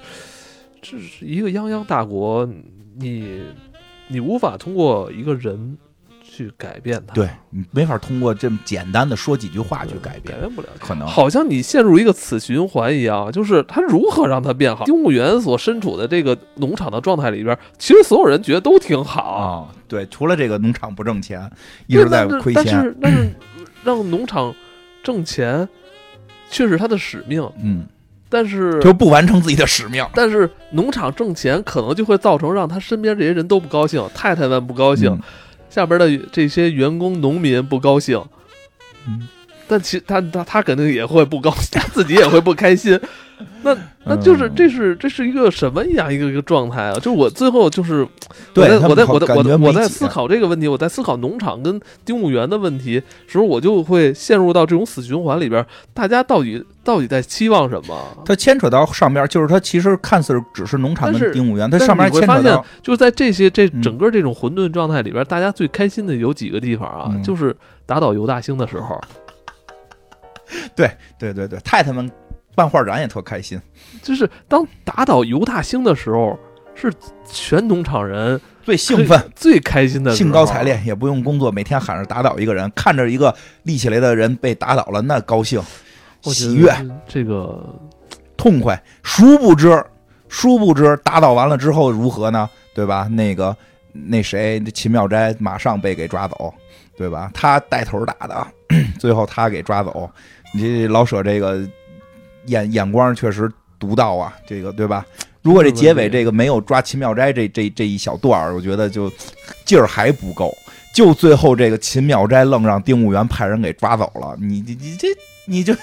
[0.82, 2.48] 这是一个泱泱大国，
[2.96, 3.42] 你
[4.08, 5.78] 你无法通过一个人
[6.38, 10.68] 去改变它，对你没法通过这么简单的说几句话去改变，改变不了。
[10.80, 14.86] 可能好像你陷入一个死循环一样，就是他如何让它变好？
[14.86, 21.50] 丁务员所身处的这个农场的状态里边，其实所有人觉得都挺好，啊，对，除了这个农场不挣钱，
[21.88, 23.30] 一直在亏钱但是但是
[23.84, 24.54] 让农场
[25.02, 25.68] 挣钱，
[26.52, 27.50] 却是他的使命。
[27.64, 27.88] 嗯，
[28.30, 30.06] 但是就不完成自己的使命。
[30.14, 35.22] 但是农场挣钱可能就会造成让他身边这些人都不高兴，太太们不高兴，嗯
[35.78, 38.20] 下边的这些员工农民不高兴。
[39.08, 39.28] 嗯
[39.68, 43.00] 但其他他他肯定也会不高兴，他自己也会不开心。
[43.62, 46.94] 那那就是嗯这是这是一个什么样一个一个状态啊？
[46.96, 48.08] 就是我最后就是
[48.54, 55.64] 对我在我在我在我在思考这个问题，我在思考农场跟丁务员的问题时候，我就会陷入到这种死循环里边。
[55.94, 57.96] 大家到底到底在期望什么？
[58.26, 67.56] 它牵扯到上边，就是它其实看似只是农场跟丁务员，它上面你会发现牵扯到，就是在这些这嗯整个这种混沌状态里边，大家最开心的有几个地方啊，嗯就是
[67.86, 69.00] 打倒尤大兴的时候，
[70.76, 70.90] 对
[71.20, 72.10] 对对对，太他们
[72.58, 73.62] 办画展也特开心，
[74.02, 76.36] 就是当打倒犹大星的时候，
[76.74, 76.92] 是
[77.32, 79.32] 全农场人最兴奋。
[79.36, 80.64] 最开心的兴高采。
[80.64, 83.32] 烈，也不用工作，每天喊着打倒一个人，看着一个
[83.62, 85.62] 立起来的人被打倒了，那高兴、
[86.24, 86.74] 喜悦、
[87.08, 87.64] 这个
[88.36, 88.82] 痛快。
[89.04, 89.86] 殊不知，
[90.28, 92.50] 殊不知打倒完了之后如何呢？
[92.74, 93.08] 对吧？
[93.12, 93.56] 那个
[93.92, 96.52] 那谁，秦妙斋马上被给抓走，
[96.98, 97.30] 对吧？
[97.36, 98.48] 他带头打的，
[99.00, 100.10] 最后他给抓走。
[100.56, 101.60] 你这老舍这个
[102.48, 105.06] 眼眼光确实独到啊，这个对吧？
[105.44, 109.10] 如果这结尾这个没有抓秦妙斋这这这一小段儿，我觉得就
[109.64, 110.54] 劲儿还不够。
[110.94, 115.08] 就最后这个秦妙斋愣让丁务员派人给抓走了，你你你这
[115.46, 115.74] 你就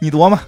[0.00, 0.38] 你琢磨，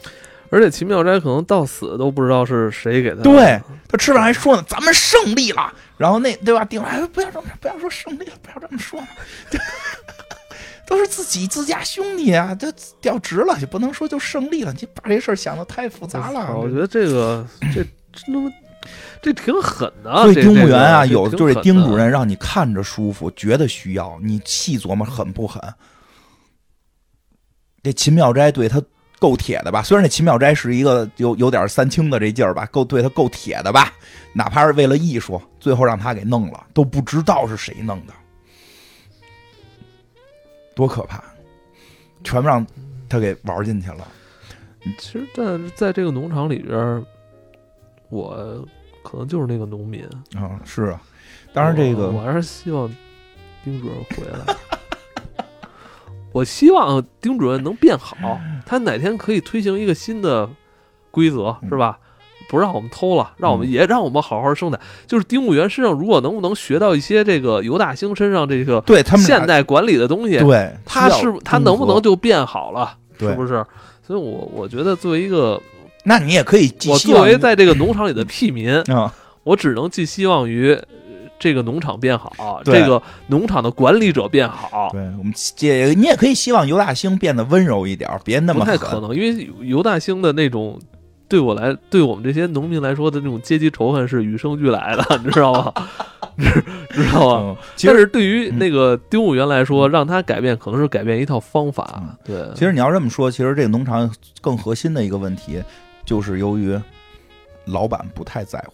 [0.51, 3.23] 而且秦妙斋可能到死都不知道是谁给他。
[3.23, 5.73] 对，他吃饭还说呢，咱们胜利了。
[5.97, 6.65] 然后那对吧？
[6.65, 9.07] 丁务员哎不要这么不要说胜利了，不要这么说嘛，
[10.89, 16.57] 都是自己自家兄弟啊，这调职了，也不能说就胜利了，你把这事儿想的太复杂了。
[16.57, 18.51] 我觉得这个这这他妈
[19.21, 20.23] 这挺狠的啊。
[20.23, 25.63] 所以这丁务员啊，这个有就是丁主任让你看着舒服，觉得需要，你细琢磨狠不狠？
[27.83, 28.83] 这秦妙斋对他
[29.19, 29.83] 够铁的吧？
[29.83, 33.93] 虽然这秦妙斋是一个有有点三清的这劲儿吧，够对他够铁的吧？
[34.33, 38.15] 哪怕是为了艺术，最后让他给弄了，都不知道是谁弄的，
[40.79, 41.21] 多可怕！
[42.23, 42.65] 全让
[43.09, 44.07] 他给玩进去了。
[44.97, 47.05] 其实，但在这个农场里边，
[48.11, 48.65] 我
[49.03, 50.05] 可能就是那个农民。
[50.37, 51.03] 啊、是啊，
[51.53, 52.89] 当然这个我我还是希望
[53.65, 54.57] 丁主任回来。
[56.31, 58.17] 我希望丁主任能变好，
[58.65, 60.49] 他哪天可以推行一个新的
[61.11, 61.99] 规则，嗯是吧？
[62.49, 64.81] 不让我们偷了，让我们也让我们好好生产。
[65.07, 72.97] 就是丁务员身上，如果能不能学到一些这个尤大兴身上这个对他们现代管理的东西，对他是他能不能就变好了？
[73.19, 73.65] 是不是？
[74.07, 75.61] 所以我我觉得作为一个
[76.05, 79.13] 那你也可以寄我希望于作为在这个农场里的屁民，啊。
[79.45, 80.83] 我只能寄希望于呃
[81.39, 84.89] 这个农场变好，这个农场的管理者变好。
[84.93, 90.79] 对我们这你也可以希望尤大兴变得温柔一点，别那么不太可能，因为尤大兴的那种。
[91.29, 95.73] 对我来，对我们这些农民来说的那种阶级仇恨是与生俱来的， 你知道吗？
[96.39, 97.57] 知知道吗？
[97.57, 102.17] 嗯，其实但是对于嗯那个丁务员来说，让他改变可能是改变一套方法嗯。
[102.25, 104.11] 对，其实你要这么说，其实这个农场
[104.41, 105.63] 更核心的一个问题，
[106.05, 106.81] 就是由于
[107.67, 108.73] 老板不太在乎，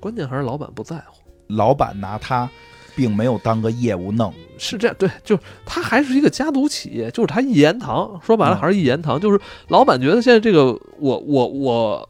[0.00, 1.22] 关键还是老板不在乎。
[1.48, 2.48] 老板拿他
[2.94, 12.08] 并没有当个业务弄，是这样，对，就是他还是一个家族企业，就是他一言堂，说白了嗯还是一言堂，就是老板觉得现在这个我我我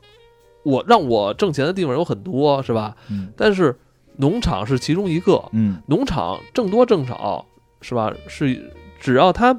[0.62, 2.96] 我让我挣钱的地方有很多，是吧？
[3.10, 3.76] 嗯但是
[4.16, 7.44] 农场是其中一个，嗯，农场挣多挣少，
[7.80, 8.12] 是吧？
[8.28, 9.58] 是只要他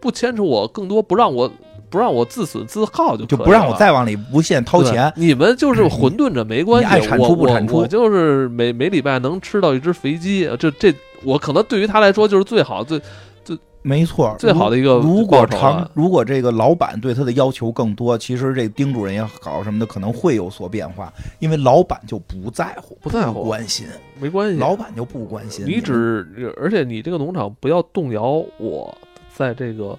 [0.00, 1.52] 不牵扯我更多，不让我
[1.92, 7.76] 不让我自损自耗就就不让我再往里无限掏钱，你们就是混沌着没关系，你爱产出不产出。
[7.76, 10.92] 我就是每每礼拜能吃到一只肥鸡，这这
[11.22, 12.98] 我可能对于他来说就是最好最
[13.44, 23.86] 最没错，最好的一个如果长，如果这个老板对他的要求更多，其实这丁主任也好什么的可能会有所变化，因为老板就不在乎，不在乎关心，
[24.18, 24.58] 没关系。
[24.58, 28.96] 老板就不关心你只而且你这个农场不要动摇我
[29.34, 29.98] 在这个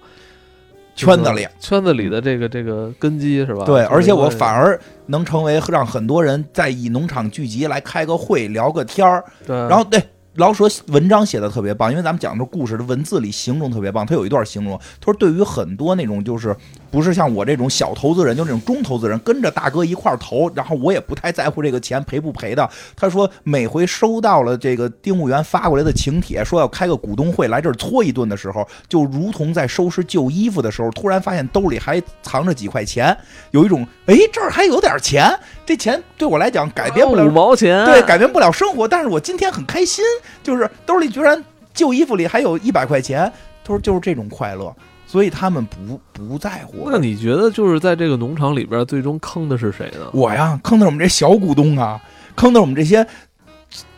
[0.95, 1.47] 圈子里。
[1.59, 3.65] 圈子里的这个这个根基是吧？
[3.65, 10.01] 对，而且我反而能成为让很多人在以农场聚集来开个会聊个天儿，对，然后对
[10.35, 14.05] 老舍文章写的特别棒，因为咱们讲的故事的文字里形容特别棒。
[14.05, 16.55] 他有一段形容，他说对于很多那种就是
[16.93, 22.69] 不是像我这种小投资人，就这种中投资人，跟着大哥一块儿投，然后我也不太在乎这个钱赔不赔的。
[22.95, 33.17] 他说每回收到了这个丁务员发过来的请帖，说要开个股东会来这儿搓一顿的时候，就如同在收拾旧衣服的时候，突然发现兜里还藏着几块钱，
[33.49, 35.27] 有一种哎这儿还有点钱，
[35.65, 40.05] 这钱对我来讲改变不了五毛钱，对，改变不了生活，但是我今天很开心，
[40.43, 41.43] 就是兜里居然
[41.73, 43.33] 旧衣服里还有一百块钱，
[43.63, 44.71] 他说就是这种快乐，
[45.13, 46.89] 所以他们不不在乎。
[46.91, 50.09] 那你觉得就是在这个农场里边，最终坑的是谁呢？
[50.11, 52.01] 我呀，坑的是我们这小股东啊，
[52.35, 53.05] 坑的是我们这些。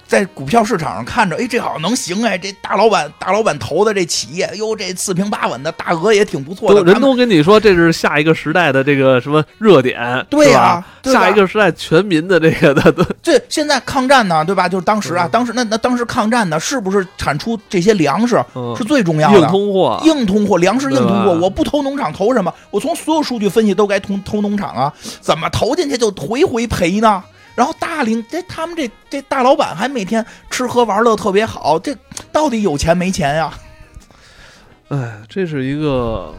[0.08, 6.84] 在股票市场上看着，哎，这好像能行哎，这大老板大老板投的这企业，哟，这四平八稳的，大额也挺不错的。
[6.84, 12.94] 人都跟你说这是下一个时代的这个什么热点，对呀，下一个时代全民的这个的。
[13.24, 14.70] 对，现在抗战呢，对吧？
[14.70, 18.44] 就是当时啊，当时那那当时抗战呢，是不是产出这些粮食
[18.78, 19.40] 是最重要的？
[19.40, 21.32] 硬通货，硬通货，粮食硬通货。
[21.32, 22.54] 我不投农场投什么？
[22.70, 27.24] 我从所有数据分析都该投投农场啊，怎么投进去就回回赔呢？
[27.56, 31.96] 然后大领这他们这这大老板还每天吃喝玩乐特别好，这
[32.32, 33.54] 到底有钱没钱呀？
[34.90, 36.36] 哎，这是一个，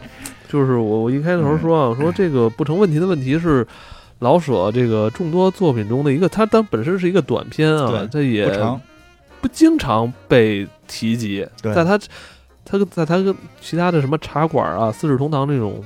[0.47, 3.65] 就是我我一开头说啊，我说这个不成问题的问题是
[4.19, 8.47] 老舍这个众多作品中的一个，他当本身是一个短篇啊，这也
[9.41, 11.99] 不经常被提及，在他
[12.63, 15.83] 他在他跟其他的什么茶馆啊、四世同堂这种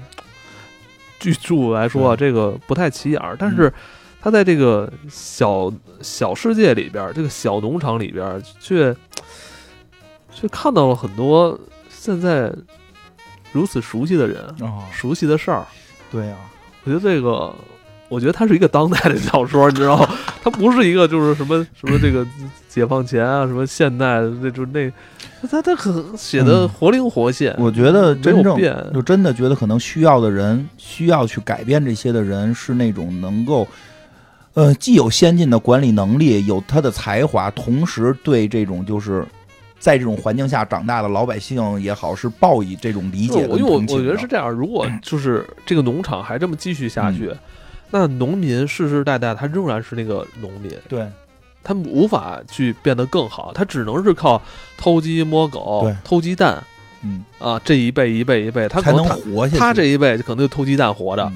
[1.19, 3.73] 巨著来说啊，这个不太起眼，但是。
[4.21, 8.95] 他在这个小小世界里边，这个小农场里边，却
[10.31, 12.53] 却看到了很多现在
[13.51, 15.65] 如此熟悉的人啊，熟悉的事儿。
[16.11, 16.35] 对呀，
[16.83, 17.51] 我觉得这个，
[18.09, 20.07] 我觉得它是一个当代的小说，你知道吗？
[20.43, 22.23] 它不是一个就是什么什么这个
[22.69, 24.91] 解放前啊，什么现代那就那，
[25.49, 27.55] 他他很写的活灵活现。
[27.57, 28.55] 我觉得真正
[28.93, 33.67] 就真的觉得可能需要的人，需要去改变这些的人，是那种能够。
[34.53, 39.25] 呃，既有先进的管理能力，有他的才华，同时对这种就是
[39.79, 43.43] 在这种环境下长大的老百姓也好，是报以这种理解。
[43.43, 47.31] 因为我我觉得是这样，如果 就是这个农场还这么继续下去，
[47.91, 51.07] 那农民世世代代他仍然是那个农民，对，
[51.63, 54.41] 他无法去变得更好，他只能是靠
[54.77, 56.61] 偷鸡摸狗、偷鸡蛋，
[57.03, 59.59] 嗯啊，这一辈一辈一辈，他才能活下去。
[59.59, 61.31] 他这一辈可能就偷鸡蛋活着，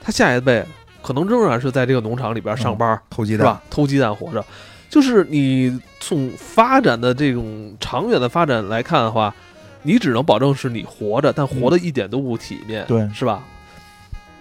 [0.00, 0.64] 他下一辈。
[1.02, 3.62] 可能仍然是在这个农场里边上班，偷鸡蛋是吧？
[3.70, 4.44] 偷鸡蛋活着，
[4.88, 9.34] 就是你从发展的这种长远的发展来看的话，
[9.82, 13.42] 你只能保证是你活着，但活的一点都不体面，对，是吧？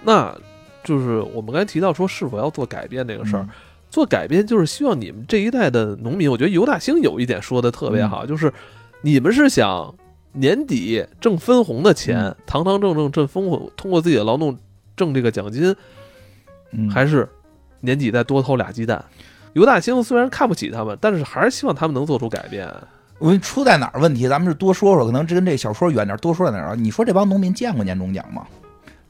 [0.03, 0.35] 那
[0.83, 3.47] 就是我们刚才提到说是否要做改变这个事儿，
[3.89, 8.51] 做改变就是希望你们这一代的农民，我觉得尤大兴有一点说的特别好，就是
[9.01, 9.93] 你们是想
[10.33, 14.57] 年底挣分红的钱，堂堂正正挣分红，通过自己的劳动
[14.95, 15.75] 挣这个奖金。
[16.91, 17.27] 还是
[17.81, 19.03] 年底再多偷俩鸡蛋。
[19.53, 22.67] 刘大兴虽然看不起他们，但是还是希望他们能做出改变。
[23.17, 24.27] 我出在哪儿问题？
[24.29, 26.75] 咱们是多说说，可能这跟这小说远点，多说点儿。
[26.75, 28.45] 你说这帮农民见过年终奖吗？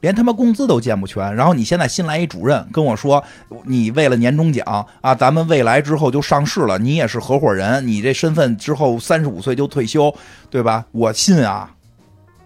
[0.00, 1.32] 连他妈工资都见不全。
[1.36, 3.22] 然后你现在新来一主任跟我说，
[3.64, 10.12] 你为了年终奖啊，咱们未来之后就上市了，你也是合伙人，你这身份之后三十五岁就退休，
[10.48, 10.86] 对吧？
[10.90, 11.70] 我信啊，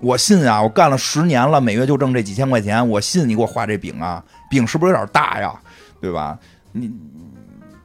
[0.00, 4.22] 我信啊，我干了十年了，每月就挣这几千块钱，我信你给我画这饼啊。
[4.54, 5.52] 饼是不是有点大呀？
[6.00, 6.38] 对吧？
[6.72, 6.90] 你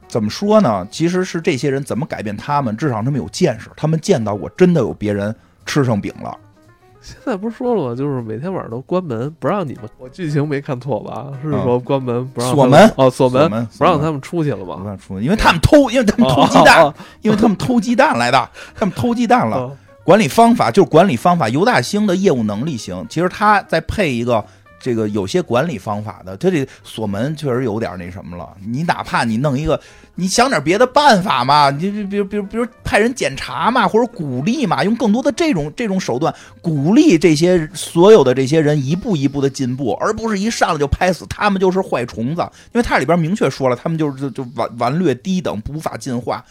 [0.08, 0.86] 怎么说呢？
[0.90, 2.76] 其实是这些人怎么改变他们？
[2.76, 5.34] 至少他们有见识，他们见到过真的有别人
[5.64, 6.36] 吃上饼了。
[7.00, 7.94] 现在不是说了吗？
[7.94, 9.88] 就是每天晚上都关门，不让你们。
[9.98, 11.28] 我剧情没看错吧？
[11.42, 14.76] 是说关门不让锁门哦，锁门不让他们出去了吧？
[14.76, 16.92] 不让出，因为他们偷，因为他们偷鸡蛋，
[17.22, 19.74] 因为他们偷鸡蛋来的，他们偷鸡蛋了。
[20.04, 21.48] 管理方法就是管理方法。
[21.48, 24.44] 尤大兴的业务能力行，其实他再配一个。
[24.80, 28.48] 这个有些管理方法的，他这锁门确实有点那什么了。
[28.66, 29.78] 你哪怕你弄一个，
[30.14, 31.70] 你想点别的办法嘛？
[31.70, 42.40] 你比如比如比如派人检查嘛，或者鼓励嘛，用更多的这种这种手段鼓励这些所有的这些人一步一步的进步，而不是一上来就拍死他们就是坏虫子。
[42.72, 46.42] 因为它里边明确说了，他们就是就就顽顽劣低等，无法进化。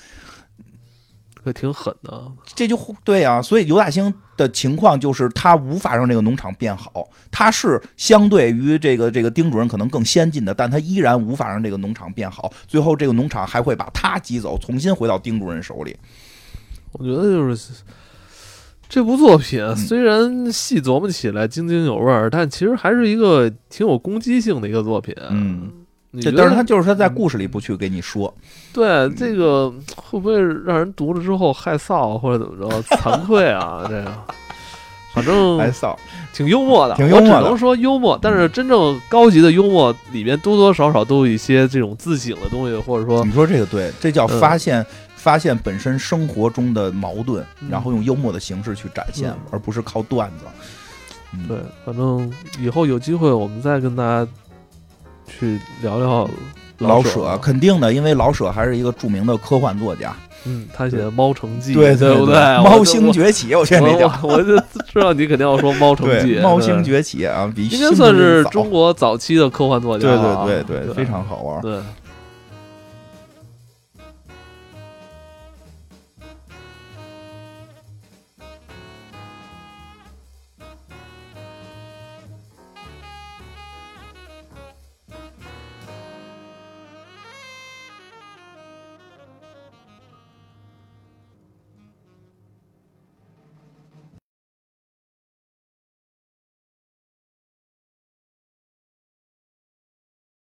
[1.52, 3.42] 可挺狠的，这就对啊。
[3.42, 12.52] 所以尤大兴的情况就是他无法让这个农场变好，他是相对于这个这个丁主任可能更先进的，但他依然无法让这个农场变好。
[12.68, 15.98] 最后这个农场还会把他挤走，重新回到丁主任手里。
[16.92, 17.74] 我觉得就是
[18.88, 25.16] 这部作品虽然细琢磨起来津津有味儿，但其实还是一个挺有攻击性的一个作品。
[25.30, 25.79] 嗯，
[26.36, 28.34] 但是他就是他在故事里不去给你说，
[28.74, 33.86] 对这个会不会让人读了之后害臊或者怎么着惭愧啊？
[33.88, 34.12] 这个，
[35.14, 35.96] 反正 害臊。
[36.32, 38.18] 挺幽默的，挺幽默的我只能说幽默。
[38.22, 50.46] 但是真正高级的幽默里面多多少少都有一些这种自省的东西，或者说你说这个对，这叫嗯发现、发现本身生活中的矛盾，嗯然后用幽默的形式去展现，嗯而不是靠段子。
[51.34, 54.26] 嗯对，反正以后有机会我们再跟大家
[55.30, 56.30] 去聊聊
[56.80, 60.14] 老舍舍肯定的，因为老舍还是一个著名的科幻作家。
[60.46, 64.10] 嗯，他写的《猫城记》对对不对，猫星崛起，我觉得那叫。
[64.24, 64.58] 我就
[64.88, 71.62] 知道你肯定要说《猫城记》， 猫星崛起啊，比应该算是中国国早期的科幻作家对对对对非常好玩。
[71.62, 71.78] 对，